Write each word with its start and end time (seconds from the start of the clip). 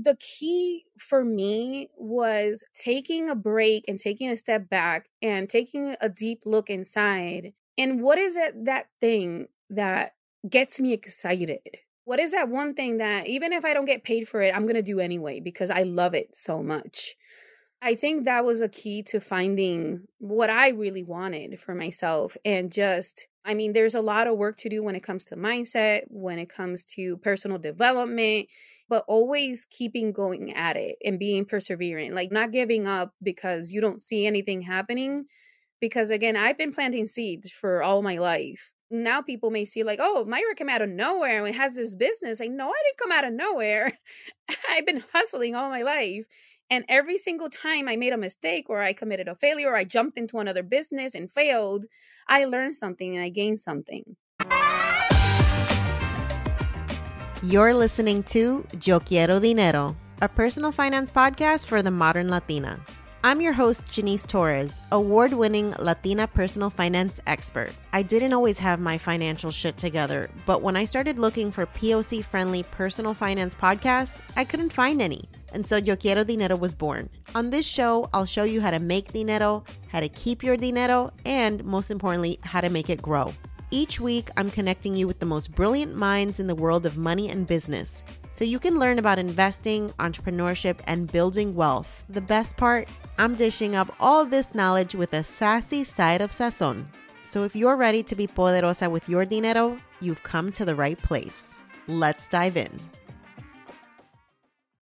The 0.00 0.16
key 0.20 0.86
for 0.98 1.24
me 1.24 1.90
was 1.96 2.62
taking 2.72 3.28
a 3.28 3.34
break 3.34 3.84
and 3.88 3.98
taking 3.98 4.30
a 4.30 4.36
step 4.36 4.68
back 4.68 5.08
and 5.22 5.50
taking 5.50 5.96
a 6.00 6.08
deep 6.08 6.42
look 6.44 6.70
inside. 6.70 7.52
And 7.76 8.00
what 8.02 8.18
is 8.18 8.36
it 8.36 8.64
that 8.66 8.88
thing 9.00 9.48
that 9.70 10.14
gets 10.48 10.78
me 10.78 10.92
excited? 10.92 11.78
What 12.04 12.20
is 12.20 12.30
that 12.32 12.48
one 12.48 12.74
thing 12.74 12.98
that 12.98 13.26
even 13.26 13.52
if 13.52 13.64
I 13.64 13.74
don't 13.74 13.86
get 13.86 14.04
paid 14.04 14.28
for 14.28 14.40
it, 14.40 14.54
I'm 14.54 14.62
going 14.62 14.76
to 14.76 14.82
do 14.82 15.00
anyway 15.00 15.40
because 15.40 15.70
I 15.70 15.82
love 15.82 16.14
it 16.14 16.34
so 16.36 16.62
much? 16.62 17.16
I 17.82 17.94
think 17.94 18.24
that 18.24 18.44
was 18.44 18.60
a 18.62 18.68
key 18.68 19.02
to 19.04 19.20
finding 19.20 20.06
what 20.18 20.50
I 20.50 20.68
really 20.68 21.02
wanted 21.04 21.60
for 21.60 21.74
myself 21.74 22.36
and 22.44 22.72
just 22.72 23.28
I 23.44 23.54
mean 23.54 23.72
there's 23.72 23.94
a 23.94 24.00
lot 24.00 24.26
of 24.26 24.36
work 24.36 24.56
to 24.58 24.68
do 24.68 24.82
when 24.82 24.96
it 24.96 25.02
comes 25.02 25.24
to 25.26 25.36
mindset, 25.36 26.04
when 26.08 26.38
it 26.38 26.48
comes 26.48 26.84
to 26.96 27.16
personal 27.18 27.58
development, 27.58 28.48
but 28.88 29.04
always 29.06 29.66
keeping 29.70 30.12
going 30.12 30.54
at 30.54 30.76
it 30.76 30.96
and 31.04 31.18
being 31.18 31.44
perseverant, 31.44 32.14
like 32.14 32.32
not 32.32 32.52
giving 32.52 32.86
up 32.86 33.12
because 33.22 33.70
you 33.70 33.80
don't 33.80 34.00
see 34.00 34.26
anything 34.26 34.62
happening 34.62 35.26
because 35.80 36.10
again, 36.10 36.36
I've 36.36 36.58
been 36.58 36.72
planting 36.72 37.06
seeds 37.06 37.50
for 37.50 37.82
all 37.82 38.02
my 38.02 38.18
life. 38.18 38.72
Now 38.90 39.20
people 39.20 39.50
may 39.50 39.64
see 39.64 39.82
like, 39.82 40.00
oh, 40.02 40.26
Mayra 40.26 40.56
came 40.56 40.68
out 40.68 40.82
of 40.82 40.88
nowhere 40.88 41.44
and 41.44 41.54
has 41.54 41.76
this 41.76 41.94
business. 41.94 42.40
Like, 42.40 42.50
no, 42.50 42.68
I 42.68 42.82
didn't 42.86 42.98
come 42.98 43.12
out 43.12 43.26
of 43.26 43.32
nowhere. 43.34 43.92
I've 44.70 44.86
been 44.86 45.04
hustling 45.12 45.54
all 45.54 45.68
my 45.68 45.82
life. 45.82 46.24
And 46.70 46.84
every 46.88 47.18
single 47.18 47.48
time 47.48 47.88
I 47.88 47.96
made 47.96 48.12
a 48.12 48.18
mistake 48.18 48.66
or 48.68 48.80
I 48.80 48.92
committed 48.92 49.28
a 49.28 49.34
failure 49.34 49.68
or 49.68 49.76
I 49.76 49.84
jumped 49.84 50.18
into 50.18 50.38
another 50.38 50.62
business 50.62 51.14
and 51.14 51.30
failed, 51.30 51.86
I 52.28 52.44
learned 52.44 52.76
something 52.76 53.14
and 53.14 53.24
I 53.24 53.30
gained 53.30 53.60
something. 53.60 54.16
You're 57.44 57.72
listening 57.72 58.24
to 58.24 58.66
Yo 58.82 58.98
Quiero 58.98 59.38
Dinero, 59.38 59.94
a 60.20 60.28
personal 60.28 60.72
finance 60.72 61.08
podcast 61.08 61.68
for 61.68 61.82
the 61.82 61.90
modern 61.92 62.28
Latina. 62.28 62.80
I'm 63.22 63.40
your 63.40 63.52
host, 63.52 63.86
Janice 63.88 64.24
Torres, 64.24 64.80
award 64.90 65.32
winning 65.32 65.72
Latina 65.78 66.26
personal 66.26 66.68
finance 66.68 67.20
expert. 67.28 67.70
I 67.92 68.02
didn't 68.02 68.32
always 68.32 68.58
have 68.58 68.80
my 68.80 68.98
financial 68.98 69.52
shit 69.52 69.78
together, 69.78 70.28
but 70.46 70.62
when 70.62 70.76
I 70.76 70.84
started 70.84 71.20
looking 71.20 71.52
for 71.52 71.66
POC 71.66 72.24
friendly 72.24 72.64
personal 72.64 73.14
finance 73.14 73.54
podcasts, 73.54 74.20
I 74.36 74.42
couldn't 74.42 74.72
find 74.72 75.00
any. 75.00 75.28
And 75.52 75.64
so 75.64 75.76
Yo 75.76 75.94
Quiero 75.94 76.24
Dinero 76.24 76.56
was 76.56 76.74
born. 76.74 77.08
On 77.36 77.50
this 77.50 77.66
show, 77.66 78.10
I'll 78.12 78.26
show 78.26 78.42
you 78.42 78.60
how 78.60 78.72
to 78.72 78.80
make 78.80 79.12
dinero, 79.12 79.62
how 79.86 80.00
to 80.00 80.08
keep 80.08 80.42
your 80.42 80.56
dinero, 80.56 81.12
and 81.24 81.64
most 81.64 81.92
importantly, 81.92 82.40
how 82.42 82.60
to 82.60 82.68
make 82.68 82.90
it 82.90 83.00
grow. 83.00 83.32
Each 83.70 84.00
week, 84.00 84.30
I'm 84.38 84.50
connecting 84.50 84.96
you 84.96 85.06
with 85.06 85.18
the 85.18 85.26
most 85.26 85.54
brilliant 85.54 85.94
minds 85.94 86.40
in 86.40 86.46
the 86.46 86.54
world 86.54 86.86
of 86.86 86.96
money 86.96 87.28
and 87.28 87.46
business 87.46 88.02
so 88.32 88.44
you 88.44 88.58
can 88.58 88.78
learn 88.78 88.98
about 88.98 89.18
investing, 89.18 89.90
entrepreneurship, 89.98 90.78
and 90.86 91.12
building 91.12 91.54
wealth. 91.54 92.02
The 92.08 92.22
best 92.22 92.56
part, 92.56 92.88
I'm 93.18 93.34
dishing 93.34 93.76
up 93.76 93.94
all 94.00 94.24
this 94.24 94.54
knowledge 94.54 94.94
with 94.94 95.12
a 95.12 95.22
sassy 95.22 95.84
side 95.84 96.22
of 96.22 96.30
sazon. 96.30 96.86
So 97.24 97.42
if 97.42 97.54
you're 97.54 97.76
ready 97.76 98.02
to 98.04 98.16
be 98.16 98.26
poderosa 98.26 98.90
with 98.90 99.06
your 99.06 99.26
dinero, 99.26 99.78
you've 100.00 100.22
come 100.22 100.50
to 100.52 100.64
the 100.64 100.74
right 100.74 101.00
place. 101.02 101.58
Let's 101.88 102.26
dive 102.26 102.56
in. 102.56 102.80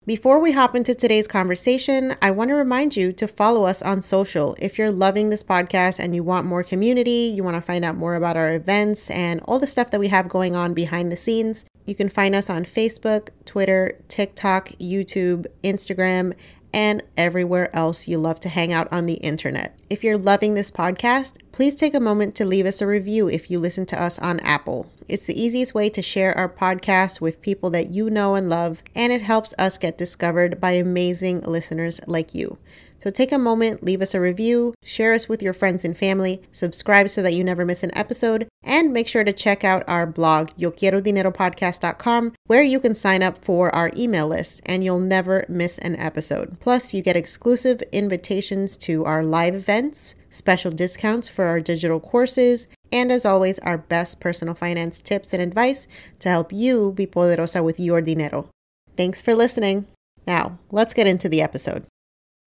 Before 0.09 0.39
we 0.39 0.53
hop 0.53 0.75
into 0.75 0.95
today's 0.95 1.27
conversation, 1.27 2.15
I 2.19 2.31
want 2.31 2.49
to 2.49 2.55
remind 2.55 2.95
you 2.95 3.13
to 3.13 3.27
follow 3.27 3.65
us 3.65 3.83
on 3.83 4.01
social. 4.01 4.55
If 4.57 4.75
you're 4.75 4.89
loving 4.89 5.29
this 5.29 5.43
podcast 5.43 5.99
and 5.99 6.15
you 6.15 6.23
want 6.23 6.47
more 6.47 6.63
community, 6.63 7.31
you 7.31 7.43
want 7.43 7.57
to 7.57 7.61
find 7.61 7.85
out 7.85 7.95
more 7.95 8.15
about 8.15 8.35
our 8.35 8.55
events 8.55 9.11
and 9.11 9.39
all 9.41 9.59
the 9.59 9.67
stuff 9.67 9.91
that 9.91 9.99
we 9.99 10.07
have 10.07 10.27
going 10.27 10.55
on 10.55 10.73
behind 10.73 11.11
the 11.11 11.15
scenes, 11.15 11.63
you 11.85 11.93
can 11.93 12.09
find 12.09 12.33
us 12.33 12.49
on 12.49 12.65
Facebook, 12.65 13.29
Twitter, 13.45 13.99
TikTok, 14.07 14.69
YouTube, 14.79 15.45
Instagram, 15.63 16.33
and 16.73 17.01
everywhere 17.17 17.75
else 17.75 18.07
you 18.07 18.17
love 18.17 18.39
to 18.41 18.49
hang 18.49 18.71
out 18.71 18.87
on 18.91 19.05
the 19.05 19.15
internet. 19.15 19.77
If 19.89 20.03
you're 20.03 20.17
loving 20.17 20.53
this 20.53 20.71
podcast, 20.71 21.37
please 21.51 21.75
take 21.75 21.93
a 21.93 21.99
moment 21.99 22.35
to 22.35 22.45
leave 22.45 22.65
us 22.65 22.81
a 22.81 22.87
review 22.87 23.27
if 23.27 23.49
you 23.49 23.59
listen 23.59 23.85
to 23.87 24.01
us 24.01 24.19
on 24.19 24.39
Apple. 24.41 24.91
It's 25.07 25.25
the 25.25 25.41
easiest 25.41 25.73
way 25.73 25.89
to 25.89 26.03
share 26.03 26.37
our 26.37 26.47
podcast 26.47 27.19
with 27.19 27.41
people 27.41 27.71
that 27.71 27.89
you 27.89 28.09
know 28.11 28.35
and 28.35 28.49
love, 28.49 28.83
and 28.93 29.11
it 29.11 29.23
helps 29.23 29.55
us 29.57 29.79
get 29.79 29.97
discovered 29.97 30.61
by 30.61 30.71
amazing 30.71 31.41
listeners 31.41 31.99
like 32.05 32.35
you. 32.35 32.59
So 32.99 33.09
take 33.09 33.31
a 33.31 33.37
moment, 33.37 33.81
leave 33.81 34.01
us 34.01 34.13
a 34.13 34.19
review, 34.19 34.73
share 34.83 35.13
us 35.13 35.29
with 35.29 35.41
your 35.41 35.53
friends 35.53 35.85
and 35.85 35.97
family, 35.97 36.41
subscribe 36.51 37.09
so 37.09 37.21
that 37.21 37.33
you 37.33 37.43
never 37.43 37.65
miss 37.65 37.81
an 37.81 37.95
episode, 37.97 38.47
and 38.61 38.91
make 38.91 39.07
sure 39.07 39.23
to 39.23 39.31
check 39.31 39.63
out 39.63 39.87
our 39.87 40.05
blog, 40.05 40.49
yoquierodineropodcast.com, 40.59 42.33
where 42.47 42.61
you 42.61 42.79
can 42.79 42.93
sign 42.93 43.23
up 43.23 43.37
for 43.37 43.73
our 43.73 43.91
email 43.95 44.27
list 44.27 44.61
and 44.65 44.83
you'll 44.83 44.99
never 44.99 45.45
miss 45.47 45.77
an 45.77 45.95
episode. 45.95 46.59
Plus, 46.59 46.93
you 46.93 47.01
get 47.01 47.15
exclusive 47.15 47.81
invitations 47.93 48.75
to 48.77 49.05
our 49.05 49.23
live 49.23 49.55
events, 49.55 50.15
special 50.29 50.71
discounts 50.71 51.29
for 51.29 51.45
our 51.45 51.61
digital 51.61 52.01
courses, 52.01 52.67
and 52.91 53.11
as 53.11 53.25
always, 53.25 53.59
our 53.59 53.77
best 53.77 54.19
personal 54.19 54.53
finance 54.53 54.99
tips 54.99 55.31
and 55.31 55.41
advice 55.41 55.87
to 56.19 56.27
help 56.27 56.51
you 56.51 56.91
be 56.91 57.07
poderosa 57.07 57.63
with 57.63 57.79
your 57.79 58.01
dinero. 58.01 58.49
Thanks 58.97 59.21
for 59.21 59.35
listening. 59.35 59.85
Now, 60.27 60.59
let's 60.69 60.93
get 60.93 61.07
into 61.07 61.29
the 61.29 61.41
episode. 61.41 61.85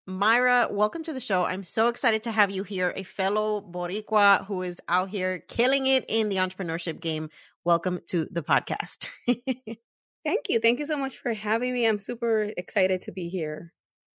Mayra, 0.09 0.69
welcome 0.69 1.05
to 1.05 1.13
the 1.13 1.21
show. 1.21 1.45
I'm 1.45 1.63
so 1.63 1.87
excited 1.87 2.25
to 2.25 2.33
have 2.33 2.51
you 2.51 2.65
here, 2.65 2.93
a 2.97 3.05
fellow 3.05 3.61
Boricua 3.61 4.45
who 4.47 4.63
is 4.63 4.81
out 4.89 5.11
here 5.11 5.39
killing 5.39 5.87
it 5.87 6.05
in 6.09 6.29
the 6.29 6.39
entrepreneurship 6.39 6.99
game. 6.99 7.31
Welcome 7.65 8.01
to 8.09 8.27
the 8.33 8.43
podcast. 8.43 9.07
Thank 9.29 10.49
you. 10.49 10.59
Thank 10.59 10.81
you 10.81 10.87
so 10.87 10.97
much 10.97 11.19
for 11.19 11.33
having 11.33 11.73
me. 11.73 11.87
I'm 11.87 12.01
super 12.01 12.51
excited 12.57 13.03
to 13.03 13.13
be 13.13 13.29
here. 13.29 13.73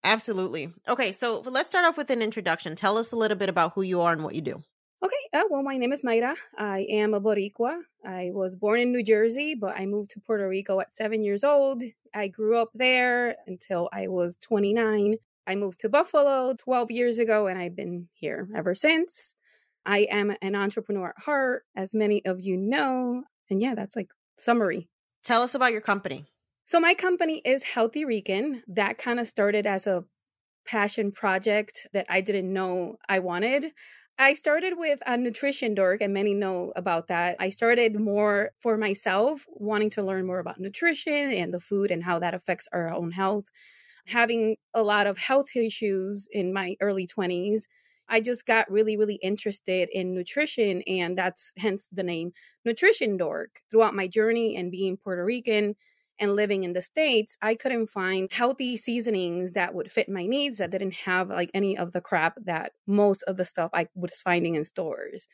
Absolutely. 0.05 0.73
Okay, 0.89 1.11
so 1.11 1.41
let's 1.41 1.69
start 1.69 1.85
off 1.85 1.97
with 1.97 2.11
an 2.11 2.23
introduction. 2.23 2.77
Tell 2.77 2.97
us 2.97 3.11
a 3.11 3.17
little 3.17 3.37
bit 3.37 3.49
about 3.49 3.73
who 3.75 3.83
you 3.83 4.03
are 4.03 4.13
and 4.13 4.23
what 4.23 4.37
you 4.37 4.41
do. 4.41 4.63
Okay, 5.05 5.17
uh, 5.33 5.43
well, 5.51 5.65
my 5.65 5.79
name 5.79 5.93
is 5.93 6.05
Mayra. 6.05 6.37
I 6.57 6.87
am 6.91 7.13
a 7.13 7.21
Boricua. 7.21 7.81
I 8.07 8.31
was 8.33 8.55
born 8.55 8.79
in 8.79 8.93
New 8.93 9.03
Jersey, 9.03 9.57
but 9.57 9.77
I 9.77 9.87
moved 9.87 10.11
to 10.11 10.21
Puerto 10.21 10.49
Rico 10.49 10.79
at 10.79 10.93
seven 10.93 11.25
years 11.25 11.43
old. 11.43 11.83
I 12.15 12.29
grew 12.29 12.57
up 12.57 12.71
there 12.73 13.35
until 13.49 13.89
I 13.93 14.07
was 14.07 14.37
29. 14.37 15.17
I 15.47 15.57
moved 15.57 15.81
to 15.81 15.89
Buffalo 15.89 16.55
12 16.55 16.91
years 16.91 17.19
ago, 17.19 17.47
and 17.47 17.59
I've 17.59 17.77
been 17.77 18.09
here 18.15 18.49
ever 18.55 18.75
since. 18.75 19.35
I 19.85 20.01
am 20.11 20.35
an 20.41 20.55
entrepreneur 20.55 21.09
at 21.09 21.25
heart, 21.25 21.65
as 21.77 21.95
many 21.95 22.25
of 22.25 22.41
you 22.41 22.57
know. 22.57 23.25
And 23.51 23.61
yeah, 23.61 23.75
that's 23.75 23.97
like 23.97 24.09
summary. 24.39 24.89
Tell 25.25 25.43
us 25.43 25.55
about 25.55 25.73
your 25.73 25.81
company. 25.81 26.27
So 26.65 26.79
my 26.79 26.95
company 26.95 27.43
is 27.45 27.63
Healthy 27.63 28.05
Rican. 28.05 28.63
That 28.69 28.99
kind 28.99 29.19
of 29.19 29.27
started 29.27 29.67
as 29.67 29.87
a 29.87 30.05
passion 30.65 31.11
project 31.11 31.89
that 31.93 32.07
I 32.09 32.21
didn't 32.21 32.53
know 32.53 32.97
I 33.09 33.19
wanted. 33.19 33.73
I 34.19 34.35
started 34.35 34.75
with 34.77 35.01
a 35.05 35.17
nutrition 35.17 35.75
dork, 35.75 36.01
and 36.01 36.15
many 36.15 36.35
know 36.35 36.73
about 36.77 37.09
that. 37.09 37.37
I 37.41 37.49
started 37.49 37.99
more 37.99 38.51
for 38.61 38.77
myself, 38.77 39.45
wanting 39.49 39.91
to 39.91 40.03
learn 40.03 40.27
more 40.27 40.39
about 40.39 40.61
nutrition 40.61 41.33
and 41.33 41.53
the 41.53 41.61
food 41.61 41.91
and 41.91 42.05
how 42.05 42.21
that 42.21 42.35
affects 42.35 42.69
our 42.73 42.93
own 42.93 43.11
health. 43.11 43.51
Having 44.07 44.57
a 44.75 44.83
lot 44.83 45.07
of 45.07 45.19
health 45.19 45.55
issues 45.57 46.29
in 46.33 46.53
my 46.53 46.77
early 46.81 47.07
20s, 47.07 47.67
I 48.09 48.21
just 48.21 48.47
got 48.47 48.71
really, 48.71 48.97
really 48.97 49.15
interested 49.17 49.89
in 49.93 50.15
nutrition, 50.15 50.83
and 50.83 51.17
that's 51.17 51.53
hence 51.57 51.89
the 51.93 52.03
name 52.03 52.33
Nutrition 52.65 53.17
Dork. 53.17 53.61
Throughout 53.71 53.95
my 53.95 54.09
journey 54.09 54.57
and 54.57 54.71
being 54.71 54.97
Puerto 54.97 55.25
Rican 55.25 55.77
and 56.19 56.37
living 56.37 56.65
in 56.65 56.73
the 56.73 56.83
States, 56.83 57.37
I 57.43 57.55
couldn't 57.55 57.87
find 57.89 58.31
healthy 58.33 58.77
seasonings 58.77 59.53
that 59.55 59.75
would 59.75 59.91
fit 59.91 60.09
my 60.09 60.27
needs 60.27 60.59
that 60.59 60.71
didn't 60.71 60.95
have 60.95 61.31
like 61.31 61.51
any 61.55 61.77
of 61.79 61.93
the 61.93 62.01
crap 62.01 62.37
that 62.45 62.73
most 62.87 63.23
of 63.23 63.37
the 63.37 63.45
stuff 63.45 63.71
I 63.73 63.89
was 63.95 64.21
finding 64.21 64.57
in 64.57 64.65
stores. 64.65 65.27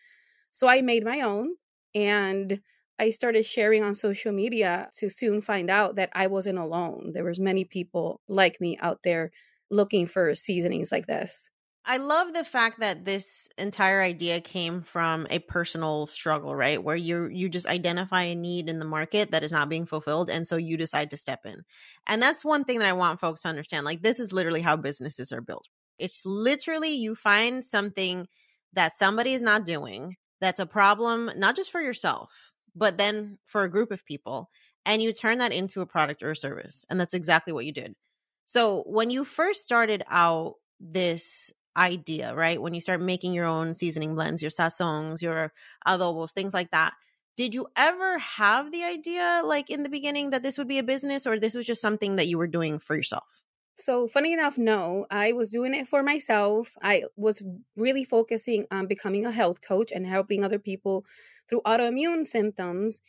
So 0.53 0.67
I 0.69 0.81
made 0.83 1.05
my 1.05 1.21
own 1.23 1.55
and 1.95 2.61
I 2.99 3.11
started 3.11 3.45
sharing 3.47 3.83
on 3.83 3.95
social 3.95 4.33
media 4.33 4.91
to 4.95 5.09
soon 5.09 5.41
find 5.41 5.71
out 5.71 5.97
that 5.97 6.11
I 6.15 6.27
wasn't 6.27 6.59
alone. 6.59 7.13
There 7.15 7.25
was 7.25 7.39
many 7.39 7.65
people 7.65 8.21
like 8.29 8.61
me 8.61 8.79
out 8.81 9.03
there 9.03 9.31
looking 9.71 10.07
for 10.07 10.35
seasonings 10.35 10.91
like 10.91 11.07
this. 11.07 11.51
I 11.85 11.97
love 11.97 12.35
the 12.35 12.45
fact 12.45 12.81
that 12.81 13.07
this 13.07 13.49
entire 13.57 14.03
idea 14.03 14.43
came 14.43 14.83
from 14.83 15.27
a 15.31 15.39
personal 15.39 16.07
struggle, 16.07 16.55
right? 16.55 16.83
Where 16.83 16.97
you 16.97 17.29
you 17.29 17.49
just 17.49 17.67
identify 17.67 18.25
a 18.25 18.35
need 18.35 18.69
in 18.69 18.79
the 18.79 18.85
market 18.85 19.31
that 19.31 19.43
is 19.43 19.53
not 19.53 19.71
being 19.71 19.87
fulfilled 19.87 20.29
and 20.29 20.47
so 20.47 20.57
you 20.57 20.77
decide 20.77 21.11
to 21.11 21.17
step 21.17 21.47
in. 21.47 21.65
And 22.07 22.21
that's 22.21 22.45
one 22.45 22.65
thing 22.65 22.79
that 22.81 22.89
I 22.89 22.93
want 22.93 23.21
folks 23.21 23.43
to 23.43 23.49
understand. 23.49 23.87
Like 23.87 24.03
this 24.03 24.21
is 24.21 24.33
literally 24.33 24.61
how 24.61 24.77
businesses 24.77 25.33
are 25.33 25.41
built. 25.41 25.69
It's 25.99 26.27
literally 26.27 26.91
you 26.91 27.15
find 27.15 27.65
something 27.65 28.29
that 28.75 28.97
somebody 28.97 29.33
is 29.33 29.43
not 29.43 29.65
doing 29.65 30.17
that's 30.41 30.61
a 30.61 30.67
problem 30.67 31.31
not 31.37 31.57
just 31.57 31.71
for 31.71 31.81
yourself, 31.81 32.53
but 32.79 32.99
then 32.99 33.39
for 33.45 33.63
a 33.63 33.71
group 33.71 33.91
of 33.91 34.05
people 34.05 34.51
and 34.87 35.03
you 35.03 35.13
turn 35.13 35.39
that 35.39 35.53
into 35.53 35.81
a 35.81 35.87
product 35.87 36.23
or 36.23 36.31
a 36.31 36.37
service. 36.37 36.87
And 36.89 37.01
that's 37.01 37.15
exactly 37.15 37.53
what 37.53 37.67
you 37.67 37.73
did. 37.73 37.95
So, 38.47 38.83
when 38.87 39.11
you 39.11 39.25
first 39.25 39.63
started 39.63 40.03
out 40.09 40.55
this 40.81 41.53
idea, 41.77 42.35
right? 42.35 42.61
When 42.61 42.75
you 42.75 42.81
start 42.81 43.01
making 43.01 43.35
your 43.35 43.47
own 43.47 43.75
seasoning 43.75 44.15
blends, 44.15 44.43
your 44.43 44.51
sazons, 44.51 45.23
your 45.23 45.53
adobos, 45.87 46.33
things 46.33 46.55
like 46.55 46.71
that. 46.71 46.95
Did 47.37 47.55
you 47.55 47.69
ever 47.77 48.19
have 48.19 48.73
the 48.73 48.83
idea, 48.83 49.43
like 49.45 49.71
in 49.71 49.85
the 49.85 49.89
beginning, 49.89 50.31
that 50.31 50.43
this 50.43 50.59
would 50.59 50.67
be 50.67 50.79
a 50.79 50.83
business, 50.83 51.27
or 51.27 51.39
this 51.39 51.55
was 51.55 51.67
just 51.67 51.81
something 51.81 52.17
that 52.17 52.27
you 52.27 52.37
were 52.37 52.49
doing 52.49 52.81
for 52.81 52.97
yourself? 52.97 53.43
So, 53.77 54.09
funny 54.09 54.33
enough, 54.33 54.59
no, 54.59 55.07
I 55.09 55.33
was 55.33 55.51
doing 55.51 55.73
it 55.73 55.87
for 55.87 56.03
myself. 56.03 56.77
I 56.83 57.05
was 57.17 57.43
really 57.77 58.03
focusing 58.03 58.67
on 58.73 58.89
becoming 58.89 59.25
a 59.25 59.31
health 59.31 59.61
coach 59.61 59.93
and 59.93 60.05
helping 60.05 60.43
other 60.43 60.59
people 60.59 61.05
through 61.49 61.63
autoimmune 61.63 62.27
symptoms. 62.27 63.01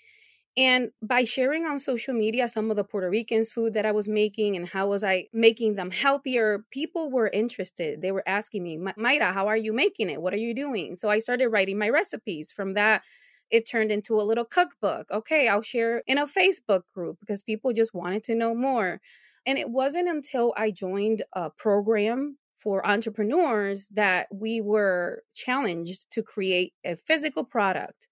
And 0.57 0.91
by 1.01 1.23
sharing 1.23 1.65
on 1.65 1.79
social 1.79 2.13
media 2.13 2.49
some 2.49 2.69
of 2.69 2.75
the 2.75 2.83
Puerto 2.83 3.09
Ricans 3.09 3.51
food 3.51 3.73
that 3.75 3.85
I 3.85 3.91
was 3.91 4.07
making 4.07 4.55
and 4.55 4.67
how 4.67 4.89
was 4.89 5.03
I 5.03 5.27
making 5.31 5.75
them 5.75 5.91
healthier, 5.91 6.65
people 6.71 7.11
were 7.11 7.29
interested. 7.29 8.01
They 8.01 8.11
were 8.11 8.27
asking 8.27 8.63
me, 8.63 8.77
Mayra, 8.77 9.31
how 9.31 9.47
are 9.47 9.55
you 9.55 9.71
making 9.71 10.09
it? 10.09 10.21
What 10.21 10.33
are 10.33 10.37
you 10.37 10.53
doing? 10.53 10.95
So 10.95 11.07
I 11.07 11.19
started 11.19 11.49
writing 11.49 11.77
my 11.77 11.89
recipes. 11.89 12.51
From 12.51 12.73
that, 12.73 13.03
it 13.51 13.69
turned 13.69 13.91
into 13.91 14.19
a 14.19 14.23
little 14.23 14.43
cookbook. 14.43 15.09
Okay, 15.11 15.47
I'll 15.47 15.61
share 15.61 16.03
in 16.07 16.17
a 16.17 16.25
Facebook 16.25 16.81
group 16.93 17.17
because 17.21 17.41
people 17.41 17.71
just 17.71 17.93
wanted 17.93 18.23
to 18.25 18.35
know 18.35 18.53
more. 18.53 18.99
And 19.45 19.57
it 19.57 19.69
wasn't 19.69 20.09
until 20.09 20.53
I 20.57 20.71
joined 20.71 21.23
a 21.33 21.49
program 21.51 22.37
for 22.59 22.85
entrepreneurs 22.85 23.87
that 23.89 24.27
we 24.33 24.59
were 24.59 25.23
challenged 25.33 26.11
to 26.11 26.21
create 26.21 26.73
a 26.83 26.97
physical 26.97 27.45
product 27.45 28.08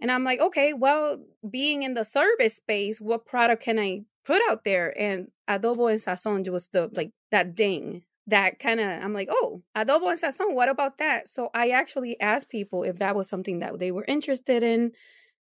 and 0.00 0.10
I'm 0.10 0.24
like, 0.24 0.40
okay, 0.40 0.72
well, 0.72 1.18
being 1.48 1.82
in 1.82 1.94
the 1.94 2.04
service 2.04 2.56
space, 2.56 3.00
what 3.00 3.26
product 3.26 3.62
can 3.62 3.78
I 3.78 4.02
put 4.24 4.42
out 4.48 4.64
there? 4.64 4.94
And 4.98 5.28
adobo 5.48 5.90
and 5.90 6.00
sazon 6.00 6.48
was 6.50 6.68
the 6.68 6.90
like 6.92 7.12
that 7.30 7.54
ding 7.54 8.02
that 8.28 8.58
kind 8.58 8.80
of 8.80 8.86
I'm 8.86 9.12
like, 9.12 9.28
oh, 9.30 9.62
adobo 9.76 10.10
and 10.10 10.20
sazon, 10.20 10.54
what 10.54 10.68
about 10.68 10.98
that? 10.98 11.28
So 11.28 11.50
I 11.54 11.70
actually 11.70 12.20
asked 12.20 12.48
people 12.48 12.82
if 12.82 12.96
that 12.96 13.14
was 13.14 13.28
something 13.28 13.60
that 13.60 13.78
they 13.78 13.92
were 13.92 14.04
interested 14.04 14.62
in, 14.62 14.92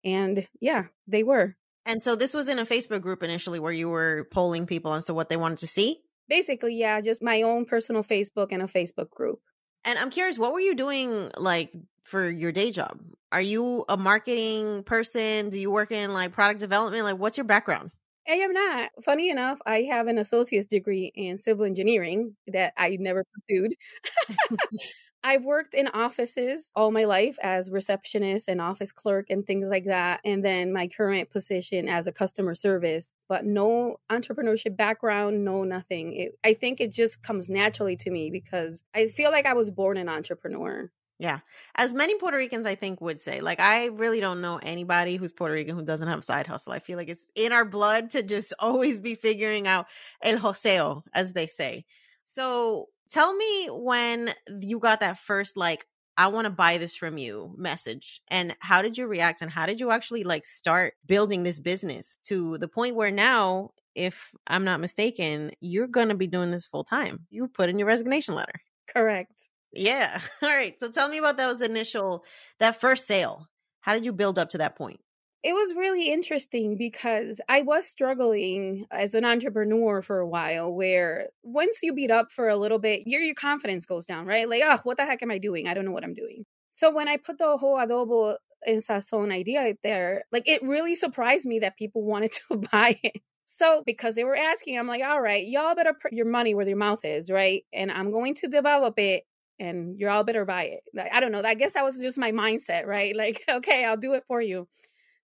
and 0.04 0.46
yeah, 0.60 0.84
they 1.06 1.22
were. 1.22 1.56
And 1.86 2.02
so 2.02 2.16
this 2.16 2.34
was 2.34 2.48
in 2.48 2.58
a 2.58 2.66
Facebook 2.66 3.02
group 3.02 3.22
initially 3.22 3.58
where 3.58 3.72
you 3.72 3.88
were 3.88 4.28
polling 4.30 4.66
people 4.66 4.92
as 4.94 5.06
to 5.06 5.14
what 5.14 5.28
they 5.28 5.36
wanted 5.36 5.58
to 5.58 5.66
see. 5.66 6.00
Basically, 6.28 6.76
yeah, 6.76 7.00
just 7.00 7.22
my 7.22 7.42
own 7.42 7.64
personal 7.64 8.04
Facebook 8.04 8.48
and 8.52 8.62
a 8.62 8.66
Facebook 8.66 9.10
group. 9.10 9.40
And 9.84 9.98
I'm 9.98 10.10
curious, 10.10 10.38
what 10.38 10.52
were 10.52 10.60
you 10.60 10.74
doing 10.74 11.30
like 11.36 11.74
for 12.04 12.28
your 12.28 12.52
day 12.52 12.70
job? 12.70 13.00
Are 13.32 13.40
you 13.40 13.84
a 13.88 13.96
marketing 13.96 14.82
person? 14.84 15.50
Do 15.50 15.58
you 15.58 15.70
work 15.70 15.92
in 15.92 16.12
like 16.12 16.32
product 16.32 16.60
development? 16.60 17.04
Like, 17.04 17.18
what's 17.18 17.36
your 17.36 17.44
background? 17.44 17.90
I 18.28 18.34
am 18.34 18.52
not. 18.52 18.90
Funny 19.02 19.30
enough, 19.30 19.60
I 19.66 19.82
have 19.82 20.06
an 20.06 20.18
associate's 20.18 20.66
degree 20.66 21.10
in 21.14 21.38
civil 21.38 21.64
engineering 21.64 22.36
that 22.48 22.72
I 22.76 22.96
never 23.00 23.24
pursued. 23.24 23.74
I've 25.22 25.44
worked 25.44 25.74
in 25.74 25.88
offices 25.88 26.70
all 26.74 26.90
my 26.90 27.04
life 27.04 27.36
as 27.42 27.70
receptionist 27.70 28.48
and 28.48 28.60
office 28.60 28.90
clerk 28.90 29.26
and 29.28 29.44
things 29.44 29.70
like 29.70 29.84
that. 29.84 30.20
And 30.24 30.42
then 30.42 30.72
my 30.72 30.88
current 30.88 31.28
position 31.28 31.88
as 31.88 32.06
a 32.06 32.12
customer 32.12 32.54
service, 32.54 33.14
but 33.28 33.44
no 33.44 33.96
entrepreneurship 34.10 34.76
background, 34.76 35.44
no 35.44 35.64
nothing. 35.64 36.14
It, 36.14 36.38
I 36.42 36.54
think 36.54 36.80
it 36.80 36.92
just 36.92 37.22
comes 37.22 37.50
naturally 37.50 37.96
to 37.96 38.10
me 38.10 38.30
because 38.30 38.82
I 38.94 39.06
feel 39.06 39.30
like 39.30 39.44
I 39.44 39.52
was 39.52 39.70
born 39.70 39.98
an 39.98 40.08
entrepreneur. 40.08 40.90
Yeah. 41.20 41.40
As 41.74 41.92
many 41.92 42.16
Puerto 42.16 42.38
Ricans, 42.38 42.64
I 42.64 42.74
think, 42.76 43.02
would 43.02 43.20
say, 43.20 43.42
like, 43.42 43.60
I 43.60 43.86
really 43.88 44.20
don't 44.20 44.40
know 44.40 44.58
anybody 44.62 45.16
who's 45.16 45.34
Puerto 45.34 45.52
Rican 45.52 45.76
who 45.76 45.84
doesn't 45.84 46.08
have 46.08 46.20
a 46.20 46.22
side 46.22 46.46
hustle. 46.46 46.72
I 46.72 46.78
feel 46.78 46.96
like 46.96 47.10
it's 47.10 47.26
in 47.34 47.52
our 47.52 47.66
blood 47.66 48.08
to 48.12 48.22
just 48.22 48.54
always 48.58 49.00
be 49.00 49.14
figuring 49.14 49.68
out 49.68 49.86
el 50.22 50.38
joseo, 50.38 51.02
as 51.12 51.34
they 51.34 51.46
say. 51.46 51.84
So 52.24 52.86
tell 53.10 53.36
me 53.36 53.66
when 53.66 54.32
you 54.60 54.78
got 54.78 55.00
that 55.00 55.18
first, 55.18 55.58
like, 55.58 55.86
I 56.16 56.28
want 56.28 56.46
to 56.46 56.50
buy 56.50 56.78
this 56.78 56.96
from 56.96 57.18
you 57.18 57.54
message. 57.54 58.22
And 58.28 58.56
how 58.60 58.80
did 58.80 58.96
you 58.96 59.06
react? 59.06 59.42
And 59.42 59.50
how 59.50 59.66
did 59.66 59.78
you 59.78 59.90
actually 59.90 60.24
like 60.24 60.46
start 60.46 60.94
building 61.04 61.42
this 61.42 61.60
business 61.60 62.18
to 62.24 62.56
the 62.56 62.68
point 62.68 62.96
where 62.96 63.10
now, 63.10 63.72
if 63.94 64.30
I'm 64.46 64.64
not 64.64 64.80
mistaken, 64.80 65.50
you're 65.60 65.86
going 65.86 66.08
to 66.08 66.14
be 66.14 66.26
doing 66.26 66.50
this 66.50 66.66
full 66.66 66.84
time? 66.84 67.26
You 67.28 67.46
put 67.46 67.68
in 67.68 67.78
your 67.78 67.88
resignation 67.88 68.34
letter. 68.34 68.62
Correct. 68.88 69.50
Yeah. 69.72 70.20
All 70.42 70.48
right. 70.48 70.78
So 70.80 70.90
tell 70.90 71.08
me 71.08 71.18
about 71.18 71.36
those 71.36 71.60
initial, 71.60 72.24
that 72.58 72.80
first 72.80 73.06
sale. 73.06 73.48
How 73.80 73.94
did 73.94 74.04
you 74.04 74.12
build 74.12 74.38
up 74.38 74.50
to 74.50 74.58
that 74.58 74.76
point? 74.76 75.00
It 75.42 75.54
was 75.54 75.74
really 75.74 76.10
interesting 76.10 76.76
because 76.76 77.40
I 77.48 77.62
was 77.62 77.86
struggling 77.86 78.86
as 78.90 79.14
an 79.14 79.24
entrepreneur 79.24 80.02
for 80.02 80.18
a 80.18 80.28
while 80.28 80.74
where 80.74 81.28
once 81.42 81.78
you 81.82 81.94
beat 81.94 82.10
up 82.10 82.30
for 82.30 82.48
a 82.48 82.56
little 82.58 82.78
bit, 82.78 83.06
your 83.06 83.22
your 83.22 83.34
confidence 83.34 83.86
goes 83.86 84.04
down, 84.04 84.26
right? 84.26 84.46
Like, 84.48 84.62
oh, 84.64 84.78
what 84.84 84.98
the 84.98 85.06
heck 85.06 85.22
am 85.22 85.30
I 85.30 85.38
doing? 85.38 85.66
I 85.66 85.72
don't 85.72 85.86
know 85.86 85.92
what 85.92 86.04
I'm 86.04 86.12
doing. 86.12 86.44
So 86.68 86.90
when 86.94 87.08
I 87.08 87.16
put 87.16 87.38
the 87.38 87.56
whole 87.56 87.76
adobo 87.78 88.36
and 88.66 88.82
sazon 88.82 89.32
idea 89.32 89.74
there, 89.82 90.24
like 90.30 90.46
it 90.46 90.62
really 90.62 90.94
surprised 90.94 91.46
me 91.46 91.58
that 91.60 91.78
people 91.78 92.02
wanted 92.04 92.32
to 92.32 92.56
buy 92.72 92.98
it. 93.02 93.22
So 93.46 93.82
because 93.86 94.14
they 94.14 94.24
were 94.24 94.36
asking, 94.36 94.78
I'm 94.78 94.86
like, 94.86 95.02
all 95.02 95.20
right, 95.22 95.46
y'all 95.46 95.74
better 95.74 95.94
put 95.94 96.12
your 96.12 96.26
money 96.26 96.54
where 96.54 96.68
your 96.68 96.76
mouth 96.76 97.04
is, 97.04 97.30
right? 97.30 97.64
And 97.72 97.90
I'm 97.90 98.10
going 98.12 98.34
to 98.36 98.48
develop 98.48 98.98
it 98.98 99.24
and 99.60 100.00
you're 100.00 100.10
all 100.10 100.24
better 100.24 100.44
buy 100.44 100.64
it. 100.64 100.82
Like, 100.94 101.12
I 101.12 101.20
don't 101.20 101.30
know. 101.30 101.42
I 101.44 101.54
guess 101.54 101.74
that 101.74 101.84
was 101.84 101.98
just 101.98 102.18
my 102.18 102.32
mindset, 102.32 102.86
right? 102.86 103.14
Like, 103.20 103.44
okay, 103.48 103.84
I'll 103.84 103.98
do 103.98 104.14
it 104.14 104.24
for 104.26 104.40
you. 104.40 104.66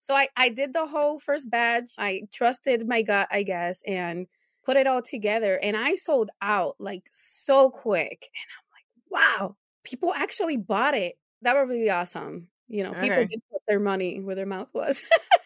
So 0.01 0.15
I, 0.15 0.29
I 0.37 0.51
did 0.51 0.75
the 0.75 0.87
whole 0.87 1.19
first 1.19 1.51
batch. 1.51 1.93
I 1.99 2.25
trusted 2.31 2.87
my 2.87 3.01
gut, 3.01 3.27
I 3.31 3.43
guess, 3.43 3.83
and 3.87 4.27
put 4.65 4.77
it 4.77 4.87
all 4.87 5.01
together. 5.01 5.57
And 5.57 5.77
I 5.77 5.95
sold 5.95 6.29
out 6.43 6.77
like 6.79 7.05
so 7.11 7.71
quick. 7.71 8.29
And 8.35 8.51
I'm 8.53 8.69
like, 8.77 9.41
wow, 9.41 9.57
people 9.83 10.13
actually 10.15 10.59
bought 10.59 10.95
it. 10.95 11.15
That 11.41 11.57
was 11.57 11.69
really 11.69 11.89
awesome. 11.89 12.49
You 12.69 12.83
know, 12.83 12.93
people 12.93 13.13
okay. 13.13 13.27
did 13.27 13.43
put 13.51 13.63
their 13.67 13.81
money 13.81 14.21
where 14.21 14.35
their 14.35 14.47
mouth 14.47 14.69
was. 14.75 15.03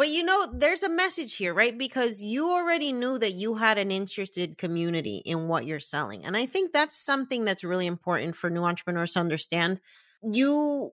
But 0.00 0.08
you 0.08 0.22
know, 0.22 0.46
there's 0.50 0.82
a 0.82 0.88
message 0.88 1.34
here, 1.34 1.52
right? 1.52 1.76
Because 1.76 2.22
you 2.22 2.52
already 2.52 2.90
knew 2.90 3.18
that 3.18 3.34
you 3.34 3.56
had 3.56 3.76
an 3.76 3.90
interested 3.90 4.56
community 4.56 5.16
in 5.26 5.46
what 5.46 5.66
you're 5.66 5.78
selling. 5.78 6.24
And 6.24 6.38
I 6.38 6.46
think 6.46 6.72
that's 6.72 6.96
something 6.96 7.44
that's 7.44 7.64
really 7.64 7.84
important 7.84 8.34
for 8.34 8.48
new 8.48 8.64
entrepreneurs 8.64 9.12
to 9.12 9.20
understand. 9.20 9.78
You 10.22 10.92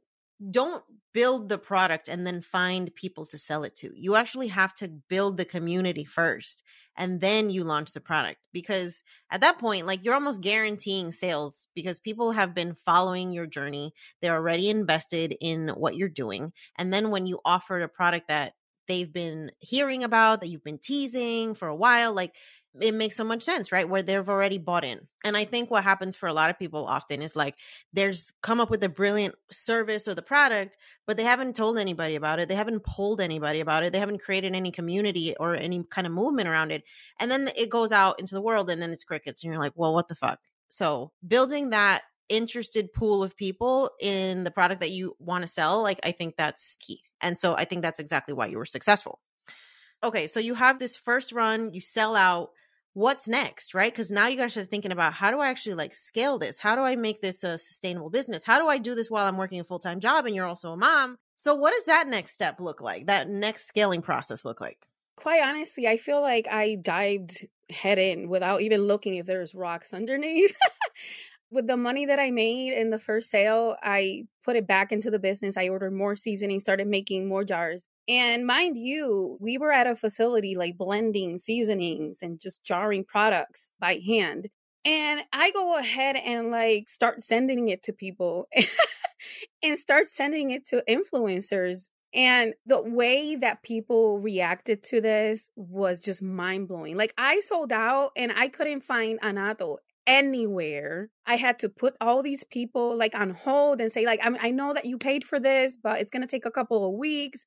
don't 0.51 0.83
build 1.13 1.47
the 1.47 1.57
product 1.57 2.09
and 2.09 2.27
then 2.27 2.41
find 2.41 2.93
people 2.95 3.25
to 3.27 3.37
sell 3.37 3.63
it 3.63 3.77
to. 3.77 3.93
You 3.95 4.17
actually 4.17 4.49
have 4.49 4.75
to 4.75 4.89
build 4.89 5.37
the 5.37 5.45
community 5.45 6.03
first 6.03 6.63
and 6.97 7.21
then 7.21 7.49
you 7.49 7.63
launch 7.63 7.93
the 7.93 8.01
product 8.01 8.39
because 8.51 9.03
at 9.31 9.41
that 9.41 9.59
point 9.59 9.85
like 9.85 10.03
you're 10.03 10.15
almost 10.15 10.41
guaranteeing 10.41 11.11
sales 11.11 11.67
because 11.75 11.99
people 11.99 12.31
have 12.31 12.53
been 12.53 12.73
following 12.73 13.31
your 13.31 13.45
journey. 13.45 13.93
They're 14.21 14.35
already 14.35 14.69
invested 14.69 15.35
in 15.39 15.69
what 15.69 15.95
you're 15.95 16.09
doing. 16.09 16.51
And 16.75 16.91
then 16.91 17.09
when 17.09 17.25
you 17.25 17.39
offer 17.45 17.79
a 17.79 17.87
product 17.87 18.27
that 18.27 18.53
they've 18.88 19.12
been 19.12 19.51
hearing 19.60 20.03
about 20.03 20.41
that 20.41 20.48
you've 20.48 20.63
been 20.63 20.79
teasing 20.79 21.56
for 21.56 21.67
a 21.67 21.75
while 21.75 22.13
like 22.13 22.34
it 22.82 22.94
makes 22.94 23.15
so 23.15 23.24
much 23.24 23.41
sense, 23.41 23.72
right? 23.72 23.88
Where 23.88 24.01
they've 24.01 24.27
already 24.27 24.58
bought 24.58 24.84
in. 24.84 25.08
And 25.24 25.36
I 25.36 25.46
think 25.46 25.72
what 25.72 25.84
happens 25.84 26.15
for 26.15 26.27
a 26.27 26.34
lot 26.34 26.50
of 26.50 26.60
people 26.60 26.86
often 26.86 27.22
is 27.22 27.36
like 27.36 27.56
there's 27.94 28.32
come 28.41 28.60
up 28.60 28.70
with 28.70 28.84
a 28.84 28.89
brilliant 28.89 29.36
service 29.51 30.08
or 30.08 30.15
the 30.15 30.22
product, 30.22 30.77
but 31.06 31.17
they 31.17 31.24
haven't 31.24 31.56
told 31.56 31.77
anybody 31.77 32.15
about 32.15 32.39
it. 32.39 32.50
They 32.50 32.56
haven't 32.56 32.84
polled 32.84 33.22
anybody 33.22 33.60
about 33.60 33.84
it. 33.84 33.94
They 33.94 34.00
haven't 34.00 34.22
created 34.22 34.53
any 34.53 34.72
community 34.72 35.36
or 35.39 35.56
any 35.56 35.84
kind 35.89 36.08
of 36.08 36.13
movement 36.13 36.48
around 36.48 36.72
it. 36.72 36.84
And 37.20 37.32
then 37.32 37.50
it 37.56 37.70
goes 37.70 37.91
out 37.91 38.20
into 38.20 38.36
the 38.36 38.41
world 38.41 38.70
and 38.70 38.82
then 38.82 38.91
it's 38.91 39.03
crickets. 39.03 39.44
And 39.44 39.51
you're 39.51 39.62
like, 39.62 39.74
well, 39.75 39.94
what 39.94 40.08
the 40.08 40.15
fuck? 40.15 40.39
So 40.70 41.12
building 41.27 41.72
that 41.72 42.03
interested 42.29 42.91
pool 42.94 43.24
of 43.24 43.38
people 43.38 43.89
in 44.01 44.44
the 44.44 44.51
product 44.51 44.82
that 44.82 44.91
you 44.91 45.15
want 45.20 45.44
to 45.44 45.48
sell, 45.48 45.82
like 45.82 46.00
I 46.03 46.12
think 46.12 46.36
that's 46.38 46.75
key. 46.79 47.01
And 47.21 47.38
so 47.38 47.55
I 47.55 47.65
think 47.65 47.81
that's 47.81 48.00
exactly 48.00 48.33
why 48.33 48.47
you 48.47 48.57
were 48.57 48.65
successful. 48.65 49.19
Okay, 50.03 50.27
so 50.27 50.39
you 50.39 50.53
have 50.53 50.79
this 50.79 50.95
first 50.95 51.31
run, 51.31 51.74
you 51.74 51.81
sell 51.81 52.15
out 52.15 52.50
what's 52.93 53.27
next, 53.27 53.75
right? 53.75 53.91
Because 53.91 54.09
now 54.09 54.27
you 54.27 54.38
guys 54.38 54.57
are 54.57 54.65
thinking 54.65 54.91
about 54.91 55.13
how 55.13 55.29
do 55.29 55.39
I 55.39 55.50
actually 55.50 55.75
like 55.75 55.93
scale 55.93 56.39
this? 56.39 56.57
How 56.57 56.75
do 56.75 56.81
I 56.81 56.95
make 56.95 57.21
this 57.21 57.43
a 57.43 57.57
sustainable 57.57 58.09
business? 58.09 58.43
How 58.43 58.57
do 58.57 58.67
I 58.67 58.79
do 58.79 58.95
this 58.95 59.09
while 59.09 59.27
I'm 59.27 59.38
working 59.38 59.59
a 59.59 59.63
full 59.63 59.79
time 59.79 60.00
job 60.00 60.25
and 60.25 60.36
you're 60.36 60.47
also 60.47 60.71
a 60.71 60.77
mom? 60.77 61.17
So, 61.36 61.53
what 61.53 61.74
does 61.74 61.86
that 61.86 62.07
next 62.07 62.31
step 62.31 62.59
look 62.59 62.81
like? 62.81 63.05
That 63.05 63.29
next 63.29 63.67
scaling 63.67 64.01
process 64.01 64.43
look 64.43 64.59
like? 64.59 64.79
Quite 65.15 65.43
honestly, 65.43 65.88
I 65.88 65.97
feel 65.97 66.21
like 66.21 66.47
I 66.50 66.75
dived 66.81 67.47
head 67.69 68.00
in 68.00 68.29
without 68.29 68.62
even 68.62 68.88
looking 68.88 69.15
if 69.15 69.27
there's 69.27 69.53
rocks 69.53 69.93
underneath. 69.93 70.57
With 71.51 71.67
the 71.67 71.77
money 71.77 72.07
that 72.07 72.19
I 72.19 72.31
made 72.31 72.74
in 72.74 72.89
the 72.89 73.00
first 73.00 73.29
sale, 73.29 73.77
I 73.81 74.25
put 74.47 74.55
it 74.55 74.65
back 74.65 74.93
into 74.93 75.11
the 75.11 75.19
business. 75.19 75.57
I 75.57 75.67
ordered 75.67 75.91
more 75.91 76.15
seasoning, 76.15 76.61
started 76.61 76.87
making 76.87 77.27
more 77.27 77.43
jars. 77.43 77.85
And 78.07 78.47
mind 78.47 78.77
you, 78.77 79.37
we 79.41 79.57
were 79.57 79.73
at 79.73 79.87
a 79.87 79.95
facility 79.95 80.55
like 80.55 80.77
blending 80.77 81.37
seasonings 81.37 82.19
and 82.21 82.39
just 82.39 82.63
jarring 82.63 83.03
products 83.03 83.73
by 83.77 83.99
hand. 84.05 84.47
And 84.85 85.21
I 85.33 85.51
go 85.51 85.77
ahead 85.77 86.15
and 86.15 86.49
like 86.49 86.87
start 86.87 87.21
sending 87.21 87.67
it 87.67 87.83
to 87.83 87.93
people 87.93 88.47
and 89.63 89.77
start 89.77 90.07
sending 90.07 90.51
it 90.51 90.65
to 90.67 90.81
influencers. 90.87 91.89
And 92.13 92.53
the 92.65 92.81
way 92.81 93.35
that 93.35 93.63
people 93.63 94.19
reacted 94.19 94.81
to 94.83 95.01
this 95.01 95.49
was 95.57 95.99
just 95.99 96.21
mind 96.21 96.69
blowing. 96.69 96.95
Like 96.95 97.13
I 97.17 97.41
sold 97.41 97.73
out 97.73 98.11
and 98.15 98.31
I 98.33 98.47
couldn't 98.47 98.85
find 98.85 99.19
annatto 99.21 99.79
anywhere. 100.07 101.09
I 101.25 101.35
had 101.35 101.59
to 101.59 101.69
put 101.69 101.95
all 102.01 102.23
these 102.23 102.43
people 102.45 102.97
like 102.97 103.13
on 103.13 103.31
hold 103.31 103.81
and 103.81 103.91
say 103.91 104.05
like 104.05 104.21
I 104.23 104.29
mean 104.29 104.39
I 104.41 104.51
know 104.51 104.73
that 104.73 104.85
you 104.85 104.97
paid 104.97 105.23
for 105.23 105.39
this, 105.39 105.75
but 105.75 105.99
it's 105.99 106.09
going 106.09 106.21
to 106.21 106.27
take 106.27 106.45
a 106.45 106.51
couple 106.51 106.87
of 106.87 106.95
weeks. 106.95 107.45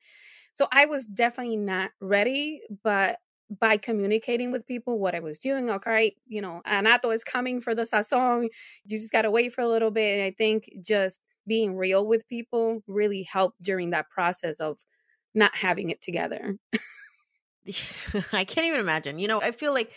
So 0.55 0.69
I 0.71 0.87
was 0.87 1.07
definitely 1.07 1.57
not 1.57 1.91
ready, 2.01 2.61
but 2.85 3.19
by 3.59 3.77
communicating 3.77 4.53
with 4.53 4.67
people 4.67 4.99
what 4.99 5.15
I 5.15 5.21
was 5.21 5.41
doing, 5.41 5.71
okay, 5.71 6.15
you 6.27 6.41
know, 6.41 6.61
annatto 6.65 7.11
is 7.11 7.25
coming 7.25 7.61
for 7.61 7.75
the 7.75 7.83
sazon. 7.83 8.49
You 8.85 8.99
just 8.99 9.13
got 9.13 9.23
to 9.23 9.31
wait 9.31 9.53
for 9.53 9.63
a 9.63 9.69
little 9.69 9.91
bit. 9.91 10.19
And 10.19 10.23
I 10.25 10.31
think 10.31 10.69
just 10.81 11.21
being 11.47 11.77
real 11.77 12.07
with 12.07 12.29
people 12.29 12.83
really 12.87 13.23
helped 13.23 13.61
during 13.63 13.91
that 13.91 14.09
process 14.11 14.61
of 14.61 14.79
not 15.35 15.55
having 15.57 15.91
it 15.91 16.01
together. 16.01 16.57
I 18.33 18.45
can't 18.45 18.67
even 18.67 18.81
imagine. 18.81 19.19
You 19.19 19.29
know, 19.29 19.41
I 19.41 19.51
feel 19.51 19.75
like 19.75 19.91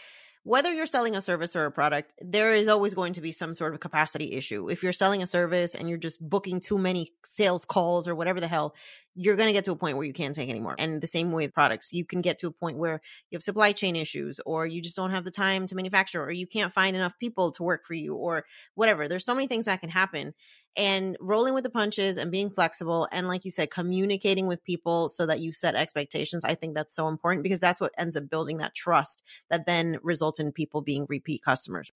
whether 0.44 0.72
you're 0.72 0.86
selling 0.86 1.16
a 1.16 1.22
service 1.22 1.56
or 1.56 1.66
a 1.66 1.72
product, 1.72 2.14
there 2.22 2.54
is 2.54 2.68
always 2.68 2.94
going 2.94 3.14
to 3.14 3.22
be 3.22 3.32
some 3.32 3.54
sort 3.54 3.74
of 3.74 3.80
capacity 3.80 4.34
issue. 4.34 4.70
If 4.70 4.84
you're 4.84 4.94
selling 4.94 5.24
a 5.24 5.28
service 5.28 5.74
and 5.74 5.88
you're 5.88 5.98
just 5.98 6.28
booking 6.30 6.60
too 6.60 6.78
many 6.78 7.14
sales 7.24 7.64
calls 7.64 8.08
or 8.08 8.16
whatever 8.16 8.42
the 8.42 8.48
hell, 8.48 8.76
you're 9.16 9.36
going 9.36 9.48
to 9.48 9.54
get 9.54 9.66
to 9.66 9.72
a 9.72 9.76
point 9.76 9.98
where 9.98 10.06
you 10.06 10.14
can't 10.14 10.34
take 10.34 10.50
anymore. 10.50 10.76
And 10.80 11.02
the 11.02 11.08
same 11.08 11.32
way 11.32 11.46
with 11.46 11.54
products, 11.54 11.94
you 11.94 12.06
can 12.06 12.22
get 12.22 12.40
to 12.40 12.48
a 12.48 12.52
point 12.52 12.78
where 12.78 13.02
you 13.30 13.36
have 13.36 13.44
supply 13.44 13.72
chain 13.72 13.96
issues 13.96 14.40
or 14.46 14.66
you 14.66 14.82
just 14.82 14.96
don't 14.96 15.12
have 15.12 15.24
the 15.24 15.32
time 15.32 15.68
to 15.68 15.76
manufacture 15.76 16.24
or 16.24 16.32
you 16.32 16.48
can't 16.48 16.74
find 16.74 16.96
enough 16.96 17.18
people 17.20 17.52
to 17.52 17.64
work 17.64 17.86
for 17.86 17.94
you 17.94 18.16
or 18.16 18.46
whatever. 18.76 19.08
There's 19.08 19.26
so 19.26 19.36
many 19.36 19.48
things 19.48 19.66
that 19.66 19.82
can 19.82 19.90
happen. 19.90 20.34
And 20.76 21.16
rolling 21.20 21.54
with 21.54 21.64
the 21.64 21.70
punches 21.70 22.18
and 22.18 22.32
being 22.32 22.50
flexible 22.50 23.08
and 23.12 23.28
like 23.28 23.46
you 23.46 23.52
said 23.52 23.70
communicating 23.70 24.48
with 24.48 24.64
people 24.64 25.08
so 25.08 25.28
that 25.28 25.40
you 25.40 25.54
set 25.54 25.76
expectations, 25.76 26.44
I 26.44 26.56
think 26.56 26.74
that's 26.74 26.96
so 26.96 27.08
important 27.08 27.44
because 27.44 27.60
that's 27.60 27.80
what 27.80 27.94
ends 27.98 28.18
up 28.18 28.30
building 28.30 28.58
that 28.58 28.74
trust 28.74 29.22
that 29.52 29.68
then 29.68 30.00
results 30.02 30.40
in 30.40 30.52
people 30.52 30.82
being 30.82 31.06
repeat 31.08 31.44
customers. 31.44 31.92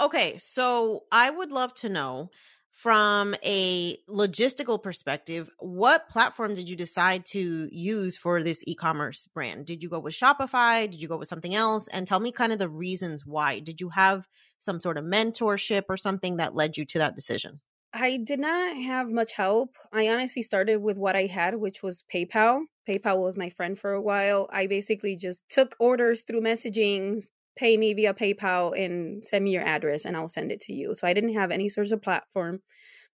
Okay, 0.00 0.36
so 0.38 1.04
I 1.10 1.30
would 1.30 1.50
love 1.50 1.74
to 1.74 1.88
know 1.88 2.30
from 2.78 3.34
a 3.44 3.98
logistical 4.08 4.80
perspective, 4.80 5.50
what 5.58 6.08
platform 6.08 6.54
did 6.54 6.68
you 6.68 6.76
decide 6.76 7.26
to 7.26 7.68
use 7.72 8.16
for 8.16 8.40
this 8.40 8.62
e 8.68 8.76
commerce 8.76 9.26
brand? 9.34 9.66
Did 9.66 9.82
you 9.82 9.88
go 9.88 9.98
with 9.98 10.14
Shopify? 10.14 10.88
Did 10.88 11.02
you 11.02 11.08
go 11.08 11.16
with 11.16 11.26
something 11.26 11.56
else? 11.56 11.88
And 11.88 12.06
tell 12.06 12.20
me 12.20 12.30
kind 12.30 12.52
of 12.52 12.60
the 12.60 12.68
reasons 12.68 13.26
why. 13.26 13.58
Did 13.58 13.80
you 13.80 13.88
have 13.88 14.28
some 14.60 14.78
sort 14.78 14.96
of 14.96 15.04
mentorship 15.04 15.86
or 15.88 15.96
something 15.96 16.36
that 16.36 16.54
led 16.54 16.76
you 16.76 16.84
to 16.84 16.98
that 16.98 17.16
decision? 17.16 17.58
I 17.92 18.18
did 18.18 18.38
not 18.38 18.76
have 18.76 19.08
much 19.08 19.32
help. 19.32 19.74
I 19.92 20.10
honestly 20.10 20.42
started 20.42 20.76
with 20.76 20.98
what 20.98 21.16
I 21.16 21.26
had, 21.26 21.56
which 21.56 21.82
was 21.82 22.04
PayPal. 22.14 22.60
PayPal 22.88 23.20
was 23.20 23.36
my 23.36 23.50
friend 23.50 23.76
for 23.76 23.92
a 23.92 24.00
while. 24.00 24.48
I 24.52 24.68
basically 24.68 25.16
just 25.16 25.48
took 25.48 25.74
orders 25.80 26.22
through 26.22 26.42
messaging, 26.42 27.26
pay 27.58 27.76
me 27.76 27.92
via 27.92 28.14
PayPal 28.14 28.78
and 28.78 29.24
send 29.24 29.44
me 29.44 29.50
your 29.50 29.64
address 29.64 30.04
and 30.04 30.16
I'll 30.16 30.28
send 30.28 30.52
it 30.52 30.60
to 30.62 30.72
you. 30.72 30.94
So 30.94 31.06
I 31.06 31.12
didn't 31.12 31.34
have 31.34 31.50
any 31.50 31.68
sort 31.68 31.90
of 31.90 32.00
platform 32.00 32.60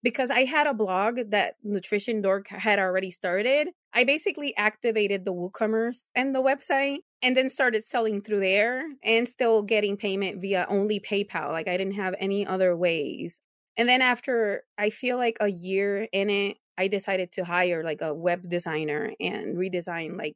because 0.03 0.29
I 0.29 0.45
had 0.45 0.67
a 0.67 0.73
blog 0.73 1.31
that 1.31 1.55
Nutrition 1.63 2.21
Dork 2.21 2.47
had 2.47 2.77
already 2.77 3.09
started. 3.09 3.69
I 3.91 4.03
basically 4.03 4.55
activated 4.55 5.25
the 5.25 5.33
WooCommerce 5.33 6.09
and 6.13 6.35
the 6.35 6.43
website 6.43 6.99
and 7.23 7.35
then 7.35 7.49
started 7.49 7.83
selling 7.83 8.21
through 8.21 8.41
there 8.41 8.83
and 9.03 9.27
still 9.27 9.63
getting 9.63 9.97
payment 9.97 10.41
via 10.41 10.67
only 10.69 10.99
PayPal. 10.99 11.51
Like 11.51 11.67
I 11.67 11.75
didn't 11.75 11.95
have 11.95 12.13
any 12.19 12.45
other 12.45 12.77
ways. 12.77 13.41
And 13.77 13.89
then 13.89 14.01
after 14.01 14.63
I 14.77 14.91
feel 14.91 15.17
like 15.17 15.37
a 15.39 15.49
year 15.49 16.07
in 16.11 16.29
it, 16.29 16.57
I 16.77 16.87
decided 16.87 17.31
to 17.33 17.43
hire 17.43 17.83
like 17.83 18.01
a 18.01 18.13
web 18.13 18.43
designer 18.43 19.11
and 19.19 19.57
redesign 19.57 20.17
like 20.17 20.35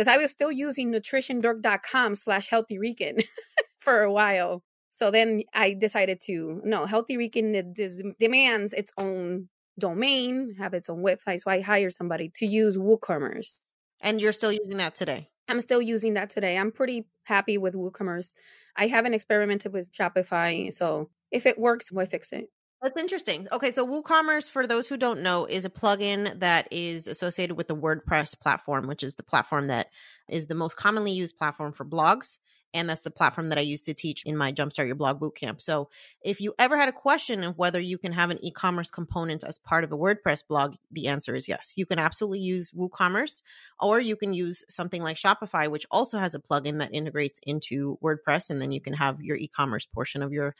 because 0.00 0.14
I 0.14 0.16
was 0.16 0.30
still 0.30 0.50
using 0.50 0.90
nutritiondork.com 0.90 2.14
slash 2.14 2.48
healthy 2.48 2.78
Rican 2.78 3.18
for 3.80 4.00
a 4.00 4.10
while. 4.10 4.62
So 4.88 5.10
then 5.10 5.42
I 5.52 5.74
decided 5.74 6.22
to 6.22 6.62
no, 6.64 6.86
Healthy 6.86 7.18
Rican 7.18 7.74
demands 8.18 8.72
its 8.72 8.90
own 8.96 9.50
domain, 9.78 10.54
have 10.58 10.72
its 10.72 10.88
own 10.88 11.02
website. 11.02 11.40
So 11.40 11.50
I 11.50 11.60
hired 11.60 11.92
somebody 11.92 12.30
to 12.36 12.46
use 12.46 12.78
WooCommerce. 12.78 13.66
And 14.00 14.22
you're 14.22 14.32
still 14.32 14.52
using 14.52 14.78
that 14.78 14.94
today? 14.94 15.28
I'm 15.48 15.60
still 15.60 15.82
using 15.82 16.14
that 16.14 16.30
today. 16.30 16.56
I'm 16.56 16.72
pretty 16.72 17.04
happy 17.24 17.58
with 17.58 17.74
WooCommerce. 17.74 18.32
I 18.76 18.86
haven't 18.86 19.12
experimented 19.12 19.74
with 19.74 19.92
Shopify, 19.92 20.72
so 20.72 21.10
if 21.30 21.44
it 21.44 21.58
works, 21.58 21.92
why 21.92 22.06
fix 22.06 22.32
it? 22.32 22.48
That's 22.82 22.98
interesting. 22.98 23.46
Okay, 23.52 23.70
so 23.72 23.86
WooCommerce, 23.86 24.48
for 24.50 24.66
those 24.66 24.86
who 24.86 24.96
don't 24.96 25.20
know, 25.22 25.44
is 25.44 25.66
a 25.66 25.70
plugin 25.70 26.38
that 26.40 26.66
is 26.70 27.06
associated 27.06 27.56
with 27.56 27.68
the 27.68 27.76
WordPress 27.76 28.38
platform, 28.40 28.86
which 28.86 29.02
is 29.02 29.16
the 29.16 29.22
platform 29.22 29.66
that 29.66 29.88
is 30.28 30.46
the 30.46 30.54
most 30.54 30.76
commonly 30.76 31.12
used 31.12 31.36
platform 31.36 31.72
for 31.74 31.84
blogs. 31.84 32.38
And 32.72 32.88
that's 32.88 33.00
the 33.02 33.10
platform 33.10 33.48
that 33.50 33.58
I 33.58 33.62
used 33.62 33.84
to 33.86 33.94
teach 33.94 34.22
in 34.24 34.36
my 34.36 34.52
Jumpstart 34.52 34.86
Your 34.86 34.94
Blog 34.94 35.20
Bootcamp. 35.20 35.60
So 35.60 35.90
if 36.24 36.40
you 36.40 36.54
ever 36.58 36.76
had 36.76 36.88
a 36.88 36.92
question 36.92 37.42
of 37.44 37.58
whether 37.58 37.80
you 37.80 37.98
can 37.98 38.12
have 38.12 38.30
an 38.30 38.42
e 38.44 38.50
commerce 38.52 38.90
component 38.90 39.42
as 39.44 39.58
part 39.58 39.82
of 39.84 39.92
a 39.92 39.98
WordPress 39.98 40.46
blog, 40.48 40.76
the 40.90 41.08
answer 41.08 41.34
is 41.34 41.48
yes. 41.48 41.72
You 41.76 41.84
can 41.84 41.98
absolutely 41.98 42.38
use 42.38 42.70
WooCommerce, 42.70 43.42
or 43.80 44.00
you 44.00 44.14
can 44.16 44.32
use 44.32 44.64
something 44.68 45.02
like 45.02 45.16
Shopify, 45.16 45.68
which 45.68 45.84
also 45.90 46.16
has 46.18 46.34
a 46.34 46.38
plugin 46.38 46.78
that 46.78 46.94
integrates 46.94 47.40
into 47.42 47.98
WordPress. 48.02 48.50
And 48.50 48.62
then 48.62 48.70
you 48.72 48.80
can 48.80 48.94
have 48.94 49.20
your 49.20 49.36
e 49.36 49.48
commerce 49.48 49.84
portion 49.84 50.22
of 50.22 50.32
your 50.32 50.54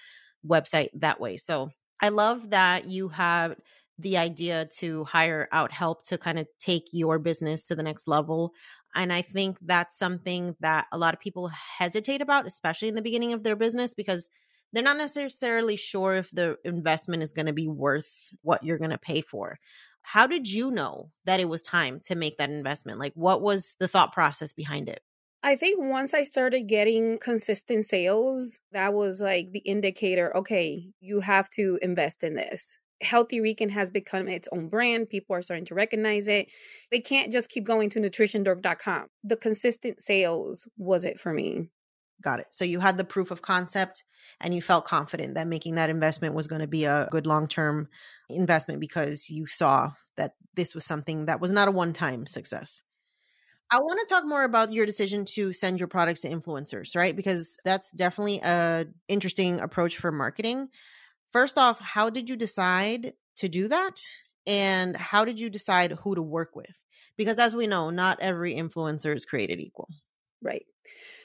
website 0.47 0.89
that 0.95 1.21
way. 1.21 1.37
So 1.37 1.71
I 2.00 2.09
love 2.09 2.50
that 2.50 2.87
you 2.87 3.09
have 3.09 3.57
the 3.99 4.16
idea 4.16 4.66
to 4.78 5.04
hire 5.04 5.49
out 5.52 5.73
help 5.73 6.04
to 6.04 6.16
kind 6.16 6.38
of 6.38 6.47
take 6.59 6.88
your 6.92 7.19
business 7.19 7.64
to 7.66 7.75
the 7.75 7.83
next 7.83 8.09
level. 8.09 8.54
And 8.95 9.12
I 9.12 9.23
think 9.23 9.59
that's 9.61 9.99
something 9.99 10.57
that 10.61 10.87
a 10.92 10.99
lot 10.99 11.14
of 11.14 11.21
people 11.21 11.49
hesitate 11.49 12.23
about, 12.23 12.47
especially 12.47 12.88
in 12.88 12.95
the 12.95 13.02
beginning 13.02 13.33
of 13.33 13.42
their 13.42 13.57
business, 13.57 13.95
because 13.95 14.28
they're 14.73 14.83
not 14.83 14.97
necessarily 14.97 15.76
sure 15.76 16.14
if 16.14 16.30
the 16.30 16.57
investment 16.64 17.23
is 17.23 17.33
going 17.33 17.47
to 17.47 17.52
be 17.52 17.69
worth 17.69 18.11
what 18.42 18.64
you're 18.64 18.78
going 18.78 18.90
to 18.90 18.99
pay 18.99 19.21
for. 19.21 19.59
How 20.02 20.26
did 20.26 20.50
you 20.50 20.71
know 20.71 21.11
that 21.26 21.40
it 21.40 21.49
was 21.49 21.62
time 21.62 22.00
to 22.04 22.14
make 22.14 22.38
that 22.38 22.50
investment? 22.50 22.99
Like, 22.99 23.12
what 23.14 23.42
was 23.42 23.75
the 23.78 23.88
thought 23.88 24.12
process 24.12 24.52
behind 24.52 24.88
it? 24.88 25.02
I 25.42 25.56
think 25.56 25.80
once 25.80 26.12
I 26.12 26.23
started 26.25 26.62
getting 26.62 27.18
consistent 27.18 27.87
sales, 27.87 28.59
that 28.73 28.92
was 28.92 29.23
like 29.23 29.52
the 29.52 29.61
indicator 29.61 30.37
okay, 30.37 30.92
you 31.00 31.20
have 31.20 31.49
to 31.50 31.78
invest 31.80 32.23
in 32.23 32.35
this. 32.35 32.78
Healthy 33.00 33.40
Rican 33.40 33.70
has 33.70 33.90
become 33.90 34.28
its 34.28 34.49
own 34.52 34.68
brand. 34.68 35.09
People 35.09 35.35
are 35.35 35.42
starting 35.42 35.64
to 35.66 35.75
recognize 35.75 36.28
it. 36.28 36.49
They 36.90 37.00
can't 37.00 37.32
just 37.32 37.49
keep 37.49 37.64
going 37.64 37.88
to 37.90 38.00
nutritiondork.com. 38.00 39.06
The 39.25 39.37
consistent 39.37 40.02
sales 40.02 40.68
was 40.76 41.06
it 41.06 41.18
for 41.18 41.32
me. 41.32 41.70
Got 42.23 42.40
it. 42.40 42.49
So 42.50 42.66
you 42.66 42.80
had 42.80 42.99
the 42.99 43.04
proof 43.04 43.30
of 43.30 43.40
concept 43.40 44.04
and 44.42 44.54
you 44.54 44.61
felt 44.61 44.85
confident 44.85 45.35
that 45.35 45.47
making 45.47 45.76
that 45.76 45.88
investment 45.88 46.35
was 46.35 46.47
going 46.47 46.61
to 46.61 46.66
be 46.66 46.85
a 46.85 47.09
good 47.11 47.26
long 47.26 47.49
term 47.49 47.88
investment 48.28 48.80
because 48.80 49.30
you 49.30 49.47
saw 49.47 49.92
that 50.18 50.35
this 50.54 50.75
was 50.75 50.85
something 50.85 51.25
that 51.25 51.40
was 51.40 51.50
not 51.50 51.68
a 51.68 51.73
one 51.73 51.94
time 51.94 52.26
success. 52.26 52.82
I 53.71 53.79
want 53.79 54.00
to 54.00 54.12
talk 54.12 54.25
more 54.27 54.43
about 54.43 54.73
your 54.73 54.85
decision 54.85 55.25
to 55.27 55.53
send 55.53 55.79
your 55.79 55.89
products 55.89 56.23
to 56.23 56.29
influencers, 56.29 56.97
right? 56.97 57.15
Because 57.15 57.59
that's 57.65 57.93
definitely 57.93 58.41
a 58.43 58.87
interesting 59.09 59.61
approach 59.61 59.97
for 59.99 60.11
marketing. 60.11 60.69
First 61.33 61.59
off, 61.59 61.81
how 61.81 62.11
did 62.11 62.29
you 62.29 62.37
decide 62.37 63.15
to 63.37 63.49
do 63.49 63.69
that? 63.69 64.03
And 64.47 64.97
how 64.97 65.25
did 65.25 65.39
you 65.39 65.50
decide 65.50 65.93
who 65.93 66.15
to 66.15 66.23
work 66.23 66.57
with? 66.57 66.75
Because 67.17 67.39
as 67.39 67.55
we 67.55 67.67
know, 67.67 67.91
not 67.91 68.19
every 68.21 68.55
influencer 68.55 69.15
is 69.15 69.25
created 69.25 69.61
equal. 69.61 69.89
Right. 70.43 70.67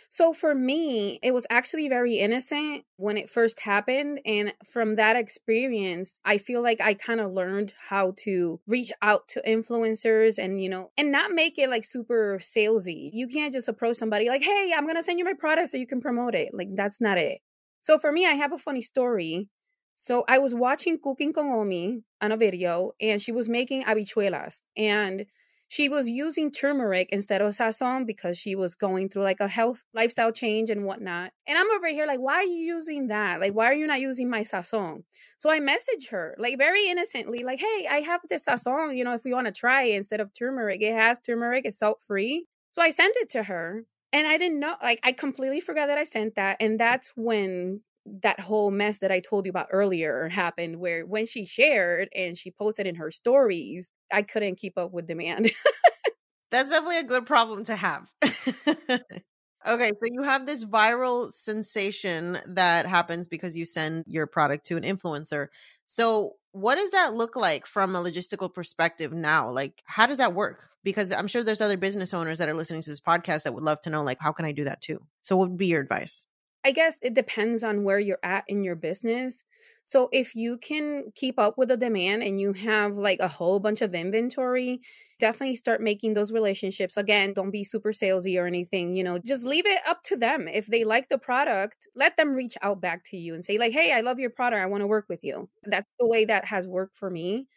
So 0.10 0.34
for 0.34 0.56
me, 0.56 1.20
it 1.22 1.34
was 1.34 1.46
actually 1.50 1.90
very 1.90 2.16
innocent 2.20 2.84
when 2.98 3.18
it 3.18 3.30
first 3.30 3.60
happened. 3.60 4.22
And 4.26 4.54
from 4.64 4.96
that 4.96 5.16
experience, 5.16 6.22
I 6.24 6.38
feel 6.38 6.62
like 6.62 6.82
I 6.82 6.94
kind 6.94 7.20
of 7.20 7.32
learned 7.32 7.74
how 7.78 8.14
to 8.20 8.60
reach 8.68 8.92
out 9.02 9.28
to 9.30 9.42
influencers 9.48 10.38
and, 10.38 10.62
you 10.62 10.70
know, 10.70 10.92
and 10.98 11.12
not 11.12 11.32
make 11.32 11.58
it 11.58 11.70
like 11.70 11.86
super 11.86 12.40
salesy. 12.42 13.10
You 13.14 13.28
can't 13.28 13.54
just 13.54 13.68
approach 13.68 13.98
somebody 13.98 14.30
like, 14.30 14.44
hey, 14.44 14.74
I'm 14.76 14.86
going 14.86 14.96
to 14.96 15.04
send 15.04 15.20
you 15.20 15.26
my 15.26 15.34
product 15.34 15.70
so 15.70 15.78
you 15.78 15.88
can 15.88 16.02
promote 16.02 16.36
it. 16.36 16.54
Like, 16.54 16.70
that's 16.76 17.02
not 17.02 17.18
it. 17.18 17.40
So 17.82 18.00
for 18.00 18.12
me, 18.12 18.26
I 18.26 18.34
have 18.34 18.54
a 18.54 18.58
funny 18.58 18.82
story. 18.82 19.48
So 19.96 20.26
I 20.28 20.40
was 20.40 20.54
watching 20.54 21.00
Cooking 21.02 21.34
con 21.34 21.48
Omi 21.48 22.04
on 22.22 22.32
a 22.32 22.38
video 22.38 22.92
and 23.00 23.22
she 23.22 23.32
was 23.32 23.48
making 23.48 23.84
habichuelas. 23.84 24.66
And 24.76 25.26
she 25.76 25.90
was 25.90 26.08
using 26.08 26.52
turmeric 26.52 27.10
instead 27.12 27.42
of 27.42 27.52
sazon 27.52 28.08
because 28.08 28.38
she 28.38 28.56
was 28.56 28.76
going 28.76 29.10
through 29.10 29.24
like 29.24 29.42
a 29.42 29.48
health 29.50 29.84
lifestyle 29.94 30.32
change 30.32 30.70
and 30.70 30.86
whatnot. 30.86 31.34
And 31.46 31.58
I'm 31.58 31.70
over 31.72 31.88
here 31.88 32.06
like, 32.06 32.22
why 32.22 32.36
are 32.36 32.44
you 32.44 32.76
using 32.76 33.08
that? 33.08 33.42
Like, 33.42 33.52
why 33.52 33.66
are 33.66 33.74
you 33.74 33.86
not 33.86 34.00
using 34.00 34.30
my 34.30 34.44
sazon? 34.44 35.04
So 35.36 35.50
I 35.50 35.60
messaged 35.60 36.12
her 36.12 36.34
like 36.40 36.58
very 36.58 36.88
innocently, 36.88 37.44
like, 37.44 37.60
hey, 37.60 37.88
I 37.92 38.00
have 38.06 38.22
this 38.30 38.46
sazon, 38.46 38.96
you 38.96 39.04
know, 39.04 39.16
if 39.16 39.26
we 39.26 39.34
want 39.34 39.48
to 39.48 39.52
try 39.52 39.84
it 39.84 39.98
instead 39.98 40.22
of 40.22 40.34
turmeric, 40.34 40.82
it 40.82 40.94
has 40.94 41.20
turmeric, 41.20 41.66
it's 41.66 41.80
salt 41.80 42.00
free. 42.08 42.46
So 42.72 42.82
I 42.82 42.92
sent 42.92 43.18
it 43.18 43.32
to 43.32 43.44
her. 43.44 43.84
And 44.14 44.26
I 44.26 44.38
didn't 44.38 44.62
know, 44.62 44.76
like, 44.82 45.02
I 45.04 45.12
completely 45.12 45.60
forgot 45.60 45.88
that 45.88 45.98
I 45.98 46.06
sent 46.06 46.36
that. 46.36 46.56
And 46.62 46.80
that's 46.80 47.12
when 47.18 47.82
that 48.22 48.40
whole 48.40 48.72
mess 48.72 49.00
that 49.00 49.12
I 49.12 49.20
told 49.20 49.46
you 49.46 49.50
about 49.50 49.68
earlier 49.72 50.30
happened 50.30 50.80
where 50.80 51.06
when 51.06 51.26
she 51.26 51.46
shared 51.46 52.10
and 52.16 52.38
she 52.38 52.52
posted 52.52 52.86
in 52.86 52.96
her 52.96 53.12
stories, 53.12 53.92
I 54.14 54.22
couldn't 54.22 54.58
keep 54.58 54.78
up 54.78 54.92
with 54.92 55.08
demand. 55.08 55.52
That's 56.52 56.70
definitely 56.70 57.00
a 57.00 57.04
good 57.04 57.26
problem 57.26 57.66
to 57.66 57.76
have. 57.76 58.08
okay, 58.22 59.90
so 59.90 60.12
you 60.12 60.24
have 60.24 60.46
this 60.46 60.64
viral 60.64 61.32
sensation 61.32 62.38
that 62.48 62.86
happens 62.86 63.28
because 63.28 63.56
you 63.56 63.66
send 63.66 64.06
your 64.08 64.28
product 64.28 64.66
to 64.68 64.78
an 64.78 64.84
influencer. 64.84 65.48
So, 65.86 66.34
what 66.52 66.76
does 66.76 66.92
that 66.92 67.14
look 67.14 67.36
like 67.36 67.66
from 67.66 67.96
a 67.96 68.02
logistical 68.02 68.54
perspective 68.54 69.12
now? 69.12 69.52
Like, 69.52 69.82
how 69.86 70.06
does 70.06 70.20
that 70.20 70.34
work? 70.34 70.70
Because 70.84 71.12
I'm 71.12 71.28
sure 71.28 71.44
there's 71.44 71.62
other 71.62 71.78
business 71.78 72.14
owners 72.14 72.38
that 72.38 72.48
are 72.48 72.54
listening 72.54 72.82
to 72.84 72.90
this 72.90 73.02
podcast 73.02 73.44
that 73.44 73.54
would 73.54 73.64
love 73.64 73.82
to 73.82 73.90
know, 73.90 74.04
like, 74.04 74.20
how 74.22 74.32
can 74.32 74.46
I 74.46 74.52
do 74.52 74.64
that 74.64 74.82
too? 74.82 75.00
So, 75.24 75.36
what 75.36 75.50
would 75.50 75.58
be 75.58 75.68
your 75.68 75.82
advice? 75.82 76.26
I 76.66 76.72
guess 76.72 77.00
it 77.02 77.14
depends 77.14 77.64
on 77.64 77.84
where 77.86 78.00
you're 78.00 78.20
at 78.24 78.44
in 78.50 78.64
your 78.64 78.76
business. 78.76 79.44
So 79.84 80.10
if 80.12 80.36
you 80.36 80.58
can 80.58 81.12
keep 81.16 81.38
up 81.40 81.58
with 81.58 81.70
the 81.70 81.78
demand 81.78 82.24
and 82.24 82.42
you 82.42 82.54
have 82.54 82.98
like 82.98 83.20
a 83.20 83.28
whole 83.28 83.60
bunch 83.60 83.82
of 83.84 83.94
inventory, 83.94 84.82
definitely 85.20 85.56
start 85.58 85.80
making 85.82 86.16
those 86.16 86.32
relationships. 86.32 86.98
Again, 86.98 87.34
don't 87.34 87.52
be 87.52 87.64
super 87.64 87.92
salesy 87.94 88.42
or 88.42 88.48
anything, 88.48 88.96
you 88.96 89.04
know, 89.04 89.20
just 89.20 89.46
leave 89.46 89.68
it 89.68 89.80
up 89.88 90.02
to 90.06 90.18
them. 90.18 90.48
If 90.48 90.66
they 90.66 90.84
like 90.84 91.08
the 91.10 91.20
product, 91.20 91.88
let 91.96 92.18
them 92.18 92.34
reach 92.34 92.58
out 92.64 92.82
back 92.82 93.04
to 93.12 93.18
you 93.18 93.36
and 93.36 93.46
say 93.46 93.58
like, 93.60 93.72
"Hey, 93.74 93.92
I 93.94 94.02
love 94.02 94.20
your 94.20 94.32
product. 94.32 94.62
I 94.62 94.66
want 94.66 94.82
to 94.82 94.88
work 94.88 95.06
with 95.08 95.24
you." 95.24 95.50
That's 95.64 95.90
the 96.00 96.08
way 96.08 96.26
that 96.26 96.46
has 96.46 96.68
worked 96.68 96.98
for 96.98 97.10
me 97.12 97.48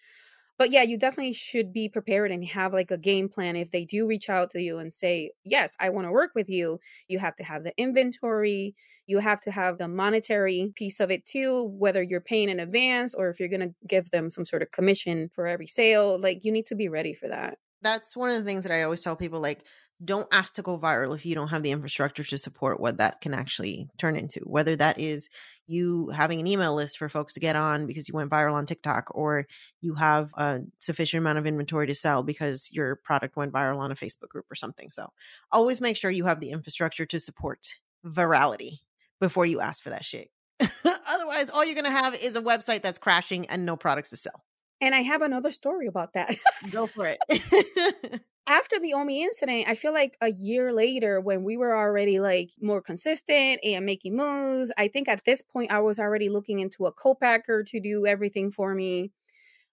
but 0.59 0.71
yeah, 0.71 0.83
you 0.83 0.99
definitely 0.99 1.33
should 1.33 1.73
be 1.73 1.89
prepared 1.89 2.31
and 2.33 2.45
have 2.45 2.73
like 2.73 2.91
a 2.91 2.99
game 2.99 3.29
plan. 3.29 3.57
If 3.57 3.71
they 3.71 3.85
do 3.85 4.07
reach 4.07 4.29
out 4.29 4.51
to 4.51 4.61
you 4.61 4.79
and 4.79 4.93
say, 4.93 5.31
Yes, 5.45 5.77
I 5.81 5.91
want 5.91 6.07
to 6.07 6.13
work 6.13 6.33
with 6.35 6.51
you, 6.51 6.81
you 7.09 7.19
have 7.21 7.37
to 7.37 7.45
have 7.45 7.65
the 7.65 7.73
inventory, 7.79 8.75
you 9.07 9.19
have 9.21 9.41
to 9.41 9.51
have 9.51 9.79
the 9.79 9.89
monetary 9.89 10.73
piece 10.75 11.01
of 11.01 11.11
it 11.11 11.25
too, 11.25 11.65
whether 11.79 12.03
you're 12.03 12.21
paying 12.21 12.49
in 12.49 12.61
advance 12.61 13.15
or 13.15 13.29
if 13.31 13.39
you're 13.39 13.49
going 13.49 13.69
to 13.69 13.75
give 13.87 14.11
them 14.11 14.31
some 14.31 14.45
sort 14.45 14.63
of 14.63 14.71
commission 14.73 15.31
for 15.35 15.47
every 15.47 15.69
sale. 15.69 16.19
Like 16.21 16.45
you 16.45 16.53
need 16.53 16.67
to 16.67 16.75
be 16.75 16.89
ready 16.89 17.15
for 17.15 17.29
that. 17.29 17.59
That's 17.81 18.17
one 18.17 18.31
of 18.31 18.37
the 18.37 18.45
things 18.45 18.65
that 18.65 18.73
I 18.73 18.83
always 18.83 19.03
tell 19.03 19.15
people 19.17 19.41
like, 19.41 19.65
don't 20.05 20.29
ask 20.31 20.55
to 20.55 20.63
go 20.63 20.79
viral 20.79 21.15
if 21.15 21.27
you 21.27 21.35
don't 21.35 21.49
have 21.49 21.63
the 21.63 21.73
infrastructure 21.73 22.23
to 22.23 22.39
support 22.39 22.81
what 22.81 22.99
that 22.99 23.21
can 23.21 23.35
actually 23.35 23.89
turn 23.99 24.15
into. 24.17 24.41
Whether 24.41 24.77
that 24.77 24.99
is 24.99 25.29
you 25.69 26.09
having 26.09 26.41
an 26.41 26.47
email 26.47 26.75
list 26.75 26.99
for 26.99 27.09
folks 27.09 27.35
to 27.35 27.41
get 27.41 27.55
on 27.55 27.87
because 27.87 28.09
you 28.09 28.15
went 28.15 28.31
viral 28.31 28.55
on 28.55 28.67
TikTok, 28.67 29.09
or 29.11 29.47
you 29.81 29.95
have 29.95 30.31
a 30.35 30.61
sufficient 30.81 31.21
amount 31.21 31.39
of 31.39 31.47
inventory 31.47 31.87
to 31.87 31.95
sell 31.95 32.23
because 32.23 32.71
your 32.73 32.97
product 32.97 33.37
went 33.37 33.53
viral 33.53 33.79
on 33.79 33.93
a 33.93 33.97
Facebook 33.97 34.29
group 34.29 34.47
or 34.51 34.55
something. 34.55 34.91
So 34.91 35.11
always 35.53 35.81
make 35.81 35.97
sure 35.97 36.11
you 36.11 36.25
have 36.25 36.41
the 36.41 36.51
infrastructure 36.51 37.07
to 37.07 37.21
support 37.21 37.69
virality 38.05 38.79
before 39.21 39.47
you 39.47 39.61
ask 39.61 39.83
for 39.83 39.91
that 39.91 40.05
shit. 40.05 40.31
Otherwise, 40.61 41.51
all 41.51 41.65
you're 41.65 41.75
going 41.75 41.85
to 41.85 41.91
have 41.91 42.15
is 42.15 42.35
a 42.35 42.43
website 42.43 42.83
that's 42.83 42.99
crashing 42.99 43.47
and 43.47 43.65
no 43.65 43.77
products 43.77 44.11
to 44.11 44.17
sell. 44.17 44.45
And 44.81 44.95
I 44.95 45.03
have 45.03 45.23
another 45.23 45.51
story 45.51 45.87
about 45.87 46.15
that. 46.15 46.37
Go 46.71 46.87
for 46.87 47.07
it. 47.07 48.21
after 48.49 48.81
the 48.81 48.95
Omi 48.95 49.23
incident, 49.23 49.69
I 49.69 49.75
feel 49.75 49.93
like 49.93 50.17
a 50.23 50.31
year 50.31 50.73
later, 50.73 51.21
when 51.21 51.45
we 51.45 51.59
were 51.59 51.77
already 51.77 52.19
like 52.19 52.51
more 52.61 52.81
consistent 52.81 53.61
and 53.63 53.85
making 53.85 54.17
moves, 54.17 54.73
I 54.79 54.89
think 54.89 55.07
at 55.07 55.25
this 55.25 55.43
point 55.43 55.71
I 55.71 55.81
was 55.81 55.99
already 55.99 56.31
looking 56.31 56.59
into 56.61 56.87
a 56.87 56.93
co-packer 56.93 57.63
to 57.65 57.81
do 57.81 58.07
everything 58.07 58.51
for 58.51 58.75
me. 58.75 59.13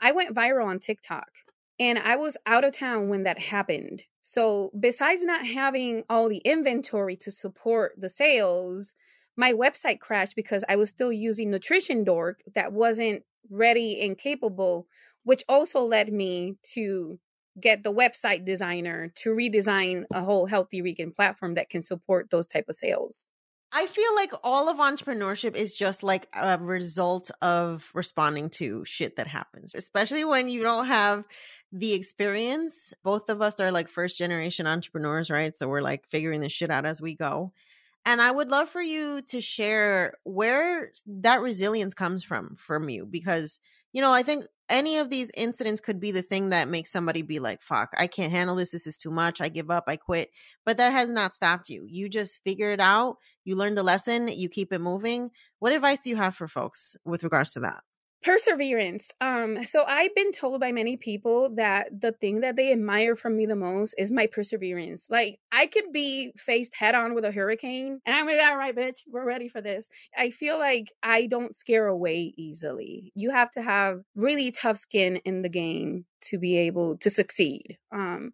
I 0.02 0.12
went 0.12 0.36
viral 0.36 0.66
on 0.66 0.80
TikTok 0.80 1.30
and 1.80 1.98
I 1.98 2.18
was 2.18 2.38
out 2.46 2.66
of 2.66 2.74
town 2.74 3.08
when 3.08 3.24
that 3.24 3.40
happened. 3.40 4.04
So, 4.22 4.72
besides 4.78 5.24
not 5.24 5.46
having 5.46 6.04
all 6.10 6.28
the 6.28 6.40
inventory 6.40 7.16
to 7.18 7.32
support 7.32 7.94
the 7.98 8.10
sales, 8.10 8.96
my 9.38 9.54
website 9.54 10.00
crashed 10.00 10.36
because 10.36 10.66
I 10.68 10.76
was 10.76 10.90
still 10.90 11.12
using 11.12 11.50
Nutrition 11.50 12.04
Dork 12.04 12.42
that 12.56 12.74
wasn't 12.74 13.24
ready 13.50 14.02
and 14.02 14.18
capable, 14.18 14.88
which 15.24 15.44
also 15.48 15.82
led 15.82 16.12
me 16.12 16.58
to 16.74 17.20
get 17.60 17.84
the 17.84 17.94
website 17.94 18.46
designer 18.46 19.12
to 19.16 19.30
redesign 19.30 20.06
a 20.12 20.24
whole 20.24 20.46
healthy 20.46 20.82
Rican 20.82 21.12
platform 21.12 21.56
that 21.56 21.70
can 21.70 21.82
support 21.82 22.30
those 22.30 22.48
type 22.48 22.66
of 22.68 22.76
sales. 22.76 23.28
I 23.72 23.88
feel 23.88 24.16
like 24.16 24.32
all 24.44 24.70
of 24.70 24.78
entrepreneurship 24.78 25.56
is 25.56 25.74
just 25.74 26.04
like 26.04 26.28
a 26.34 26.58
result 26.58 27.32
of 27.42 27.90
responding 27.94 28.50
to 28.52 28.86
shit 28.86 29.18
that 29.18 29.28
happens, 29.28 29.72
especially 29.76 30.24
when 30.24 30.48
you 30.48 30.64
don't 30.64 30.88
have 30.88 31.26
the 31.72 31.94
experience. 31.94 32.94
Both 33.04 33.30
of 33.30 33.42
us 33.42 33.60
are 33.60 33.72
like 33.72 33.90
first 33.90 34.18
generation 34.18 34.68
entrepreneurs, 34.68 35.30
right? 35.30 35.56
So 35.58 35.68
we're 35.68 35.82
like 35.82 36.06
figuring 36.08 36.42
this 36.42 36.54
shit 36.54 36.72
out 36.72 36.86
as 36.86 37.02
we 37.02 37.16
go. 37.16 37.52
And 38.06 38.22
I 38.22 38.30
would 38.32 38.50
love 38.50 38.70
for 38.70 38.82
you 38.82 39.22
to 39.24 39.42
share 39.42 40.14
where 40.24 40.92
that 41.08 41.42
resilience 41.42 41.94
comes 41.96 42.24
from 42.24 42.56
from 42.58 42.88
you 42.88 43.06
because 43.06 43.60
you 43.96 44.02
know, 44.02 44.12
I 44.12 44.24
think 44.24 44.46
any 44.70 44.98
of 44.98 45.10
these 45.10 45.32
incidents 45.36 45.82
could 45.82 46.00
be 46.00 46.12
the 46.12 46.22
thing 46.22 46.50
that 46.50 46.68
makes 46.68 46.92
somebody 46.92 47.22
be 47.22 47.40
like, 47.40 47.62
fuck, 47.62 47.90
I 47.98 48.08
can't 48.08 48.32
handle 48.32 48.56
this. 48.56 48.72
This 48.72 48.88
is 48.88 48.98
too 48.98 49.12
much. 49.12 49.42
I 49.42 49.50
give 49.50 49.70
up. 49.70 49.86
I 49.88 49.96
quit. 49.96 50.32
But 50.66 50.78
that 50.78 50.92
has 50.92 51.10
not 51.10 51.36
stopped 51.36 51.70
you. 51.70 51.86
You 51.88 52.10
just 52.10 52.42
figure 52.44 52.72
it 52.72 52.80
out. 52.80 53.18
You 53.44 53.56
learn 53.56 53.76
the 53.76 53.84
lesson. 53.84 54.28
You 54.28 54.50
keep 54.50 54.74
it 54.74 54.82
moving. 54.82 55.32
What 55.60 55.74
advice 55.74 56.00
do 56.00 56.10
you 56.10 56.16
have 56.16 56.36
for 56.36 56.48
folks 56.48 56.96
with 57.06 57.24
regards 57.24 57.54
to 57.54 57.60
that? 57.62 57.82
Perseverance. 58.26 59.12
Um 59.22 59.64
so 59.64 59.84
i've 59.88 60.14
been 60.16 60.32
told 60.32 60.60
by 60.60 60.72
many 60.72 60.98
people 60.98 61.52
that 61.56 61.90
the 62.02 62.12
thing 62.12 62.42
that 62.42 62.56
they 62.56 62.72
admire 62.72 63.16
from 63.16 63.38
me 63.38 63.46
the 63.46 63.56
most 63.56 63.94
is 64.00 64.12
my 64.12 64.26
perseverance. 64.26 65.08
Like 65.10 65.40
i 65.52 65.68
could 65.68 65.92
be 65.94 66.32
faced 66.36 66.74
head 66.76 66.96
on 66.96 67.14
with 67.14 67.24
a 67.24 67.32
hurricane 67.32 68.02
and 68.06 68.16
i'm 68.16 68.26
like 68.26 68.42
all 68.42 68.58
right 68.58 68.76
bitch 68.76 69.02
we're 69.08 69.24
ready 69.24 69.48
for 69.48 69.62
this. 69.62 69.88
I 70.18 70.32
feel 70.32 70.58
like 70.58 70.92
i 71.04 71.28
don't 71.28 71.54
scare 71.54 71.86
away 71.88 72.34
easily. 72.36 73.12
You 73.14 73.30
have 73.30 73.52
to 73.52 73.62
have 73.62 74.02
really 74.16 74.52
tough 74.52 74.78
skin 74.78 75.18
in 75.18 75.44
the 75.44 75.50
game 75.50 76.06
to 76.30 76.40
be 76.40 76.58
able 76.58 76.98
to 76.98 77.10
succeed. 77.12 77.78
Um 77.92 78.34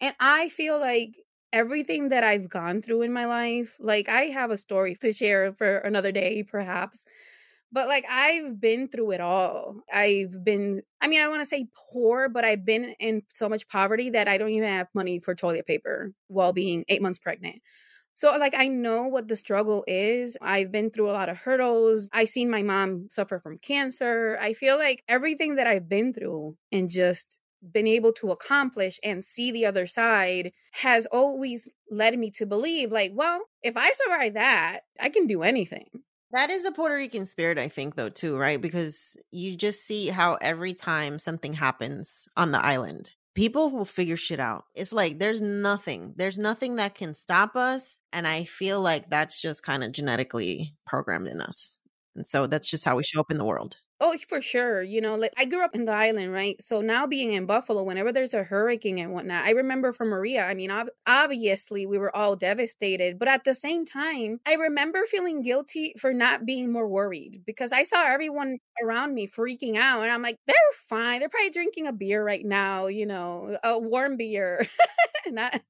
and 0.00 0.14
i 0.20 0.48
feel 0.50 0.78
like 0.78 1.16
everything 1.52 2.10
that 2.10 2.24
i've 2.24 2.48
gone 2.48 2.80
through 2.80 3.02
in 3.02 3.12
my 3.12 3.26
life 3.26 3.76
like 3.80 4.08
i 4.08 4.22
have 4.22 4.50
a 4.50 4.56
story 4.56 4.96
to 5.00 5.12
share 5.12 5.52
for 5.52 5.78
another 5.78 6.12
day 6.12 6.42
perhaps 6.42 7.04
But 7.72 7.88
like 7.88 8.04
I've 8.08 8.60
been 8.60 8.88
through 8.88 9.12
it 9.12 9.20
all. 9.20 9.80
I've 9.92 10.44
been 10.44 10.82
I 11.00 11.08
mean, 11.08 11.20
I 11.22 11.28
want 11.28 11.40
to 11.40 11.46
say 11.48 11.66
poor, 11.92 12.28
but 12.28 12.44
I've 12.44 12.64
been 12.64 12.94
in 13.00 13.22
so 13.32 13.48
much 13.48 13.66
poverty 13.68 14.10
that 14.10 14.28
I 14.28 14.38
don't 14.38 14.50
even 14.50 14.68
have 14.68 14.88
money 14.94 15.20
for 15.20 15.34
toilet 15.34 15.66
paper 15.66 16.12
while 16.28 16.52
being 16.52 16.84
8 16.88 17.00
months 17.02 17.18
pregnant. 17.18 17.62
So 18.14 18.36
like 18.38 18.54
I 18.54 18.68
know 18.68 19.04
what 19.04 19.28
the 19.28 19.36
struggle 19.36 19.84
is. 19.88 20.36
I've 20.42 20.70
been 20.72 20.90
through 20.90 21.10
a 21.10 21.12
lot 21.12 21.28
of 21.28 21.38
hurdles. 21.38 22.08
I 22.12 22.26
seen 22.26 22.50
my 22.50 22.62
mom 22.62 23.08
suffer 23.10 23.40
from 23.40 23.58
cancer. 23.58 24.38
I 24.40 24.52
feel 24.54 24.76
like 24.76 25.02
everything 25.08 25.56
that 25.56 25.66
I've 25.66 25.88
been 25.88 26.12
through 26.12 26.56
and 26.72 26.90
just 26.90 27.40
been 27.72 27.86
able 27.86 28.12
to 28.14 28.30
accomplish 28.32 28.98
and 29.04 29.24
see 29.24 29.50
the 29.50 29.66
other 29.66 29.86
side 29.86 30.52
has 30.72 31.06
always 31.06 31.68
led 31.90 32.18
me 32.18 32.30
to 32.32 32.44
believe 32.46 32.92
like, 32.92 33.12
well, 33.14 33.40
if 33.62 33.76
I 33.76 33.92
survive 33.92 34.34
that, 34.34 34.80
I 35.00 35.08
can 35.10 35.26
do 35.26 35.42
anything. 35.42 36.02
That 36.32 36.50
is 36.50 36.64
a 36.64 36.72
Puerto 36.72 36.94
Rican 36.94 37.26
spirit, 37.26 37.58
I 37.58 37.68
think, 37.68 37.94
though, 37.94 38.08
too, 38.08 38.36
right? 38.36 38.60
Because 38.60 39.16
you 39.30 39.54
just 39.56 39.82
see 39.84 40.08
how 40.08 40.34
every 40.40 40.72
time 40.74 41.18
something 41.18 41.52
happens 41.52 42.26
on 42.36 42.52
the 42.52 42.64
island, 42.64 43.12
people 43.34 43.70
will 43.70 43.84
figure 43.84 44.16
shit 44.16 44.40
out. 44.40 44.64
It's 44.74 44.92
like 44.92 45.18
there's 45.18 45.40
nothing, 45.42 46.14
there's 46.16 46.38
nothing 46.38 46.76
that 46.76 46.94
can 46.94 47.12
stop 47.14 47.54
us. 47.54 47.98
And 48.12 48.26
I 48.26 48.44
feel 48.44 48.80
like 48.80 49.10
that's 49.10 49.40
just 49.42 49.62
kind 49.62 49.84
of 49.84 49.92
genetically 49.92 50.74
programmed 50.86 51.28
in 51.28 51.40
us. 51.42 51.76
And 52.16 52.26
so 52.26 52.46
that's 52.46 52.68
just 52.68 52.84
how 52.84 52.96
we 52.96 53.04
show 53.04 53.20
up 53.20 53.30
in 53.30 53.38
the 53.38 53.44
world. 53.44 53.76
Oh, 54.04 54.16
for 54.28 54.40
sure. 54.42 54.82
You 54.82 55.00
know, 55.00 55.14
like 55.14 55.32
I 55.38 55.44
grew 55.44 55.64
up 55.64 55.76
in 55.76 55.84
the 55.84 55.92
island, 55.92 56.32
right? 56.32 56.60
So 56.60 56.80
now 56.80 57.06
being 57.06 57.34
in 57.34 57.46
Buffalo, 57.46 57.84
whenever 57.84 58.10
there's 58.10 58.34
a 58.34 58.42
hurricane 58.42 58.98
and 58.98 59.12
whatnot, 59.12 59.44
I 59.44 59.50
remember 59.50 59.92
from 59.92 60.08
Maria, 60.08 60.44
I 60.44 60.54
mean, 60.54 60.72
ob- 60.72 60.88
obviously 61.06 61.86
we 61.86 61.98
were 61.98 62.14
all 62.14 62.34
devastated, 62.34 63.16
but 63.16 63.28
at 63.28 63.44
the 63.44 63.54
same 63.54 63.84
time, 63.84 64.40
I 64.44 64.54
remember 64.54 65.06
feeling 65.06 65.40
guilty 65.42 65.94
for 66.00 66.12
not 66.12 66.44
being 66.44 66.72
more 66.72 66.88
worried 66.88 67.42
because 67.46 67.70
I 67.70 67.84
saw 67.84 68.04
everyone 68.04 68.58
around 68.82 69.14
me 69.14 69.28
freaking 69.28 69.76
out. 69.76 70.02
And 70.02 70.10
I'm 70.10 70.22
like, 70.22 70.36
they're 70.48 70.56
fine. 70.88 71.20
They're 71.20 71.28
probably 71.28 71.50
drinking 71.50 71.86
a 71.86 71.92
beer 71.92 72.24
right 72.24 72.44
now, 72.44 72.88
you 72.88 73.06
know, 73.06 73.56
a 73.62 73.78
warm 73.78 74.16
beer. 74.16 74.66
not 75.28 75.60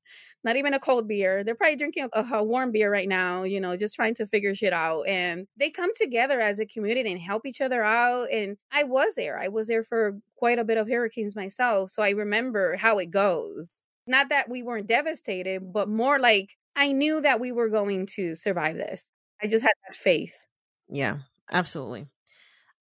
not 0.44 0.56
even 0.56 0.74
a 0.74 0.80
cold 0.80 1.06
beer. 1.08 1.44
They're 1.44 1.54
probably 1.54 1.76
drinking 1.76 2.08
a, 2.12 2.24
a, 2.32 2.42
warm 2.42 2.72
beer 2.72 2.90
right 2.90 3.08
now, 3.08 3.44
you 3.44 3.60
know, 3.60 3.76
just 3.76 3.94
trying 3.94 4.14
to 4.16 4.26
figure 4.26 4.54
shit 4.54 4.72
out. 4.72 5.02
And 5.02 5.46
they 5.56 5.70
come 5.70 5.90
together 5.94 6.40
as 6.40 6.58
a 6.58 6.66
community 6.66 7.10
and 7.10 7.20
help 7.20 7.46
each 7.46 7.60
other 7.60 7.82
out. 7.82 8.30
And 8.30 8.56
I 8.72 8.84
was 8.84 9.14
there. 9.14 9.38
I 9.38 9.48
was 9.48 9.68
there 9.68 9.84
for 9.84 10.18
quite 10.36 10.58
a 10.58 10.64
bit 10.64 10.78
of 10.78 10.88
hurricanes 10.88 11.36
myself. 11.36 11.90
So 11.90 12.02
I 12.02 12.10
remember 12.10 12.76
how 12.76 12.98
it 12.98 13.10
goes. 13.10 13.80
Not 14.06 14.30
that 14.30 14.50
we 14.50 14.62
weren't 14.62 14.88
devastated, 14.88 15.72
but 15.72 15.88
more 15.88 16.18
like 16.18 16.50
I 16.74 16.92
knew 16.92 17.20
that 17.20 17.38
we 17.38 17.52
were 17.52 17.68
going 17.68 18.06
to 18.16 18.34
survive 18.34 18.76
this. 18.76 19.08
I 19.42 19.46
just 19.46 19.62
had 19.62 19.72
that 19.86 19.96
faith. 19.96 20.34
Yeah, 20.88 21.18
absolutely. 21.50 22.06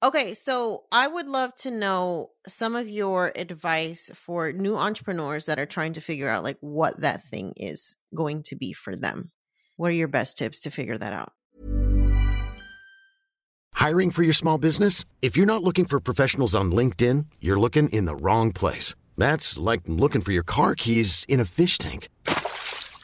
Okay, 0.03 0.33
so 0.33 0.85
I 0.91 1.05
would 1.07 1.27
love 1.27 1.53
to 1.57 1.69
know 1.69 2.31
some 2.47 2.75
of 2.75 2.89
your 2.89 3.31
advice 3.35 4.09
for 4.15 4.51
new 4.51 4.75
entrepreneurs 4.75 5.45
that 5.45 5.59
are 5.59 5.67
trying 5.67 5.93
to 5.93 6.01
figure 6.01 6.27
out 6.27 6.43
like 6.43 6.57
what 6.59 7.01
that 7.01 7.29
thing 7.29 7.53
is 7.55 7.95
going 8.15 8.41
to 8.43 8.55
be 8.55 8.73
for 8.73 8.95
them. 8.95 9.31
What 9.77 9.91
are 9.91 9.95
your 9.95 10.07
best 10.07 10.39
tips 10.39 10.61
to 10.61 10.71
figure 10.71 10.97
that 10.97 11.13
out? 11.13 11.33
Hiring 13.75 14.09
for 14.09 14.23
your 14.23 14.33
small 14.33 14.57
business? 14.57 15.05
If 15.21 15.37
you're 15.37 15.45
not 15.45 15.63
looking 15.63 15.85
for 15.85 15.99
professionals 15.99 16.55
on 16.55 16.71
LinkedIn, 16.71 17.27
you're 17.39 17.59
looking 17.59 17.87
in 17.89 18.05
the 18.05 18.15
wrong 18.15 18.51
place. 18.51 18.95
That's 19.17 19.59
like 19.59 19.81
looking 19.85 20.21
for 20.21 20.31
your 20.31 20.43
car 20.43 20.73
keys 20.73 21.27
in 21.29 21.39
a 21.39 21.45
fish 21.45 21.77
tank. 21.77 22.09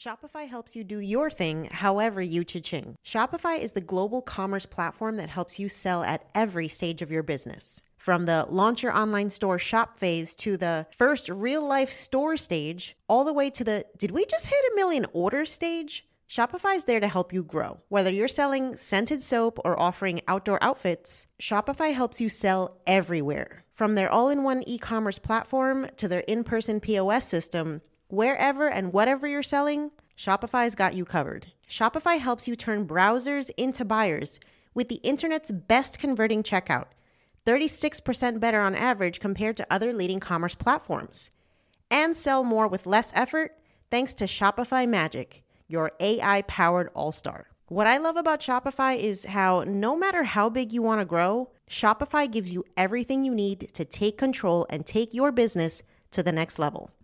Shopify 0.00 0.48
helps 0.48 0.74
you 0.74 0.82
do 0.82 0.98
your 0.98 1.30
thing 1.30 1.66
however 1.70 2.22
you 2.22 2.42
cha-ching. 2.42 2.96
Shopify 3.06 3.58
is 3.58 3.72
the 3.72 3.82
global 3.82 4.22
commerce 4.22 4.64
platform 4.64 5.18
that 5.18 5.28
helps 5.28 5.58
you 5.58 5.68
sell 5.68 6.02
at 6.04 6.24
every 6.34 6.68
stage 6.68 7.02
of 7.02 7.10
your 7.10 7.22
business. 7.22 7.82
From 7.98 8.24
the 8.24 8.46
launch 8.48 8.82
your 8.82 8.96
online 8.96 9.28
store 9.28 9.58
shop 9.58 9.98
phase 9.98 10.34
to 10.36 10.56
the 10.56 10.86
first 10.96 11.28
real 11.28 11.60
life 11.62 11.90
store 11.90 12.38
stage, 12.38 12.96
all 13.10 13.24
the 13.24 13.34
way 13.34 13.50
to 13.50 13.62
the 13.62 13.84
did 13.98 14.10
we 14.10 14.24
just 14.24 14.46
hit 14.46 14.72
a 14.72 14.74
million 14.74 15.04
orders 15.12 15.52
stage? 15.52 16.06
Shopify 16.30 16.76
is 16.76 16.84
there 16.84 17.00
to 17.00 17.08
help 17.08 17.30
you 17.30 17.42
grow. 17.42 17.78
Whether 17.88 18.10
you're 18.10 18.26
selling 18.26 18.78
scented 18.78 19.20
soap 19.20 19.58
or 19.66 19.78
offering 19.78 20.22
outdoor 20.26 20.64
outfits, 20.64 21.26
Shopify 21.42 21.92
helps 21.92 22.22
you 22.22 22.30
sell 22.30 22.78
everywhere. 22.86 23.66
From 23.74 23.96
their 23.96 24.10
all 24.10 24.30
in 24.30 24.44
one 24.44 24.62
e 24.66 24.78
commerce 24.78 25.18
platform 25.18 25.88
to 25.96 26.08
their 26.08 26.20
in 26.20 26.44
person 26.44 26.80
POS 26.80 27.26
system, 27.26 27.82
Wherever 28.10 28.68
and 28.68 28.92
whatever 28.92 29.28
you're 29.28 29.40
selling, 29.40 29.92
Shopify's 30.16 30.74
got 30.74 30.94
you 30.94 31.04
covered. 31.04 31.52
Shopify 31.68 32.18
helps 32.18 32.48
you 32.48 32.56
turn 32.56 32.84
browsers 32.84 33.50
into 33.56 33.84
buyers 33.84 34.40
with 34.74 34.88
the 34.88 34.96
internet's 35.04 35.52
best 35.52 36.00
converting 36.00 36.42
checkout, 36.42 36.86
36% 37.46 38.40
better 38.40 38.60
on 38.60 38.74
average 38.74 39.20
compared 39.20 39.56
to 39.58 39.66
other 39.70 39.92
leading 39.92 40.18
commerce 40.18 40.56
platforms. 40.56 41.30
And 41.88 42.16
sell 42.16 42.42
more 42.42 42.66
with 42.66 42.84
less 42.84 43.12
effort 43.14 43.56
thanks 43.92 44.12
to 44.14 44.24
Shopify 44.24 44.88
Magic, 44.88 45.44
your 45.68 45.92
AI 46.00 46.42
powered 46.42 46.90
all 46.94 47.12
star. 47.12 47.46
What 47.68 47.86
I 47.86 47.98
love 47.98 48.16
about 48.16 48.40
Shopify 48.40 48.98
is 48.98 49.24
how 49.24 49.62
no 49.68 49.96
matter 49.96 50.24
how 50.24 50.48
big 50.48 50.72
you 50.72 50.82
want 50.82 51.00
to 51.00 51.04
grow, 51.04 51.48
Shopify 51.68 52.28
gives 52.28 52.52
you 52.52 52.64
everything 52.76 53.22
you 53.22 53.32
need 53.32 53.72
to 53.74 53.84
take 53.84 54.18
control 54.18 54.66
and 54.68 54.84
take 54.84 55.14
your 55.14 55.30
business 55.30 55.84
to 56.10 56.24
the 56.24 56.32
next 56.32 56.58
level. 56.58 56.90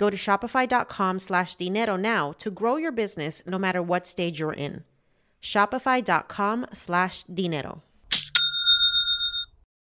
Go 0.00 0.08
to 0.08 0.16
shopify.com 0.16 1.18
slash 1.18 1.56
dinero 1.56 1.96
now 1.96 2.32
to 2.38 2.50
grow 2.50 2.76
your 2.76 2.90
business 2.90 3.42
no 3.44 3.58
matter 3.58 3.82
what 3.82 4.06
stage 4.06 4.40
you're 4.40 4.54
in. 4.54 4.84
Shopify.com 5.42 6.68
slash 6.72 7.24
dinero. 7.24 7.82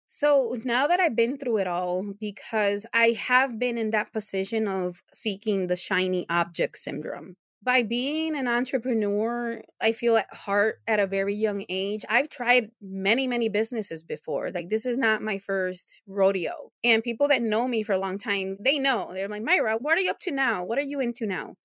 So 0.08 0.56
now 0.64 0.88
that 0.88 1.02
I've 1.02 1.18
been 1.18 1.38
through 1.38 1.58
it 1.58 1.68
all, 1.68 2.14
because 2.18 2.86
I 2.94 3.12
have 3.28 3.60
been 3.60 3.78
in 3.78 3.92
that 3.92 4.14
position 4.14 4.70
of 4.70 5.04
seeking 5.14 5.68
the 5.68 5.76
shiny 5.76 6.26
object 6.30 6.78
syndrome, 6.78 7.36
by 7.66 7.82
being 7.82 8.36
an 8.36 8.48
entrepreneur, 8.48 9.60
I 9.82 9.92
feel 9.92 10.18
at 10.18 10.32
heart 10.32 10.82
at 10.88 11.00
a 11.00 11.08
very 11.08 11.34
young 11.34 11.66
age, 11.68 12.06
I've 12.08 12.30
tried 12.30 12.70
many, 12.80 13.28
many 13.28 13.50
businesses 13.50 14.04
before. 14.04 14.52
Like, 14.52 14.70
this 14.70 14.86
is 14.86 15.00
not 15.00 15.24
my 15.24 15.40
first 15.40 16.02
rodeo. 16.08 16.72
And 16.84 17.04
people 17.04 17.28
that 17.30 17.42
know 17.42 17.68
me 17.68 17.82
for 17.82 17.94
a 17.94 17.98
long 17.98 18.20
time, 18.20 18.58
they 18.60 18.78
know. 18.78 19.10
They're 19.12 19.28
like, 19.28 19.42
Mayra, 19.42 19.82
what 19.82 19.98
are 19.98 20.02
you 20.02 20.12
up 20.12 20.20
to 20.22 20.32
now? 20.32 20.64
What 20.64 20.78
are 20.78 20.84
you 20.84 21.00
into 21.00 21.26
now? 21.26 21.56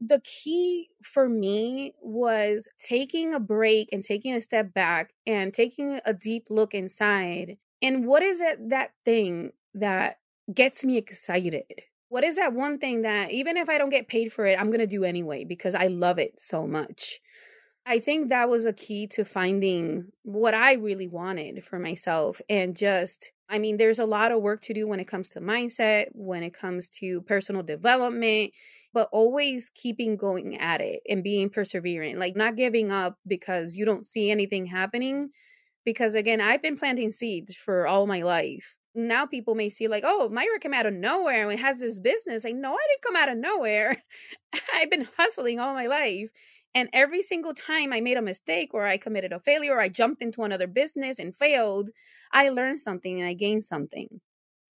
The 0.00 0.20
key 0.20 0.90
for 1.02 1.28
me 1.28 1.94
was 2.00 2.68
taking 2.78 3.34
a 3.34 3.40
break 3.40 3.88
and 3.92 4.04
taking 4.04 4.32
a 4.34 4.40
step 4.40 4.72
back 4.72 5.12
and 5.26 5.52
taking 5.52 6.00
a 6.04 6.14
deep 6.14 6.46
look 6.50 6.72
inside. 6.72 7.56
And 7.82 8.06
what 8.06 8.22
is 8.22 8.40
it 8.40 8.70
that 8.70 8.90
thing 9.04 9.50
that 9.74 10.18
gets 10.54 10.84
me 10.84 10.98
excited? 10.98 11.82
What 12.08 12.24
is 12.24 12.36
that 12.36 12.52
one 12.52 12.78
thing 12.78 13.02
that 13.02 13.30
even 13.32 13.56
if 13.56 13.68
I 13.68 13.78
don't 13.78 13.88
get 13.90 14.08
paid 14.08 14.32
for 14.32 14.46
it, 14.46 14.58
I'm 14.60 14.68
going 14.68 14.80
to 14.80 14.86
do 14.86 15.04
anyway 15.04 15.44
because 15.44 15.74
I 15.74 15.88
love 15.88 16.18
it 16.18 16.38
so 16.40 16.66
much? 16.66 17.20
I 17.84 18.00
think 18.00 18.28
that 18.28 18.48
was 18.48 18.66
a 18.66 18.72
key 18.72 19.06
to 19.08 19.24
finding 19.24 20.10
what 20.22 20.54
I 20.54 20.74
really 20.74 21.08
wanted 21.08 21.64
for 21.64 21.78
myself 21.78 22.40
and 22.48 22.76
just 22.76 23.32
I 23.48 23.60
mean 23.60 23.76
there's 23.76 24.00
a 24.00 24.06
lot 24.06 24.32
of 24.32 24.42
work 24.42 24.60
to 24.62 24.74
do 24.74 24.88
when 24.88 25.00
it 25.00 25.06
comes 25.08 25.28
to 25.30 25.40
mindset, 25.40 26.08
when 26.12 26.42
it 26.42 26.54
comes 26.54 26.90
to 27.00 27.22
personal 27.22 27.62
development, 27.62 28.52
but 28.92 29.08
always 29.12 29.70
keeping 29.74 30.16
going 30.16 30.58
at 30.58 30.80
it 30.80 31.00
and 31.08 31.22
being 31.24 31.50
perseverant, 31.50 32.16
like 32.18 32.36
not 32.36 32.56
giving 32.56 32.90
up 32.90 33.18
because 33.26 33.74
you 33.76 33.84
don't 33.84 34.06
see 34.06 34.30
anything 34.30 34.66
happening 34.66 35.30
because 35.84 36.14
again, 36.16 36.40
I've 36.40 36.62
been 36.62 36.78
planting 36.78 37.12
seeds 37.12 37.56
for 37.56 37.88
all 37.88 38.06
my 38.06 38.22
life 38.22 38.75
now 38.96 39.26
people 39.26 39.54
may 39.54 39.68
see 39.68 39.88
like, 39.88 40.04
oh, 40.06 40.30
Mayra 40.32 40.60
came 40.60 40.74
out 40.74 40.86
of 40.86 40.94
nowhere 40.94 41.48
and 41.48 41.60
has 41.60 41.80
this 41.80 41.98
business. 41.98 42.44
Like, 42.44 42.56
no, 42.56 42.72
I 42.72 42.86
didn't 42.88 43.02
come 43.02 43.16
out 43.16 43.28
of 43.28 43.38
nowhere. 43.38 44.02
I've 44.74 44.90
been 44.90 45.08
hustling 45.16 45.60
all 45.60 45.74
my 45.74 45.86
life. 45.86 46.30
And 46.74 46.88
every 46.92 47.22
single 47.22 47.54
time 47.54 47.92
I 47.92 48.00
made 48.00 48.18
a 48.18 48.22
mistake 48.22 48.74
or 48.74 48.86
I 48.86 48.98
committed 48.98 49.32
a 49.32 49.40
failure 49.40 49.74
or 49.74 49.80
I 49.80 49.88
jumped 49.88 50.20
into 50.20 50.42
another 50.42 50.66
business 50.66 51.18
and 51.18 51.34
failed, 51.34 51.90
I 52.32 52.50
learned 52.50 52.80
something 52.80 53.20
and 53.20 53.28
I 53.28 53.34
gained 53.34 53.64
something. 53.64 54.20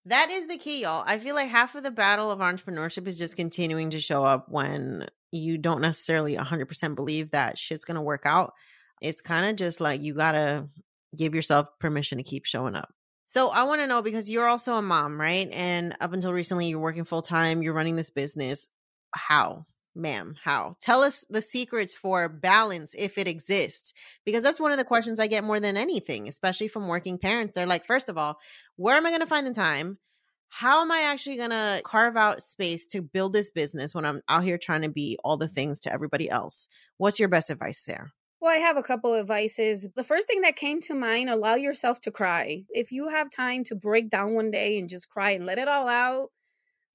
That 0.07 0.31
is 0.31 0.47
the 0.47 0.57
key, 0.57 0.83
y'all. 0.83 1.05
I 1.07 1.19
feel 1.19 1.35
like 1.35 1.51
half 1.51 1.75
of 1.75 1.83
the 1.83 1.91
battle 1.91 2.31
of 2.31 2.39
entrepreneurship 2.39 3.07
is 3.07 3.19
just 3.19 3.37
continuing 3.37 3.91
to 3.91 4.01
show 4.01 4.25
up 4.25 4.47
when 4.49 5.09
you 5.31 5.59
don't 5.59 5.83
necessarily 5.83 6.37
100% 6.37 6.95
believe 6.95 7.31
that 7.33 7.59
shit's 7.59 7.85
going 7.85 7.97
to 7.97 8.01
work 8.01 8.23
out. 8.25 8.55
It's 9.03 9.21
kind 9.21 9.51
of 9.51 9.57
just 9.57 9.79
like 9.79 10.03
you 10.03 10.15
got 10.15 10.33
to 10.33 10.69
give 11.17 11.35
yourself 11.35 11.67
permission 11.79 12.17
to 12.19 12.25
keep 12.25 12.47
showing 12.47 12.75
up. 12.75 12.91
So 13.31 13.51
I 13.51 13.63
want 13.63 13.81
to 13.81 13.87
know 13.87 14.03
because 14.03 14.29
you're 14.29 14.49
also 14.49 14.75
a 14.75 14.83
mom, 14.83 15.21
right? 15.21 15.49
And 15.53 15.97
up 16.01 16.13
until 16.13 16.33
recently, 16.33 16.69
you're 16.69 16.81
working 16.81 17.05
full 17.05 17.23
time, 17.23 17.63
you're 17.63 17.73
running 17.73 17.95
this 17.95 18.11
business. 18.11 18.67
How? 19.15 19.67
ma'am 19.97 20.37
how 20.45 20.77
tell 20.81 21.03
us 21.03 21.25
the 21.31 21.43
secrets 21.43 21.93
for 21.93 22.29
balance 22.29 22.95
if 22.97 23.19
it 23.19 23.27
exists 23.27 23.93
because 24.25 24.41
that's 24.41 24.61
one 24.61 24.71
of 24.71 24.79
the 24.79 24.85
questions 24.85 25.19
i 25.19 25.27
get 25.27 25.43
more 25.43 25.59
than 25.59 25.77
anything 25.77 26.29
especially 26.29 26.69
from 26.69 26.87
working 26.87 27.19
parents 27.19 27.57
they're 27.57 27.67
like 27.67 27.85
first 27.85 28.09
of 28.09 28.17
all 28.17 28.39
where 28.77 28.97
am 28.97 29.05
i 29.05 29.11
going 29.11 29.21
to 29.21 29.27
find 29.27 29.45
the 29.45 29.53
time 29.53 29.99
how 30.49 30.81
am 30.83 30.93
i 30.93 31.01
actually 31.01 31.37
going 31.37 31.51
to 31.51 31.83
carve 31.85 32.17
out 32.17 32.41
space 32.41 32.87
to 32.87 33.03
build 33.03 33.33
this 33.33 33.51
business 33.51 33.93
when 33.93 34.05
i'm 34.05 34.23
out 34.29 34.45
here 34.45 34.57
trying 34.57 34.83
to 34.83 34.89
be 34.89 35.19
all 35.25 35.37
the 35.37 35.49
things 35.49 35.81
to 35.81 35.93
everybody 35.93 36.31
else 36.31 36.69
what's 36.99 37.19
your 37.19 37.29
best 37.29 37.51
advice 37.51 37.83
there 37.83 38.13
well, 38.41 38.53
I 38.53 38.59
have 38.59 38.77
a 38.79 38.83
couple 38.83 39.13
of 39.13 39.21
advices. 39.21 39.89
The 39.95 40.05
first 40.05 40.27
thing 40.27 40.41
that 40.43 40.57
came 40.57 40.81
to 40.83 40.95
mind 40.95 41.29
allow 41.29 41.57
yourself 41.57 42.01
to 42.03 42.11
cry. 42.11 42.65
If 42.71 42.91
you 42.91 43.09
have 43.09 43.31
time 43.31 43.65
to 43.65 43.75
break 43.75 44.09
down 44.09 44.35
one 44.35 44.51
day 44.51 44.79
and 44.79 44.89
just 44.89 45.11
cry 45.11 45.33
and 45.33 45.45
let 45.45 45.59
it 45.59 45.69
all 45.69 45.89
out, 45.89 46.31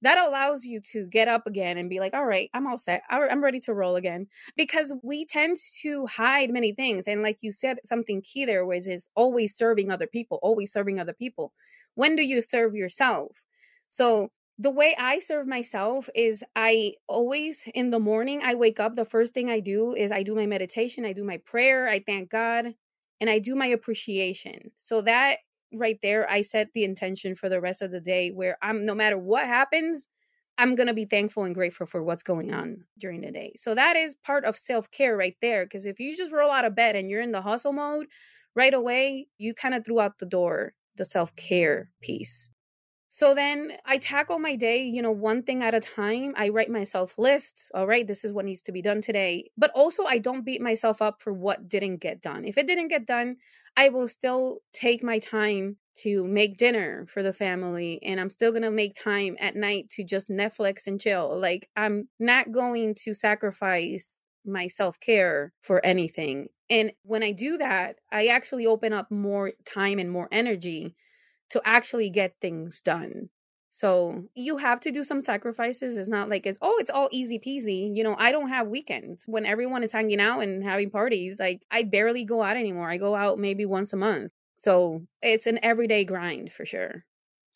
that 0.02 0.18
allows 0.18 0.64
you 0.64 0.80
to 0.92 1.06
get 1.06 1.28
up 1.28 1.46
again 1.46 1.78
and 1.78 1.88
be 1.88 2.00
like, 2.00 2.14
all 2.14 2.26
right, 2.26 2.50
I'm 2.52 2.66
all 2.66 2.78
set. 2.78 3.02
I'm 3.08 3.42
ready 3.42 3.60
to 3.60 3.74
roll 3.74 3.96
again. 3.96 4.26
Because 4.56 4.92
we 5.02 5.24
tend 5.24 5.56
to 5.82 6.06
hide 6.06 6.50
many 6.50 6.72
things. 6.72 7.08
And 7.08 7.22
like 7.22 7.38
you 7.42 7.52
said, 7.52 7.78
something 7.84 8.22
key 8.22 8.44
there 8.44 8.66
was 8.66 8.88
is 8.88 9.08
always 9.14 9.56
serving 9.56 9.90
other 9.90 10.06
people, 10.06 10.38
always 10.42 10.72
serving 10.72 11.00
other 11.00 11.14
people. 11.14 11.52
When 11.94 12.14
do 12.16 12.22
you 12.22 12.42
serve 12.42 12.74
yourself? 12.74 13.42
So 13.88 14.30
the 14.58 14.70
way 14.70 14.94
I 14.98 15.18
serve 15.18 15.46
myself 15.46 16.08
is 16.14 16.42
I 16.54 16.94
always 17.08 17.64
in 17.74 17.90
the 17.90 17.98
morning, 18.00 18.40
I 18.42 18.54
wake 18.54 18.80
up. 18.80 18.96
The 18.96 19.04
first 19.04 19.34
thing 19.34 19.50
I 19.50 19.60
do 19.60 19.94
is 19.94 20.10
I 20.10 20.22
do 20.22 20.34
my 20.34 20.46
meditation, 20.46 21.04
I 21.04 21.12
do 21.12 21.24
my 21.24 21.38
prayer, 21.38 21.88
I 21.88 22.00
thank 22.00 22.30
God, 22.30 22.74
and 23.20 23.30
I 23.30 23.38
do 23.38 23.54
my 23.54 23.66
appreciation. 23.66 24.70
So 24.78 25.02
that 25.02 25.38
right 25.74 25.98
there, 26.02 26.30
I 26.30 26.42
set 26.42 26.68
the 26.72 26.84
intention 26.84 27.34
for 27.34 27.48
the 27.50 27.60
rest 27.60 27.82
of 27.82 27.90
the 27.90 28.00
day 28.00 28.30
where 28.30 28.56
I'm 28.62 28.86
no 28.86 28.94
matter 28.94 29.18
what 29.18 29.44
happens, 29.44 30.08
I'm 30.58 30.74
going 30.74 30.86
to 30.86 30.94
be 30.94 31.04
thankful 31.04 31.44
and 31.44 31.54
grateful 31.54 31.86
for 31.86 32.02
what's 32.02 32.22
going 32.22 32.52
on 32.54 32.84
during 32.98 33.20
the 33.20 33.30
day. 33.30 33.52
So 33.56 33.74
that 33.74 33.96
is 33.96 34.14
part 34.14 34.44
of 34.46 34.56
self 34.56 34.90
care 34.90 35.16
right 35.16 35.36
there. 35.42 35.66
Because 35.66 35.84
if 35.86 36.00
you 36.00 36.16
just 36.16 36.32
roll 36.32 36.50
out 36.50 36.64
of 36.64 36.74
bed 36.74 36.96
and 36.96 37.10
you're 37.10 37.20
in 37.20 37.32
the 37.32 37.42
hustle 37.42 37.72
mode 37.74 38.06
right 38.54 38.72
away, 38.72 39.28
you 39.38 39.52
kind 39.54 39.74
of 39.74 39.84
threw 39.84 40.00
out 40.00 40.18
the 40.18 40.26
door 40.26 40.72
the 40.96 41.04
self 41.04 41.34
care 41.36 41.90
piece. 42.00 42.50
So 43.16 43.32
then 43.32 43.72
I 43.86 43.96
tackle 43.96 44.38
my 44.38 44.56
day, 44.56 44.84
you 44.84 45.00
know, 45.00 45.10
one 45.10 45.42
thing 45.42 45.62
at 45.62 45.72
a 45.72 45.80
time. 45.80 46.34
I 46.36 46.50
write 46.50 46.68
myself 46.68 47.14
lists. 47.16 47.70
All 47.72 47.86
right, 47.86 48.06
this 48.06 48.26
is 48.26 48.32
what 48.34 48.44
needs 48.44 48.60
to 48.64 48.72
be 48.72 48.82
done 48.82 49.00
today. 49.00 49.50
But 49.56 49.70
also, 49.74 50.04
I 50.04 50.18
don't 50.18 50.44
beat 50.44 50.60
myself 50.60 51.00
up 51.00 51.22
for 51.22 51.32
what 51.32 51.66
didn't 51.66 52.02
get 52.02 52.20
done. 52.20 52.44
If 52.44 52.58
it 52.58 52.66
didn't 52.66 52.88
get 52.88 53.06
done, 53.06 53.36
I 53.74 53.88
will 53.88 54.06
still 54.06 54.58
take 54.74 55.02
my 55.02 55.18
time 55.18 55.78
to 56.02 56.26
make 56.26 56.58
dinner 56.58 57.06
for 57.08 57.22
the 57.22 57.32
family 57.32 58.00
and 58.02 58.20
I'm 58.20 58.28
still 58.28 58.50
going 58.50 58.60
to 58.64 58.70
make 58.70 58.94
time 58.94 59.34
at 59.40 59.56
night 59.56 59.88
to 59.92 60.04
just 60.04 60.28
Netflix 60.28 60.86
and 60.86 61.00
chill. 61.00 61.40
Like 61.40 61.70
I'm 61.74 62.10
not 62.20 62.52
going 62.52 62.94
to 62.96 63.14
sacrifice 63.14 64.20
my 64.44 64.68
self-care 64.68 65.54
for 65.62 65.84
anything. 65.86 66.48
And 66.68 66.92
when 67.02 67.22
I 67.22 67.32
do 67.32 67.56
that, 67.56 67.96
I 68.12 68.26
actually 68.26 68.66
open 68.66 68.92
up 68.92 69.10
more 69.10 69.52
time 69.64 69.98
and 69.98 70.10
more 70.10 70.28
energy 70.30 70.94
to 71.50 71.62
actually 71.64 72.10
get 72.10 72.36
things 72.40 72.80
done. 72.82 73.30
So 73.70 74.24
you 74.34 74.56
have 74.56 74.80
to 74.80 74.90
do 74.90 75.04
some 75.04 75.20
sacrifices. 75.20 75.98
It's 75.98 76.08
not 76.08 76.30
like 76.30 76.46
it's 76.46 76.58
oh, 76.62 76.76
it's 76.78 76.90
all 76.90 77.08
easy 77.12 77.38
peasy. 77.38 77.94
You 77.94 78.04
know, 78.04 78.16
I 78.18 78.32
don't 78.32 78.48
have 78.48 78.68
weekends 78.68 79.24
when 79.26 79.44
everyone 79.44 79.82
is 79.82 79.92
hanging 79.92 80.20
out 80.20 80.40
and 80.40 80.64
having 80.64 80.90
parties. 80.90 81.38
Like 81.38 81.62
I 81.70 81.82
barely 81.82 82.24
go 82.24 82.42
out 82.42 82.56
anymore. 82.56 82.90
I 82.90 82.96
go 82.96 83.14
out 83.14 83.38
maybe 83.38 83.66
once 83.66 83.92
a 83.92 83.96
month. 83.96 84.32
So 84.56 85.06
it's 85.22 85.46
an 85.46 85.58
everyday 85.62 86.04
grind 86.04 86.52
for 86.52 86.64
sure. 86.64 87.04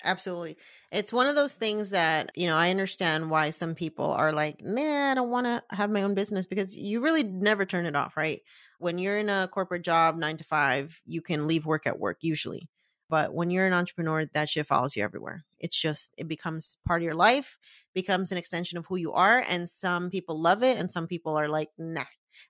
Absolutely. 0.03 0.57
It's 0.93 1.13
one 1.13 1.27
of 1.27 1.35
those 1.35 1.55
things 1.55 1.91
that, 1.91 2.31
you 2.35 2.47
know, 2.47 2.57
I 2.57 2.71
understand 2.71 3.31
why 3.31 3.51
some 3.51 3.75
people 3.75 4.11
are 4.11 4.33
like, 4.33 4.63
nah, 4.63 5.11
I 5.11 5.15
don't 5.15 5.29
want 5.29 5.47
to 5.47 5.63
have 5.77 5.91
my 5.91 6.03
own 6.03 6.15
business 6.15 6.47
because 6.47 6.75
you 6.77 7.03
really 7.03 7.23
never 7.23 7.67
turn 7.67 7.85
it 7.85 7.95
off, 7.95 8.17
right? 8.17 8.41
When 8.79 8.99
you're 8.99 9.19
in 9.19 9.29
a 9.29 9.49
corporate 9.53 9.83
job, 9.85 10.17
nine 10.17 10.39
to 10.39 10.45
five, 10.45 11.03
you 11.05 11.21
can 11.21 11.47
leave 11.47 11.67
work 11.67 11.87
at 11.87 11.99
work 11.99 12.19
usually. 12.23 12.71
But 13.11 13.35
when 13.35 13.51
you're 13.51 13.67
an 13.67 13.73
entrepreneur, 13.73 14.25
that 14.33 14.49
shit 14.49 14.67
follows 14.67 14.97
you 14.97 15.03
everywhere. 15.03 15.45
It's 15.59 15.79
just, 15.79 16.15
it 16.17 16.29
becomes 16.29 16.79
part 16.87 17.03
of 17.03 17.05
your 17.05 17.15
life, 17.15 17.59
becomes 17.93 18.31
an 18.31 18.39
extension 18.39 18.79
of 18.79 18.87
who 18.87 18.97
you 18.97 19.13
are. 19.13 19.45
And 19.47 19.69
some 19.69 20.09
people 20.11 20.41
love 20.41 20.63
it 20.63 20.79
and 20.79 20.91
some 20.91 21.09
people 21.09 21.37
are 21.37 21.49
like, 21.49 21.69
nah. 21.77 22.05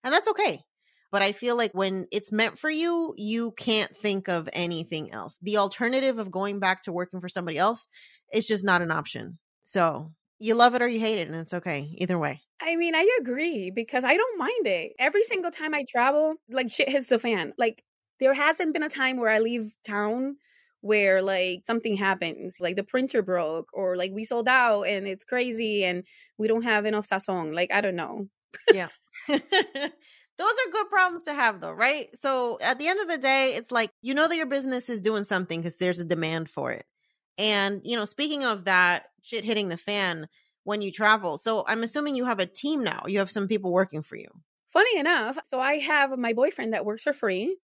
And 0.04 0.12
that's 0.12 0.28
okay. 0.28 0.62
But 1.10 1.22
I 1.22 1.32
feel 1.32 1.56
like 1.56 1.72
when 1.72 2.06
it's 2.12 2.30
meant 2.30 2.58
for 2.58 2.70
you, 2.70 3.14
you 3.16 3.52
can't 3.52 3.96
think 3.96 4.28
of 4.28 4.48
anything 4.52 5.12
else. 5.12 5.38
The 5.42 5.56
alternative 5.56 6.18
of 6.18 6.30
going 6.30 6.60
back 6.60 6.82
to 6.82 6.92
working 6.92 7.20
for 7.20 7.28
somebody 7.28 7.58
else 7.58 7.88
is 8.32 8.46
just 8.46 8.64
not 8.64 8.82
an 8.82 8.92
option. 8.92 9.38
So 9.64 10.12
you 10.38 10.54
love 10.54 10.74
it 10.74 10.82
or 10.82 10.88
you 10.88 11.00
hate 11.00 11.18
it, 11.18 11.26
and 11.26 11.36
it's 11.36 11.54
okay 11.54 11.90
either 11.96 12.18
way. 12.18 12.42
I 12.62 12.76
mean, 12.76 12.94
I 12.94 13.18
agree 13.20 13.70
because 13.70 14.04
I 14.04 14.16
don't 14.16 14.38
mind 14.38 14.66
it. 14.66 14.92
Every 14.98 15.24
single 15.24 15.50
time 15.50 15.74
I 15.74 15.84
travel, 15.88 16.36
like 16.48 16.70
shit 16.70 16.88
hits 16.88 17.08
the 17.08 17.18
fan. 17.18 17.54
Like 17.58 17.82
there 18.20 18.34
hasn't 18.34 18.72
been 18.72 18.82
a 18.82 18.88
time 18.88 19.16
where 19.16 19.30
I 19.30 19.40
leave 19.40 19.72
town 19.84 20.36
where 20.80 21.22
like 21.22 21.62
something 21.66 21.96
happens, 21.96 22.58
like 22.60 22.76
the 22.76 22.82
printer 22.82 23.22
broke 23.22 23.68
or 23.72 23.96
like 23.96 24.12
we 24.12 24.24
sold 24.24 24.48
out 24.48 24.82
and 24.82 25.06
it's 25.06 25.24
crazy 25.24 25.84
and 25.84 26.04
we 26.38 26.48
don't 26.48 26.62
have 26.62 26.86
enough 26.86 27.08
sazon. 27.08 27.54
Like 27.54 27.72
I 27.72 27.80
don't 27.80 27.96
know. 27.96 28.28
yeah. 28.72 28.88
Those 29.28 29.38
are 29.38 30.72
good 30.72 30.88
problems 30.88 31.24
to 31.24 31.34
have 31.34 31.60
though, 31.60 31.72
right? 31.72 32.08
So 32.22 32.58
at 32.62 32.78
the 32.78 32.88
end 32.88 33.00
of 33.00 33.08
the 33.08 33.18
day, 33.18 33.54
it's 33.56 33.70
like 33.70 33.90
you 34.02 34.14
know 34.14 34.26
that 34.28 34.36
your 34.36 34.46
business 34.46 34.88
is 34.88 35.00
doing 35.00 35.24
something 35.24 35.60
because 35.60 35.76
there's 35.76 36.00
a 36.00 36.04
demand 36.04 36.48
for 36.48 36.72
it. 36.72 36.86
And, 37.40 37.80
you 37.84 37.96
know, 37.96 38.04
speaking 38.04 38.44
of 38.44 38.66
that 38.66 39.04
shit 39.22 39.44
hitting 39.44 39.70
the 39.70 39.78
fan 39.78 40.28
when 40.64 40.82
you 40.82 40.92
travel. 40.92 41.38
So 41.38 41.64
I'm 41.66 41.82
assuming 41.82 42.14
you 42.14 42.26
have 42.26 42.38
a 42.38 42.46
team 42.46 42.84
now. 42.84 43.04
You 43.06 43.18
have 43.18 43.30
some 43.30 43.48
people 43.48 43.72
working 43.72 44.02
for 44.02 44.16
you. 44.16 44.28
Funny 44.70 45.00
enough, 45.00 45.36
so 45.46 45.58
I 45.58 45.78
have 45.78 46.16
my 46.16 46.32
boyfriend 46.32 46.74
that 46.74 46.84
works 46.84 47.02
for 47.02 47.12
free. 47.12 47.56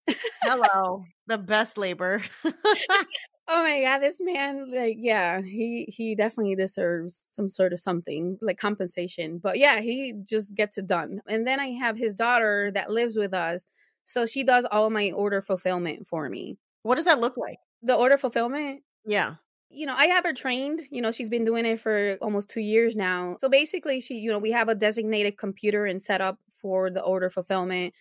Hello, 0.42 1.04
the 1.28 1.38
best 1.38 1.78
labor. 1.78 2.20
oh 2.44 3.62
my 3.62 3.80
god, 3.80 4.00
this 4.00 4.20
man, 4.20 4.72
like, 4.72 4.96
yeah, 4.98 5.40
he 5.40 5.84
he 5.88 6.16
definitely 6.16 6.56
deserves 6.56 7.28
some 7.30 7.48
sort 7.48 7.72
of 7.72 7.78
something 7.78 8.38
like 8.42 8.58
compensation. 8.58 9.38
But 9.38 9.58
yeah, 9.58 9.80
he 9.80 10.14
just 10.24 10.56
gets 10.56 10.78
it 10.78 10.88
done. 10.88 11.20
And 11.28 11.46
then 11.46 11.60
I 11.60 11.68
have 11.68 11.96
his 11.96 12.16
daughter 12.16 12.72
that 12.74 12.90
lives 12.90 13.16
with 13.16 13.32
us, 13.32 13.68
so 14.04 14.26
she 14.26 14.42
does 14.42 14.66
all 14.72 14.90
my 14.90 15.12
order 15.12 15.40
fulfillment 15.40 16.08
for 16.08 16.28
me. 16.28 16.58
What 16.82 16.96
does 16.96 17.04
that 17.04 17.20
look 17.20 17.36
like? 17.36 17.58
The 17.82 17.94
order 17.94 18.16
fulfillment? 18.16 18.82
Yeah 19.06 19.36
you 19.68 19.84
know, 19.84 19.94
I 19.94 20.06
have 20.06 20.24
her 20.24 20.32
trained. 20.32 20.82
You 20.90 21.02
know, 21.02 21.10
she's 21.10 21.28
been 21.28 21.44
doing 21.44 21.66
it 21.66 21.80
for 21.80 22.16
almost 22.22 22.48
two 22.48 22.60
years 22.60 22.94
now. 22.94 23.36
So 23.40 23.48
basically, 23.48 24.00
she, 24.00 24.14
you 24.14 24.30
know, 24.30 24.38
we 24.38 24.52
have 24.52 24.68
a 24.68 24.74
designated 24.74 25.38
computer 25.38 25.86
and 25.86 26.02
setup 26.02 26.38
for 26.60 26.90
the 26.90 27.02
order 27.02 27.30
fulfillment. 27.30 27.94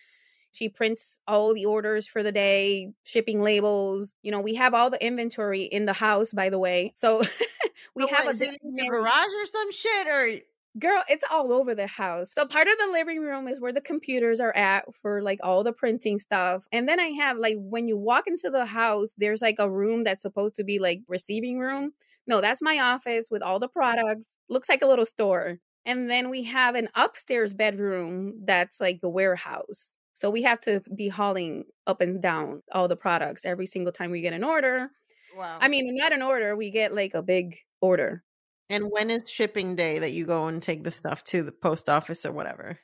She 0.52 0.70
prints 0.70 1.20
all 1.28 1.52
the 1.52 1.66
orders 1.66 2.06
for 2.06 2.22
the 2.22 2.32
day, 2.32 2.92
shipping 3.04 3.42
labels. 3.42 4.14
You 4.22 4.32
know, 4.32 4.40
we 4.40 4.54
have 4.54 4.72
all 4.72 4.88
the 4.88 5.04
inventory 5.04 5.62
in 5.62 5.84
the 5.84 5.92
house, 5.92 6.32
by 6.32 6.48
the 6.48 6.58
way. 6.58 6.92
So 6.94 7.18
we 7.94 8.02
so 8.02 8.14
have 8.14 8.26
what, 8.26 8.40
a 8.40 8.44
in 8.44 8.76
your 8.76 8.90
garage 8.90 9.34
or 9.34 9.46
some 9.46 9.72
shit 9.72 10.06
or 10.06 10.40
girl 10.78 11.02
it's 11.08 11.24
all 11.30 11.52
over 11.52 11.74
the 11.74 11.86
house 11.86 12.32
so 12.32 12.44
part 12.44 12.68
of 12.68 12.74
the 12.78 12.92
living 12.92 13.20
room 13.20 13.48
is 13.48 13.60
where 13.60 13.72
the 13.72 13.80
computers 13.80 14.40
are 14.40 14.54
at 14.54 14.84
for 14.94 15.22
like 15.22 15.38
all 15.42 15.64
the 15.64 15.72
printing 15.72 16.18
stuff 16.18 16.66
and 16.70 16.86
then 16.86 17.00
i 17.00 17.06
have 17.06 17.38
like 17.38 17.56
when 17.58 17.88
you 17.88 17.96
walk 17.96 18.26
into 18.26 18.50
the 18.50 18.66
house 18.66 19.14
there's 19.16 19.40
like 19.40 19.56
a 19.58 19.70
room 19.70 20.04
that's 20.04 20.20
supposed 20.20 20.54
to 20.54 20.64
be 20.64 20.78
like 20.78 21.00
receiving 21.08 21.58
room 21.58 21.92
no 22.26 22.42
that's 22.42 22.60
my 22.60 22.78
office 22.78 23.28
with 23.30 23.42
all 23.42 23.58
the 23.58 23.68
products 23.68 24.36
looks 24.50 24.68
like 24.68 24.82
a 24.82 24.86
little 24.86 25.06
store 25.06 25.58
and 25.86 26.10
then 26.10 26.28
we 26.28 26.42
have 26.42 26.74
an 26.74 26.88
upstairs 26.94 27.54
bedroom 27.54 28.42
that's 28.44 28.80
like 28.80 29.00
the 29.00 29.08
warehouse. 29.08 29.96
So 30.14 30.30
we 30.30 30.42
have 30.42 30.60
to 30.62 30.82
be 30.94 31.08
hauling 31.08 31.64
up 31.86 32.00
and 32.00 32.20
down 32.20 32.62
all 32.72 32.88
the 32.88 32.96
products 32.96 33.44
every 33.44 33.66
single 33.66 33.92
time 33.92 34.10
we 34.10 34.20
get 34.20 34.32
an 34.32 34.44
order. 34.44 34.90
Wow. 35.36 35.58
I 35.60 35.68
mean, 35.68 35.94
not 35.94 36.12
an 36.12 36.22
order, 36.22 36.56
we 36.56 36.70
get 36.70 36.92
like 36.92 37.14
a 37.14 37.22
big 37.22 37.58
order. 37.80 38.24
And 38.68 38.86
when 38.90 39.10
is 39.10 39.30
shipping 39.30 39.76
day 39.76 40.00
that 40.00 40.12
you 40.12 40.26
go 40.26 40.48
and 40.48 40.60
take 40.60 40.82
the 40.82 40.90
stuff 40.90 41.22
to 41.24 41.44
the 41.44 41.52
post 41.52 41.88
office 41.88 42.26
or 42.26 42.32
whatever? 42.32 42.78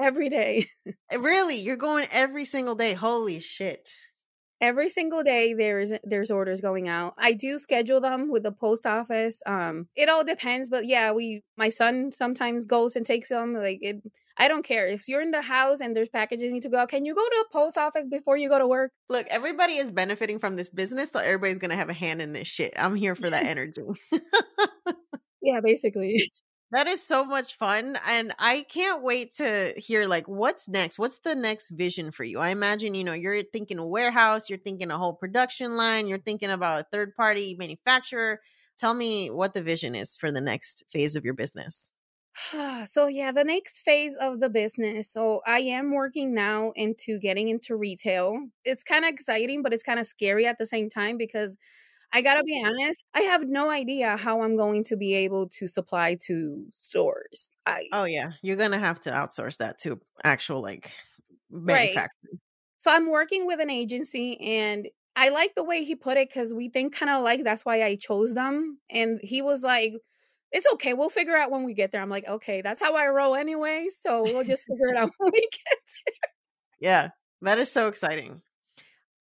Every 0.00 0.28
day. 0.28 0.66
Eh, 1.10 1.16
really? 1.16 1.56
You're 1.56 1.76
going 1.76 2.06
every 2.10 2.44
single 2.44 2.74
day. 2.74 2.94
Holy 2.94 3.40
shit. 3.40 3.90
Every 4.60 4.88
single 4.88 5.22
day 5.22 5.54
there's 5.54 5.92
there's 6.04 6.30
orders 6.30 6.60
going 6.60 6.88
out. 6.88 7.14
I 7.18 7.32
do 7.32 7.58
schedule 7.58 8.00
them 8.00 8.30
with 8.30 8.42
the 8.42 8.52
post 8.52 8.86
office 8.86 9.42
um 9.46 9.88
it 9.96 10.08
all 10.08 10.24
depends 10.24 10.68
but 10.68 10.86
yeah 10.86 11.12
we 11.12 11.42
my 11.56 11.68
son 11.68 12.10
sometimes 12.12 12.64
goes 12.64 12.96
and 12.96 13.06
takes 13.06 13.28
them 13.28 13.54
like 13.54 13.78
it 13.82 14.02
i 14.36 14.48
don't 14.48 14.64
care. 14.64 14.86
If 14.86 15.08
you're 15.08 15.20
in 15.22 15.30
the 15.30 15.42
house 15.42 15.80
and 15.80 15.94
there's 15.96 16.08
packages 16.08 16.52
need 16.52 16.62
to 16.62 16.68
go 16.68 16.86
can 16.86 17.04
you 17.04 17.14
go 17.14 17.24
to 17.24 17.44
the 17.44 17.52
post 17.52 17.78
office 17.78 18.06
before 18.06 18.36
you 18.36 18.48
go 18.48 18.58
to 18.58 18.66
work? 18.66 18.92
Look 19.08 19.26
everybody 19.30 19.76
is 19.76 19.90
benefiting 19.90 20.38
from 20.38 20.56
this 20.56 20.70
business 20.70 21.12
so 21.12 21.20
everybody's 21.20 21.58
gonna 21.58 21.76
have 21.76 21.88
a 21.90 21.94
hand 21.94 22.20
in 22.22 22.32
this 22.32 22.48
shit. 22.48 22.74
I'm 22.76 22.94
here 22.96 23.14
for 23.14 23.30
that 23.30 23.46
energy. 23.54 23.82
Yeah 25.40 25.60
basically 25.60 26.28
that 26.70 26.86
is 26.86 27.02
so 27.02 27.24
much 27.24 27.56
fun. 27.56 27.98
And 28.06 28.32
I 28.38 28.66
can't 28.68 29.02
wait 29.02 29.32
to 29.36 29.72
hear 29.76 30.06
like 30.06 30.26
what's 30.28 30.68
next? 30.68 30.98
What's 30.98 31.18
the 31.20 31.34
next 31.34 31.70
vision 31.70 32.10
for 32.10 32.24
you? 32.24 32.38
I 32.38 32.50
imagine, 32.50 32.94
you 32.94 33.04
know, 33.04 33.14
you're 33.14 33.42
thinking 33.42 33.78
a 33.78 33.86
warehouse, 33.86 34.50
you're 34.50 34.58
thinking 34.58 34.90
a 34.90 34.98
whole 34.98 35.14
production 35.14 35.76
line, 35.76 36.06
you're 36.06 36.18
thinking 36.18 36.50
about 36.50 36.80
a 36.80 36.86
third 36.92 37.14
party 37.16 37.56
manufacturer. 37.58 38.40
Tell 38.78 38.94
me 38.94 39.30
what 39.30 39.54
the 39.54 39.62
vision 39.62 39.94
is 39.94 40.16
for 40.16 40.30
the 40.30 40.40
next 40.40 40.84
phase 40.92 41.16
of 41.16 41.24
your 41.24 41.34
business. 41.34 41.94
so 42.84 43.06
yeah, 43.06 43.32
the 43.32 43.44
next 43.44 43.80
phase 43.82 44.16
of 44.16 44.40
the 44.40 44.50
business. 44.50 45.10
So 45.10 45.40
I 45.46 45.60
am 45.60 45.92
working 45.92 46.34
now 46.34 46.72
into 46.76 47.18
getting 47.18 47.48
into 47.48 47.76
retail. 47.76 48.40
It's 48.64 48.84
kind 48.84 49.04
of 49.04 49.10
exciting, 49.10 49.62
but 49.62 49.72
it's 49.72 49.82
kind 49.82 49.98
of 49.98 50.06
scary 50.06 50.46
at 50.46 50.58
the 50.58 50.66
same 50.66 50.90
time 50.90 51.16
because 51.16 51.56
I 52.12 52.22
gotta 52.22 52.42
be 52.42 52.62
honest, 52.64 53.02
I 53.14 53.20
have 53.20 53.46
no 53.48 53.70
idea 53.70 54.16
how 54.16 54.42
I'm 54.42 54.56
going 54.56 54.84
to 54.84 54.96
be 54.96 55.14
able 55.14 55.48
to 55.50 55.68
supply 55.68 56.16
to 56.26 56.64
stores. 56.72 57.52
I 57.66 57.88
Oh 57.92 58.04
yeah, 58.04 58.32
you're 58.42 58.56
gonna 58.56 58.78
have 58.78 59.00
to 59.02 59.10
outsource 59.10 59.58
that 59.58 59.78
to 59.80 60.00
actual 60.24 60.62
like 60.62 60.90
manufacturing. 61.50 62.08
Right. 62.32 62.40
So 62.78 62.92
I'm 62.92 63.10
working 63.10 63.46
with 63.46 63.60
an 63.60 63.70
agency 63.70 64.40
and 64.40 64.88
I 65.16 65.30
like 65.30 65.54
the 65.54 65.64
way 65.64 65.84
he 65.84 65.96
put 65.96 66.16
it 66.16 66.28
because 66.28 66.54
we 66.54 66.68
think 66.68 66.94
kind 66.94 67.10
of 67.10 67.24
like 67.24 67.42
that's 67.44 67.64
why 67.64 67.82
I 67.82 67.96
chose 67.96 68.34
them. 68.34 68.78
And 68.88 69.20
he 69.22 69.42
was 69.42 69.62
like, 69.64 69.94
it's 70.52 70.66
okay. 70.74 70.94
We'll 70.94 71.08
figure 71.10 71.36
out 71.36 71.50
when 71.50 71.64
we 71.64 71.74
get 71.74 71.90
there. 71.90 72.00
I'm 72.00 72.08
like, 72.08 72.26
okay, 72.26 72.62
that's 72.62 72.80
how 72.80 72.94
I 72.94 73.08
roll 73.08 73.34
anyway. 73.34 73.88
So 74.00 74.22
we'll 74.22 74.44
just 74.44 74.64
figure 74.66 74.88
it 74.88 74.96
out 74.96 75.10
when 75.18 75.32
we 75.32 75.40
get 75.40 75.78
there. 76.06 76.14
Yeah, 76.80 77.10
that 77.42 77.58
is 77.58 77.70
so 77.70 77.88
exciting. 77.88 78.42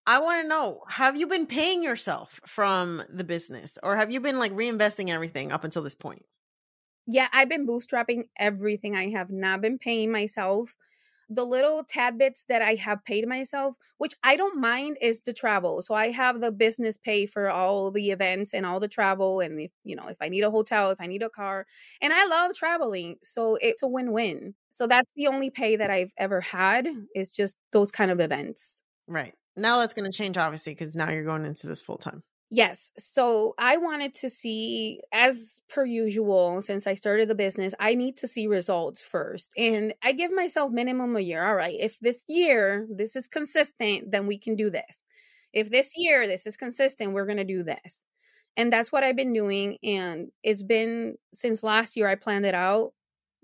I 0.06 0.18
want 0.20 0.42
to 0.42 0.48
know 0.48 0.84
have 0.88 1.16
you 1.16 1.26
been 1.26 1.46
paying 1.46 1.82
yourself 1.82 2.40
from 2.46 3.02
the 3.08 3.24
business 3.24 3.78
or 3.82 3.96
have 3.96 4.10
you 4.10 4.20
been 4.20 4.38
like 4.38 4.52
reinvesting 4.52 5.08
everything 5.10 5.52
up 5.52 5.64
until 5.64 5.82
this 5.82 5.94
point? 5.94 6.24
Yeah, 7.06 7.28
I've 7.32 7.48
been 7.48 7.66
bootstrapping 7.66 8.28
everything. 8.38 8.96
I 8.96 9.10
have 9.10 9.30
not 9.30 9.60
been 9.60 9.78
paying 9.78 10.10
myself. 10.10 10.76
The 11.28 11.44
little 11.44 11.82
tad 11.84 12.18
bits 12.18 12.44
that 12.48 12.62
I 12.62 12.76
have 12.76 13.04
paid 13.04 13.26
myself, 13.28 13.76
which 13.98 14.14
I 14.22 14.36
don't 14.36 14.60
mind, 14.60 14.98
is 15.00 15.22
the 15.22 15.32
travel. 15.32 15.82
So 15.82 15.94
I 15.94 16.10
have 16.12 16.40
the 16.40 16.52
business 16.52 16.96
pay 16.96 17.26
for 17.26 17.50
all 17.50 17.90
the 17.90 18.12
events 18.12 18.54
and 18.54 18.64
all 18.64 18.78
the 18.80 18.88
travel. 18.88 19.40
And, 19.40 19.60
if, 19.60 19.72
you 19.84 19.96
know, 19.96 20.06
if 20.08 20.16
I 20.20 20.28
need 20.28 20.42
a 20.42 20.50
hotel, 20.52 20.90
if 20.92 21.00
I 21.00 21.06
need 21.08 21.22
a 21.22 21.30
car, 21.30 21.66
and 22.00 22.12
I 22.12 22.26
love 22.26 22.54
traveling. 22.54 23.18
So 23.24 23.56
it's 23.56 23.82
a 23.82 23.88
win 23.88 24.12
win. 24.12 24.54
So 24.70 24.86
that's 24.86 25.12
the 25.16 25.26
only 25.28 25.50
pay 25.50 25.74
that 25.76 25.90
I've 25.90 26.12
ever 26.16 26.40
had 26.40 26.88
is 27.14 27.30
just 27.30 27.58
those 27.72 27.90
kind 27.90 28.10
of 28.12 28.20
events. 28.20 28.84
Right. 29.08 29.34
Now 29.56 29.78
that's 29.80 29.94
going 29.94 30.10
to 30.10 30.16
change, 30.16 30.36
obviously, 30.36 30.72
because 30.72 30.94
now 30.94 31.10
you're 31.10 31.24
going 31.24 31.44
into 31.44 31.66
this 31.66 31.80
full 31.80 31.98
time. 31.98 32.22
Yes. 32.50 32.92
So 32.96 33.54
I 33.58 33.76
wanted 33.78 34.14
to 34.16 34.30
see, 34.30 35.00
as 35.12 35.60
per 35.68 35.84
usual, 35.84 36.62
since 36.62 36.86
I 36.86 36.94
started 36.94 37.28
the 37.28 37.34
business, 37.34 37.74
I 37.80 37.96
need 37.96 38.18
to 38.18 38.28
see 38.28 38.46
results 38.46 39.02
first. 39.02 39.52
And 39.56 39.94
I 40.02 40.12
give 40.12 40.30
myself 40.30 40.70
minimum 40.70 41.16
a 41.16 41.20
year. 41.20 41.44
All 41.44 41.56
right. 41.56 41.76
If 41.78 41.98
this 41.98 42.24
year 42.28 42.86
this 42.88 43.16
is 43.16 43.26
consistent, 43.26 44.12
then 44.12 44.28
we 44.28 44.38
can 44.38 44.54
do 44.54 44.70
this. 44.70 45.00
If 45.52 45.70
this 45.70 45.92
year 45.96 46.28
this 46.28 46.46
is 46.46 46.56
consistent, 46.56 47.14
we're 47.14 47.26
going 47.26 47.38
to 47.38 47.44
do 47.44 47.64
this. 47.64 48.04
And 48.56 48.72
that's 48.72 48.92
what 48.92 49.02
I've 49.02 49.16
been 49.16 49.32
doing. 49.32 49.78
And 49.82 50.28
it's 50.44 50.62
been 50.62 51.16
since 51.32 51.64
last 51.64 51.96
year 51.96 52.06
I 52.06 52.14
planned 52.14 52.46
it 52.46 52.54
out. 52.54 52.92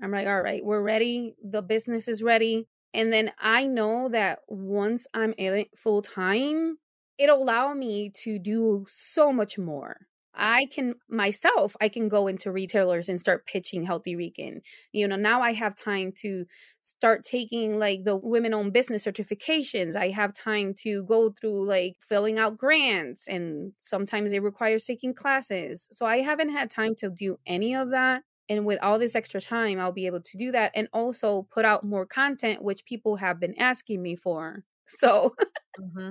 I'm 0.00 0.12
like, 0.12 0.26
all 0.28 0.40
right, 0.40 0.64
we're 0.64 0.82
ready. 0.82 1.34
The 1.42 1.62
business 1.62 2.06
is 2.06 2.22
ready. 2.22 2.68
And 2.94 3.12
then 3.12 3.32
I 3.38 3.66
know 3.66 4.08
that 4.10 4.40
once 4.48 5.06
I'm 5.14 5.34
in 5.38 5.54
it 5.54 5.76
full 5.76 6.02
time, 6.02 6.78
it'll 7.18 7.42
allow 7.42 7.72
me 7.74 8.10
to 8.24 8.38
do 8.38 8.84
so 8.88 9.32
much 9.32 9.58
more. 9.58 9.96
I 10.34 10.66
can 10.72 10.94
myself, 11.10 11.76
I 11.80 11.90
can 11.90 12.08
go 12.08 12.26
into 12.26 12.50
retailers 12.50 13.10
and 13.10 13.20
start 13.20 13.46
pitching 13.46 13.84
Healthy 13.84 14.16
Rican. 14.16 14.62
You 14.92 15.06
know, 15.06 15.16
now 15.16 15.42
I 15.42 15.52
have 15.52 15.74
time 15.76 16.10
to 16.22 16.46
start 16.80 17.22
taking 17.22 17.78
like 17.78 18.04
the 18.04 18.16
women 18.16 18.54
owned 18.54 18.72
business 18.72 19.04
certifications. 19.04 19.94
I 19.94 20.08
have 20.08 20.32
time 20.32 20.72
to 20.82 21.04
go 21.04 21.30
through 21.30 21.66
like 21.66 21.96
filling 22.08 22.38
out 22.38 22.56
grants 22.56 23.28
and 23.28 23.72
sometimes 23.76 24.32
it 24.32 24.42
requires 24.42 24.86
taking 24.86 25.12
classes. 25.14 25.86
So 25.92 26.06
I 26.06 26.22
haven't 26.22 26.50
had 26.50 26.70
time 26.70 26.94
to 26.96 27.10
do 27.10 27.38
any 27.46 27.74
of 27.74 27.90
that 27.90 28.22
and 28.48 28.64
with 28.64 28.78
all 28.82 28.98
this 28.98 29.14
extra 29.14 29.40
time 29.40 29.78
i'll 29.78 29.92
be 29.92 30.06
able 30.06 30.20
to 30.20 30.36
do 30.36 30.52
that 30.52 30.72
and 30.74 30.88
also 30.92 31.46
put 31.50 31.64
out 31.64 31.84
more 31.84 32.06
content 32.06 32.62
which 32.62 32.84
people 32.84 33.16
have 33.16 33.40
been 33.40 33.54
asking 33.58 34.02
me 34.02 34.16
for. 34.16 34.64
So 34.98 35.34
mm-hmm. 35.80 36.10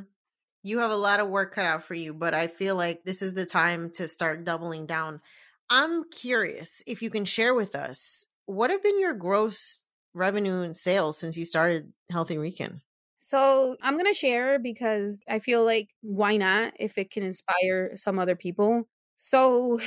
you 0.63 0.79
have 0.79 0.91
a 0.91 0.95
lot 0.95 1.19
of 1.19 1.27
work 1.27 1.53
cut 1.53 1.65
out 1.65 1.83
for 1.83 1.93
you 1.93 2.13
but 2.13 2.33
i 2.33 2.47
feel 2.47 2.75
like 2.75 3.03
this 3.03 3.21
is 3.21 3.33
the 3.33 3.45
time 3.45 3.91
to 3.95 4.07
start 4.07 4.43
doubling 4.43 4.85
down. 4.85 5.21
I'm 5.69 6.09
curious 6.09 6.81
if 6.87 7.01
you 7.01 7.09
can 7.09 7.25
share 7.25 7.53
with 7.53 7.75
us 7.75 8.25
what 8.45 8.71
have 8.71 8.81
been 8.81 8.99
your 8.99 9.13
gross 9.13 9.87
revenue 10.13 10.61
and 10.61 10.75
sales 10.75 11.17
since 11.17 11.37
you 11.37 11.45
started 11.45 11.93
healthy 12.09 12.37
rican 12.37 12.81
so 13.19 13.77
i'm 13.81 13.93
going 13.93 14.11
to 14.11 14.13
share 14.13 14.57
because 14.57 15.21
i 15.29 15.39
feel 15.39 15.63
like 15.63 15.89
why 16.01 16.37
not 16.37 16.73
if 16.79 16.97
it 16.97 17.11
can 17.11 17.23
inspire 17.23 17.95
some 17.95 18.17
other 18.17 18.35
people? 18.35 18.87
So 19.23 19.79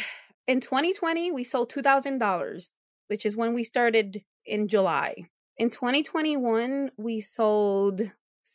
in 0.46 0.60
2020, 0.60 1.32
we 1.32 1.42
sold 1.44 1.72
$2,000, 1.72 2.70
which 3.08 3.26
is 3.26 3.36
when 3.36 3.52
we 3.54 3.64
started 3.64 4.22
in 4.44 4.68
July. 4.68 5.14
In 5.56 5.70
2021, 5.70 6.90
we 6.96 7.20
sold 7.20 8.02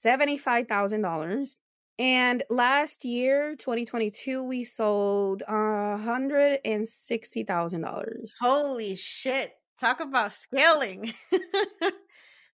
$75,000. 0.06 1.58
And 1.98 2.44
last 2.50 3.04
year, 3.04 3.56
2022, 3.58 4.42
we 4.44 4.64
sold 4.64 5.44
$160,000. 5.50 8.32
Holy 8.40 8.96
shit. 8.96 9.54
Talk 9.80 10.00
about 10.00 10.32
scaling. 10.34 11.12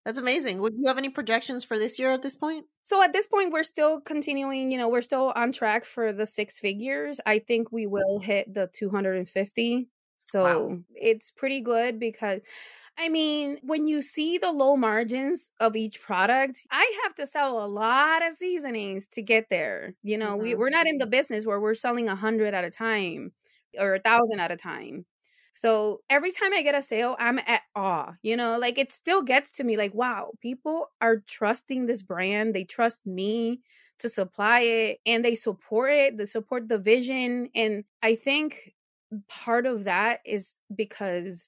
That's 0.06 0.20
amazing. 0.20 0.62
Would 0.62 0.76
you 0.78 0.88
have 0.88 1.00
any 1.00 1.10
projections 1.10 1.63
for 1.63 1.80
this 1.80 1.98
year 1.98 2.12
at 2.12 2.22
this 2.22 2.36
point? 2.36 2.65
So 2.84 3.02
at 3.02 3.12
this 3.12 3.26
point, 3.26 3.52
we're 3.52 3.63
still 3.63 4.00
continuing. 4.00 4.72
You 4.72 4.78
know, 4.78 4.88
we're 4.88 5.02
still 5.02 5.34
on 5.36 5.52
track 5.52 5.84
for 5.84 6.13
the 6.13 6.28
six 6.28 6.60
figures. 6.60 7.20
I 7.26 7.39
think 7.39 7.72
we 7.72 7.88
will 7.88 8.20
hit 8.20 8.54
the 8.54 8.70
250. 8.72 9.88
So 10.20 10.44
wow. 10.44 10.78
it's 10.94 11.32
pretty 11.32 11.62
good 11.62 12.00
because. 12.00 12.41
I 12.98 13.10
mean, 13.10 13.58
when 13.62 13.89
you 13.89 14.02
see 14.02 14.38
the 14.38 14.54
low 14.54 14.78
margins 14.78 15.52
of 15.60 15.76
each 15.76 16.02
product, 16.02 16.65
I 16.72 17.00
have 17.04 17.13
to 17.15 17.28
sell 17.28 17.62
a 17.62 17.68
lot 17.68 18.26
of 18.26 18.34
seasonings 18.36 19.06
to 19.08 19.22
get 19.22 19.50
there. 19.50 19.96
You 20.02 20.18
know, 20.18 20.38
mm-hmm. 20.38 20.41
we, 20.41 20.56
we're 20.56 20.70
not 20.70 20.88
in 20.88 20.98
the 20.98 21.06
business 21.06 21.46
where 21.46 21.60
we're 21.60 21.76
selling 21.76 22.08
a 22.08 22.15
hundred 22.15 22.54
at 22.54 22.63
a 22.63 22.72
time 22.72 23.34
or 23.78 23.96
a 23.96 24.00
thousand 24.00 24.39
at 24.39 24.54
a 24.54 24.56
time. 24.56 25.06
So 25.58 26.02
every 26.10 26.32
time 26.32 26.54
I 26.54 26.63
get 26.63 26.76
a 26.76 26.82
sale, 26.82 27.15
I'm 27.18 27.39
at 27.39 27.62
awe, 27.76 28.15
you 28.22 28.36
know, 28.36 28.60
like 28.60 28.78
it 28.78 28.91
still 28.91 29.22
gets 29.22 29.52
to 29.52 29.63
me 29.63 29.78
like, 29.78 29.94
wow, 29.94 30.32
people 30.41 30.89
are 31.02 31.18
trusting 31.28 31.86
this 31.86 32.02
brand. 32.02 32.54
They 32.54 32.65
trust 32.65 33.06
me 33.06 33.62
to 34.00 34.10
supply 34.10 34.60
it 34.62 35.00
and 35.06 35.24
they 35.24 35.36
support 35.36 35.91
it, 35.94 36.18
they 36.18 36.26
support 36.26 36.68
the 36.68 36.78
vision. 36.78 37.50
And 37.56 37.86
I 38.04 38.15
think 38.15 38.76
part 39.28 39.65
of 39.65 39.86
that 39.86 40.22
is 40.26 40.56
because 40.76 41.48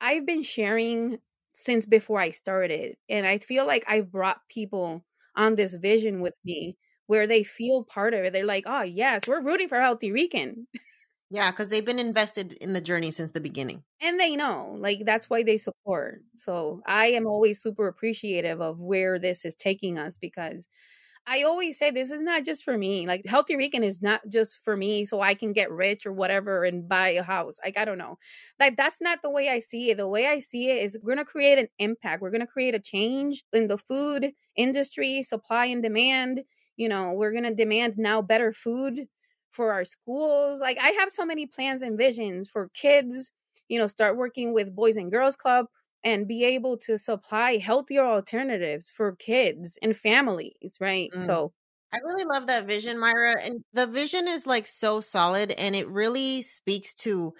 I've 0.00 0.26
been 0.26 0.42
sharing 0.42 1.18
since 1.52 1.86
before 1.86 2.20
I 2.20 2.30
started. 2.30 2.96
And 3.08 3.26
I 3.26 3.38
feel 3.38 3.66
like 3.66 3.84
I've 3.88 4.12
brought 4.12 4.48
people 4.48 5.04
on 5.36 5.56
this 5.56 5.74
vision 5.74 6.20
with 6.20 6.34
me 6.44 6.76
where 7.06 7.26
they 7.26 7.42
feel 7.42 7.84
part 7.84 8.14
of 8.14 8.24
it. 8.24 8.32
They're 8.32 8.44
like, 8.44 8.64
oh, 8.66 8.82
yes, 8.82 9.26
we're 9.26 9.42
rooting 9.42 9.68
for 9.68 9.80
Healthy 9.80 10.12
Rican. 10.12 10.68
Yeah, 11.30 11.50
because 11.50 11.68
they've 11.68 11.84
been 11.84 11.98
invested 11.98 12.54
in 12.54 12.72
the 12.72 12.80
journey 12.80 13.10
since 13.10 13.32
the 13.32 13.40
beginning. 13.40 13.84
And 14.00 14.18
they 14.18 14.36
know, 14.36 14.76
like, 14.78 15.04
that's 15.04 15.28
why 15.28 15.42
they 15.42 15.56
support. 15.56 16.22
So 16.36 16.80
I 16.86 17.08
am 17.08 17.26
always 17.26 17.60
super 17.60 17.86
appreciative 17.88 18.60
of 18.60 18.78
where 18.78 19.18
this 19.18 19.44
is 19.44 19.54
taking 19.54 19.98
us 19.98 20.16
because 20.16 20.66
I 21.26 21.42
always 21.42 21.78
say 21.78 21.90
this 21.90 22.10
is 22.12 22.22
not 22.22 22.44
just 22.44 22.64
for 22.64 22.78
me. 22.78 23.06
Like, 23.06 23.26
Healthy 23.26 23.56
Rican 23.56 23.84
is 23.84 24.02
not 24.02 24.22
just 24.28 24.58
for 24.64 24.76
me 24.76 25.04
so 25.04 25.20
I 25.20 25.34
can 25.34 25.52
get 25.52 25.70
rich 25.70 26.06
or 26.06 26.12
whatever 26.12 26.64
and 26.64 26.88
buy 26.88 27.10
a 27.10 27.22
house. 27.22 27.58
Like, 27.64 27.78
I 27.78 27.84
don't 27.84 27.98
know. 27.98 28.18
Like, 28.60 28.76
that's 28.76 29.00
not 29.00 29.22
the 29.22 29.30
way 29.30 29.48
I 29.50 29.60
see 29.60 29.90
it. 29.90 29.96
The 29.98 30.08
way 30.08 30.26
I 30.26 30.40
see 30.40 30.70
it 30.70 30.82
is 30.84 30.98
we're 31.02 31.14
going 31.14 31.24
to 31.26 31.30
create 31.30 31.58
an 31.58 31.68
impact, 31.78 32.22
we're 32.22 32.30
going 32.30 32.40
to 32.42 32.46
create 32.46 32.74
a 32.74 32.80
change 32.80 33.44
in 33.52 33.68
the 33.68 33.78
food 33.78 34.32
industry, 34.56 35.22
supply 35.22 35.66
and 35.66 35.82
demand. 35.82 36.44
You 36.76 36.88
know, 36.88 37.12
we're 37.12 37.32
going 37.32 37.44
to 37.44 37.54
demand 37.54 37.98
now 37.98 38.22
better 38.22 38.52
food 38.52 39.08
for 39.50 39.72
our 39.72 39.84
schools. 39.84 40.60
Like 40.60 40.78
I 40.80 40.90
have 40.90 41.10
so 41.10 41.24
many 41.24 41.46
plans 41.46 41.82
and 41.82 41.98
visions 41.98 42.48
for 42.48 42.70
kids, 42.74 43.30
you 43.68 43.78
know, 43.78 43.86
start 43.86 44.16
working 44.16 44.52
with 44.52 44.74
Boys 44.74 44.96
and 44.96 45.10
Girls 45.10 45.36
Club 45.36 45.66
and 46.04 46.28
be 46.28 46.44
able 46.44 46.76
to 46.78 46.96
supply 46.96 47.56
healthier 47.56 48.04
alternatives 48.04 48.88
for 48.88 49.16
kids 49.16 49.78
and 49.82 49.96
families, 49.96 50.76
right? 50.80 51.10
Mm. 51.14 51.26
So 51.26 51.52
I 51.92 51.98
really 51.98 52.24
love 52.24 52.46
that 52.46 52.66
vision, 52.66 52.98
Mayra. 52.98 53.34
And 53.44 53.64
the 53.72 53.86
vision 53.86 54.28
is 54.28 54.46
like 54.46 54.66
so 54.66 55.00
solid 55.00 55.52
and 55.52 55.74
it 55.74 55.88
really 55.88 56.42
speaks 56.42 56.94
to 56.96 57.34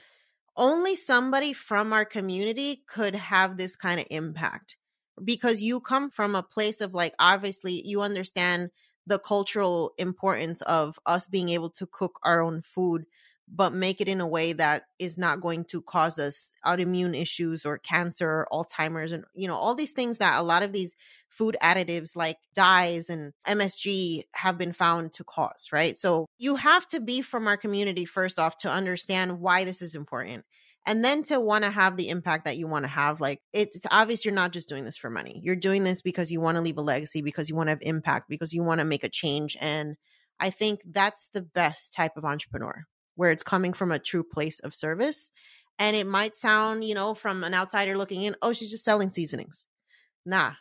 only 0.57 0.97
somebody 0.97 1.53
from 1.53 1.93
our 1.93 2.05
community 2.05 2.83
could 2.89 3.15
have 3.15 3.57
this 3.57 3.77
kind 3.77 4.01
of 4.01 4.07
impact 4.11 4.77
because 5.25 5.63
you 5.63 5.81
come 5.81 6.11
from 6.11 6.35
a 6.35 6.43
place 6.43 6.81
of 6.81 6.95
like, 6.95 7.15
obviously, 7.19 7.87
you 7.87 8.03
understand 8.03 8.71
the 9.09 9.19
cultural 9.19 9.95
importance 9.99 10.61
of 10.63 10.99
us 11.07 11.27
being 11.27 11.49
able 11.49 11.71
to 11.71 11.87
cook 11.87 12.21
our 12.23 12.41
own 12.41 12.63
food 12.63 13.07
but 13.51 13.73
make 13.73 14.03
it 14.03 14.09
in 14.09 14.21
a 14.21 14.29
way 14.29 14.53
that 14.53 14.85
is 14.99 15.17
not 15.17 15.41
going 15.41 15.65
to 15.65 15.81
cause 15.81 16.19
us 16.19 16.53
autoimmune 16.67 17.19
issues 17.19 17.65
or 17.65 17.79
cancer 17.79 18.29
or 18.29 18.49
alzheimer's 18.53 19.11
and 19.11 19.25
you 19.35 19.49
know 19.49 19.57
all 19.57 19.75
these 19.75 19.93
things 19.93 20.19
that 20.19 20.39
a 20.39 20.43
lot 20.43 20.63
of 20.63 20.73
these 20.73 20.95
food 21.31 21.57
additives 21.63 22.15
like 22.15 22.37
dyes 22.55 23.09
and 23.09 23.33
msg 23.47 24.23
have 24.33 24.59
been 24.59 24.73
found 24.73 25.13
to 25.15 25.25
cause 25.25 25.71
right? 25.73 25.97
So 25.97 26.27
you 26.39 26.57
have 26.57 26.87
to 26.89 27.01
be 27.01 27.23
from 27.23 27.49
our 27.49 27.57
community 27.57 28.05
first 28.05 28.39
off 28.39 28.59
to 28.59 28.71
understand 28.71 29.41
why 29.41 29.65
this 29.65 29.81
is 29.81 29.95
important 29.95 30.45
and 30.89 31.05
then 31.05 31.22
to 31.24 31.39
want 31.39 31.64
to 31.64 31.70
have 31.70 31.99
the 31.99 32.09
impact 32.09 32.47
that 32.47 32.57
you 32.57 32.66
want 32.66 32.84
to 32.84 32.89
have 32.89 33.20
like 33.20 33.43
it's 33.53 33.86
obvious 33.91 34.24
you're 34.24 34.32
not 34.32 34.53
just 34.53 34.70
doing 34.70 34.84
this 34.86 34.97
for 34.97 35.11
money. 35.11 35.39
You're 35.45 35.55
doing 35.55 35.84
this 35.84 36.01
because 36.01 36.32
you 36.32 36.41
want 36.41 36.57
to 36.57 36.62
leave 36.62 36.78
a 36.78 36.82
legacy 36.82 37.20
because 37.20 37.49
you 37.49 37.55
want 37.55 37.66
to 37.66 37.72
have 37.72 37.82
impact 37.82 38.28
because 38.28 38.55
you 38.55 38.64
want 38.64 38.80
to 38.80 38.86
make 38.86 39.05
a 39.05 39.09
change 39.09 39.57
and 39.61 39.97
i 40.41 40.51
think 40.51 40.80
that's 40.91 41.28
the 41.34 41.43
best 41.43 41.93
type 41.93 42.16
of 42.16 42.24
entrepreneur 42.24 42.84
where 43.16 43.30
it's 43.30 43.43
coming 43.43 43.72
from 43.72 43.93
a 43.93 43.99
true 43.99 44.24
place 44.24 44.61
of 44.61 44.74
service 44.74 45.30
and 45.78 45.95
it 45.95 46.07
might 46.07 46.36
sound 46.36 46.84
you 46.84 46.95
know 46.95 47.14
from 47.14 47.45
an 47.45 47.55
outsider 47.55 47.97
looking 47.97 48.22
in 48.22 48.34
oh 48.41 48.53
she's 48.53 48.70
just 48.70 48.84
selling 48.84 49.11
seasonings. 49.11 49.66
Nah 50.24 50.53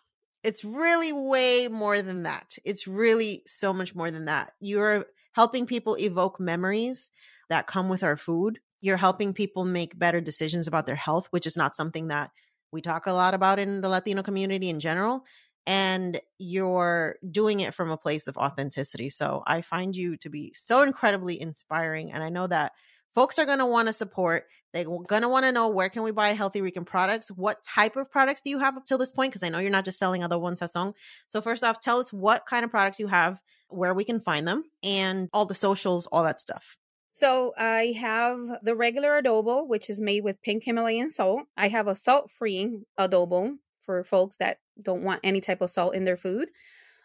it's 0.43 0.63
really 0.63 1.11
way 1.11 1.67
more 1.67 2.01
than 2.01 2.23
that. 2.23 2.57
It's 2.63 2.87
really 2.87 3.43
so 3.47 3.73
much 3.73 3.95
more 3.95 4.11
than 4.11 4.25
that. 4.25 4.53
You're 4.61 5.05
helping 5.33 5.65
people 5.65 5.97
evoke 5.97 6.39
memories 6.39 7.09
that 7.49 7.67
come 7.67 7.89
with 7.89 8.03
our 8.03 8.15
food 8.15 8.59
you're 8.81 8.97
helping 8.97 9.33
people 9.33 9.65
make 9.65 9.97
better 9.97 10.21
decisions 10.21 10.67
about 10.67 10.85
their 10.85 10.95
health, 10.95 11.27
which 11.31 11.47
is 11.47 11.57
not 11.57 11.75
something 11.75 12.07
that 12.07 12.31
we 12.71 12.81
talk 12.81 13.07
a 13.07 13.13
lot 13.13 13.33
about 13.33 13.59
in 13.59 13.81
the 13.81 13.89
Latino 13.89 14.21
community 14.21 14.69
in 14.69 14.79
general. 14.79 15.23
And 15.65 16.21
you're 16.37 17.17
doing 17.29 17.59
it 17.59 17.73
from 17.73 17.91
a 17.91 17.97
place 17.97 18.27
of 18.27 18.37
authenticity. 18.37 19.09
So 19.09 19.43
I 19.45 19.61
find 19.61 19.95
you 19.95 20.15
to 20.17 20.29
be 20.29 20.53
so 20.55 20.83
incredibly 20.83 21.41
inspiring. 21.41 22.11
And 22.11 22.23
I 22.23 22.29
know 22.29 22.47
that 22.47 22.71
folks 23.15 23.37
are 23.37 23.45
going 23.45 23.59
to 23.59 23.65
want 23.65 23.87
to 23.87 23.93
support. 23.93 24.45
They're 24.73 24.85
going 24.85 25.23
to 25.23 25.29
want 25.29 25.45
to 25.45 25.51
know 25.51 25.67
where 25.67 25.89
can 25.89 26.03
we 26.03 26.11
buy 26.11 26.29
Healthy 26.29 26.61
Rican 26.61 26.85
products? 26.85 27.29
What 27.29 27.63
type 27.63 27.97
of 27.97 28.09
products 28.09 28.41
do 28.41 28.49
you 28.49 28.59
have 28.59 28.77
up 28.77 28.85
till 28.85 28.97
this 28.97 29.11
point? 29.11 29.31
Because 29.31 29.43
I 29.43 29.49
know 29.49 29.59
you're 29.59 29.71
not 29.71 29.85
just 29.85 29.99
selling 29.99 30.23
other 30.23 30.39
ones 30.39 30.61
sazon. 30.61 30.93
So 31.27 31.41
first 31.41 31.63
off, 31.63 31.81
tell 31.81 31.99
us 31.99 32.13
what 32.13 32.45
kind 32.45 32.63
of 32.63 32.71
products 32.71 32.99
you 32.99 33.07
have, 33.07 33.41
where 33.69 33.93
we 33.93 34.05
can 34.05 34.21
find 34.21 34.47
them, 34.47 34.63
and 34.83 35.29
all 35.33 35.45
the 35.45 35.55
socials, 35.55 36.05
all 36.05 36.23
that 36.23 36.39
stuff. 36.39 36.77
So 37.17 37.55
I 37.57 37.95
have 37.99 38.59
the 38.61 38.75
regular 38.75 39.19
adobo, 39.19 39.67
which 39.67 39.89
is 39.89 39.99
made 39.99 40.23
with 40.23 40.39
pink 40.43 40.65
Himalayan 40.65 41.09
salt. 41.09 41.47
I 41.57 41.67
have 41.67 41.87
a 41.87 41.95
salt-free 41.95 42.81
adobo 42.99 43.55
for 43.81 44.03
folks 44.03 44.37
that 44.37 44.59
don't 44.79 45.01
want 45.01 45.21
any 45.23 45.41
type 45.41 45.61
of 45.61 45.71
salt 45.71 45.95
in 45.95 46.05
their 46.05 46.15
food. 46.15 46.49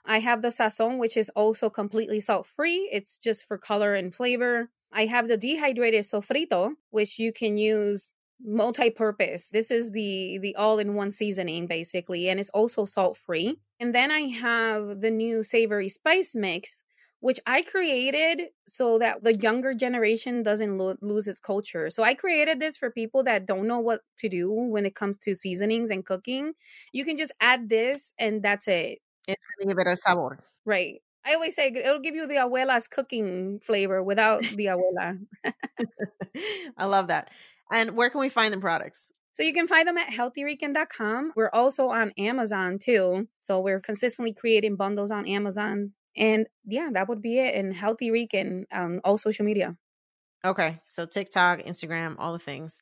I 0.04 0.18
have 0.18 0.42
the 0.42 0.48
sazon, 0.48 0.98
which 0.98 1.16
is 1.16 1.30
also 1.30 1.70
completely 1.70 2.20
salt-free. 2.20 2.90
It's 2.92 3.16
just 3.16 3.46
for 3.46 3.56
color 3.56 3.94
and 3.94 4.14
flavor. 4.14 4.68
I 4.92 5.06
have 5.06 5.28
the 5.28 5.38
dehydrated 5.38 6.04
sofrito, 6.04 6.72
which 6.90 7.18
you 7.18 7.32
can 7.32 7.56
use 7.56 8.12
multi-purpose. 8.44 9.48
This 9.48 9.70
is 9.70 9.92
the 9.92 10.36
the 10.42 10.54
all-in-one 10.56 11.12
seasoning 11.12 11.66
basically, 11.66 12.28
and 12.28 12.38
it's 12.38 12.50
also 12.50 12.84
salt-free. 12.84 13.56
And 13.80 13.94
then 13.94 14.10
I 14.10 14.28
have 14.28 15.00
the 15.00 15.10
new 15.10 15.42
savory 15.42 15.88
spice 15.88 16.34
mix, 16.34 16.84
which 17.22 17.38
I 17.46 17.62
created 17.62 18.48
so 18.66 18.98
that 18.98 19.22
the 19.22 19.34
younger 19.34 19.74
generation 19.74 20.42
doesn't 20.42 20.76
lo- 20.76 20.96
lose 21.00 21.28
its 21.28 21.38
culture. 21.38 21.88
So 21.88 22.02
I 22.02 22.14
created 22.14 22.58
this 22.58 22.76
for 22.76 22.90
people 22.90 23.22
that 23.22 23.46
don't 23.46 23.68
know 23.68 23.78
what 23.78 24.00
to 24.18 24.28
do 24.28 24.50
when 24.50 24.84
it 24.84 24.96
comes 24.96 25.18
to 25.18 25.34
seasonings 25.36 25.92
and 25.92 26.04
cooking. 26.04 26.54
You 26.92 27.04
can 27.04 27.16
just 27.16 27.30
add 27.40 27.68
this 27.68 28.12
and 28.18 28.42
that's 28.42 28.66
it. 28.66 28.98
It's 29.28 29.46
going 29.56 29.68
to 29.68 29.74
give 29.74 29.86
it 29.86 29.92
a 29.92 29.96
sabor. 29.96 30.40
Right. 30.66 31.00
I 31.24 31.34
always 31.34 31.54
say 31.54 31.68
it'll 31.68 32.00
give 32.00 32.16
you 32.16 32.26
the 32.26 32.34
abuela's 32.34 32.88
cooking 32.88 33.60
flavor 33.60 34.02
without 34.02 34.40
the 34.40 34.66
abuela. 34.66 35.20
I 36.76 36.86
love 36.86 37.06
that. 37.06 37.30
And 37.72 37.96
where 37.96 38.10
can 38.10 38.20
we 38.20 38.30
find 38.30 38.52
the 38.52 38.58
products? 38.58 39.12
So 39.34 39.44
you 39.44 39.54
can 39.54 39.68
find 39.68 39.86
them 39.86 39.96
at 39.96 40.08
healthyrican.com. 40.08 41.34
We're 41.36 41.50
also 41.52 41.86
on 41.90 42.10
Amazon 42.18 42.80
too. 42.80 43.28
So 43.38 43.60
we're 43.60 43.80
consistently 43.80 44.34
creating 44.34 44.74
bundles 44.74 45.12
on 45.12 45.28
Amazon 45.28 45.92
and 46.16 46.46
yeah, 46.64 46.90
that 46.92 47.08
would 47.08 47.22
be 47.22 47.38
it. 47.38 47.54
And 47.54 47.74
Healthy 47.74 48.10
Rican 48.10 48.66
um, 48.72 49.00
all 49.04 49.18
social 49.18 49.44
media. 49.44 49.76
Okay. 50.44 50.80
So 50.88 51.06
TikTok, 51.06 51.60
Instagram, 51.60 52.16
all 52.18 52.32
the 52.32 52.38
things. 52.38 52.80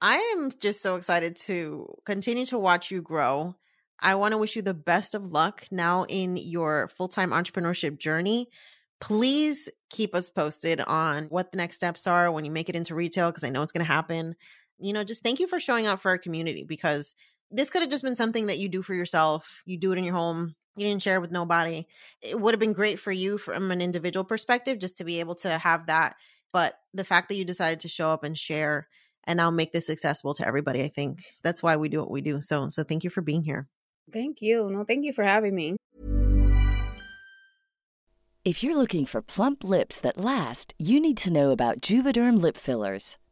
I 0.00 0.16
am 0.36 0.50
just 0.60 0.82
so 0.82 0.96
excited 0.96 1.36
to 1.46 1.94
continue 2.04 2.46
to 2.46 2.58
watch 2.58 2.90
you 2.90 3.02
grow. 3.02 3.54
I 4.00 4.14
want 4.16 4.32
to 4.32 4.38
wish 4.38 4.56
you 4.56 4.62
the 4.62 4.74
best 4.74 5.14
of 5.14 5.32
luck 5.32 5.66
now 5.70 6.04
in 6.08 6.36
your 6.36 6.90
full 6.96 7.08
time 7.08 7.30
entrepreneurship 7.30 7.98
journey. 7.98 8.48
Please 9.00 9.68
keep 9.90 10.14
us 10.14 10.30
posted 10.30 10.80
on 10.80 11.26
what 11.26 11.50
the 11.50 11.58
next 11.58 11.76
steps 11.76 12.06
are 12.06 12.30
when 12.30 12.44
you 12.44 12.50
make 12.50 12.68
it 12.68 12.76
into 12.76 12.94
retail, 12.94 13.30
because 13.30 13.44
I 13.44 13.50
know 13.50 13.62
it's 13.62 13.72
going 13.72 13.84
to 13.84 13.92
happen. 13.92 14.34
You 14.78 14.92
know, 14.92 15.04
just 15.04 15.22
thank 15.22 15.40
you 15.40 15.46
for 15.46 15.60
showing 15.60 15.86
up 15.86 16.00
for 16.00 16.10
our 16.10 16.18
community 16.18 16.64
because 16.64 17.14
this 17.50 17.70
could 17.70 17.82
have 17.82 17.90
just 17.90 18.02
been 18.02 18.16
something 18.16 18.46
that 18.46 18.58
you 18.58 18.68
do 18.68 18.82
for 18.82 18.94
yourself. 18.94 19.62
You 19.64 19.78
do 19.78 19.92
it 19.92 19.98
in 19.98 20.04
your 20.04 20.14
home, 20.14 20.54
you 20.76 20.86
didn't 20.86 21.02
share 21.02 21.20
with 21.20 21.32
nobody. 21.32 21.86
It 22.22 22.38
would 22.38 22.54
have 22.54 22.60
been 22.60 22.72
great 22.72 23.00
for 23.00 23.12
you 23.12 23.38
from 23.38 23.70
an 23.70 23.80
individual 23.80 24.24
perspective 24.24 24.78
just 24.78 24.98
to 24.98 25.04
be 25.04 25.20
able 25.20 25.34
to 25.36 25.58
have 25.58 25.86
that. 25.86 26.16
But 26.52 26.78
the 26.94 27.04
fact 27.04 27.28
that 27.28 27.36
you 27.36 27.44
decided 27.44 27.80
to 27.80 27.88
show 27.88 28.10
up 28.10 28.24
and 28.24 28.38
share 28.38 28.88
and 29.24 29.38
now 29.38 29.50
make 29.50 29.72
this 29.72 29.90
accessible 29.90 30.34
to 30.34 30.46
everybody, 30.46 30.82
I 30.82 30.88
think 30.88 31.24
that's 31.42 31.62
why 31.62 31.76
we 31.76 31.88
do 31.88 32.00
what 32.00 32.10
we 32.10 32.20
do. 32.20 32.40
So, 32.40 32.68
so 32.68 32.84
thank 32.84 33.04
you 33.04 33.10
for 33.10 33.22
being 33.22 33.42
here. 33.42 33.68
Thank 34.12 34.40
you. 34.40 34.70
No, 34.70 34.84
thank 34.84 35.04
you 35.04 35.12
for 35.12 35.24
having 35.24 35.54
me. 35.54 35.76
If 38.44 38.62
you're 38.62 38.76
looking 38.76 39.06
for 39.06 39.20
plump 39.20 39.64
lips 39.64 39.98
that 40.00 40.16
last, 40.16 40.72
you 40.78 41.00
need 41.00 41.16
to 41.16 41.32
know 41.32 41.50
about 41.50 41.80
Juvederm 41.80 42.40
lip 42.40 42.56
fillers. 42.56 43.16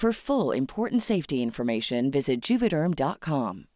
For 0.00 0.14
full 0.14 0.50
important 0.50 1.02
safety 1.02 1.42
information, 1.42 2.10
visit 2.10 2.40
juvederm.com. 2.40 3.66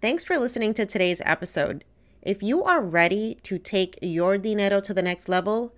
Thanks 0.00 0.22
for 0.22 0.38
listening 0.38 0.74
to 0.74 0.86
today's 0.86 1.20
episode. 1.24 1.84
If 2.22 2.44
you 2.44 2.62
are 2.62 2.80
ready 2.80 3.38
to 3.42 3.58
take 3.58 3.98
your 4.00 4.38
dinero 4.38 4.80
to 4.82 4.94
the 4.94 5.02
next 5.02 5.28
level, 5.28 5.74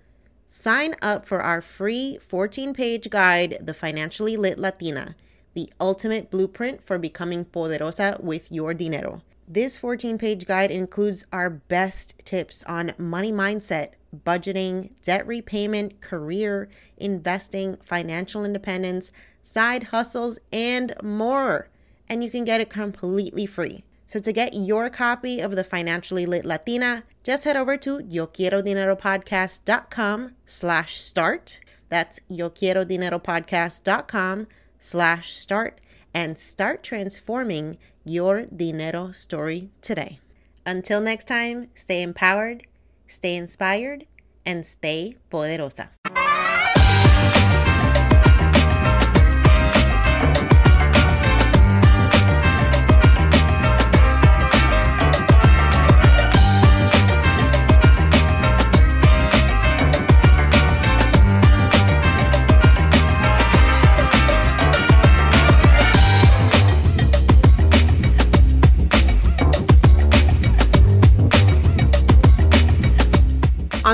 sign 0.47 0.93
up 1.01 1.25
for 1.25 1.41
our 1.41 1.63
free 1.63 2.19
14 2.21 2.75
page 2.75 3.09
guide, 3.09 3.57
The 3.59 3.73
Financially 3.73 4.37
Lit 4.37 4.59
Latina, 4.59 5.15
the 5.55 5.73
ultimate 5.81 6.29
blueprint 6.29 6.83
for 6.83 6.99
becoming 6.99 7.43
poderosa 7.43 8.21
with 8.21 8.51
your 8.51 8.75
dinero. 8.75 9.23
This 9.47 9.77
14 9.77 10.19
page 10.19 10.45
guide 10.45 10.69
includes 10.69 11.25
our 11.33 11.49
best 11.49 12.13
tips 12.23 12.61
on 12.65 12.93
money 12.99 13.31
mindset 13.31 13.93
budgeting, 14.13 14.91
debt 15.01 15.27
repayment, 15.27 15.99
career, 16.01 16.69
investing, 16.97 17.77
financial 17.83 18.45
independence, 18.45 19.11
side 19.41 19.85
hustles, 19.85 20.37
and 20.51 20.93
more. 21.01 21.69
And 22.07 22.23
you 22.23 22.29
can 22.29 22.45
get 22.45 22.61
it 22.61 22.69
completely 22.69 23.45
free. 23.45 23.83
So 24.05 24.19
to 24.19 24.31
get 24.31 24.53
your 24.53 24.89
copy 24.89 25.39
of 25.39 25.55
the 25.55 25.63
Financially 25.63 26.25
Lit 26.25 26.43
Latina, 26.45 27.03
just 27.23 27.45
head 27.45 27.57
over 27.57 27.77
to 27.77 27.99
YoQuieroDineroPodcast.com 27.99 30.35
slash 30.45 31.01
start. 31.01 31.59
That's 31.89 32.19
YoQuieroDineroPodcast.com 32.29 34.47
slash 34.79 35.33
start 35.33 35.81
and 36.13 36.37
start 36.37 36.83
transforming 36.83 37.79
your 38.03 38.45
dinero 38.45 39.13
story 39.13 39.71
today. 39.81 40.19
Until 40.65 41.01
next 41.01 41.25
time, 41.25 41.67
stay 41.75 42.01
empowered, 42.01 42.65
stay 43.07 43.35
inspired, 43.35 44.05
and 44.45 44.65
stay 44.65 45.15
poderosa. 45.29 45.89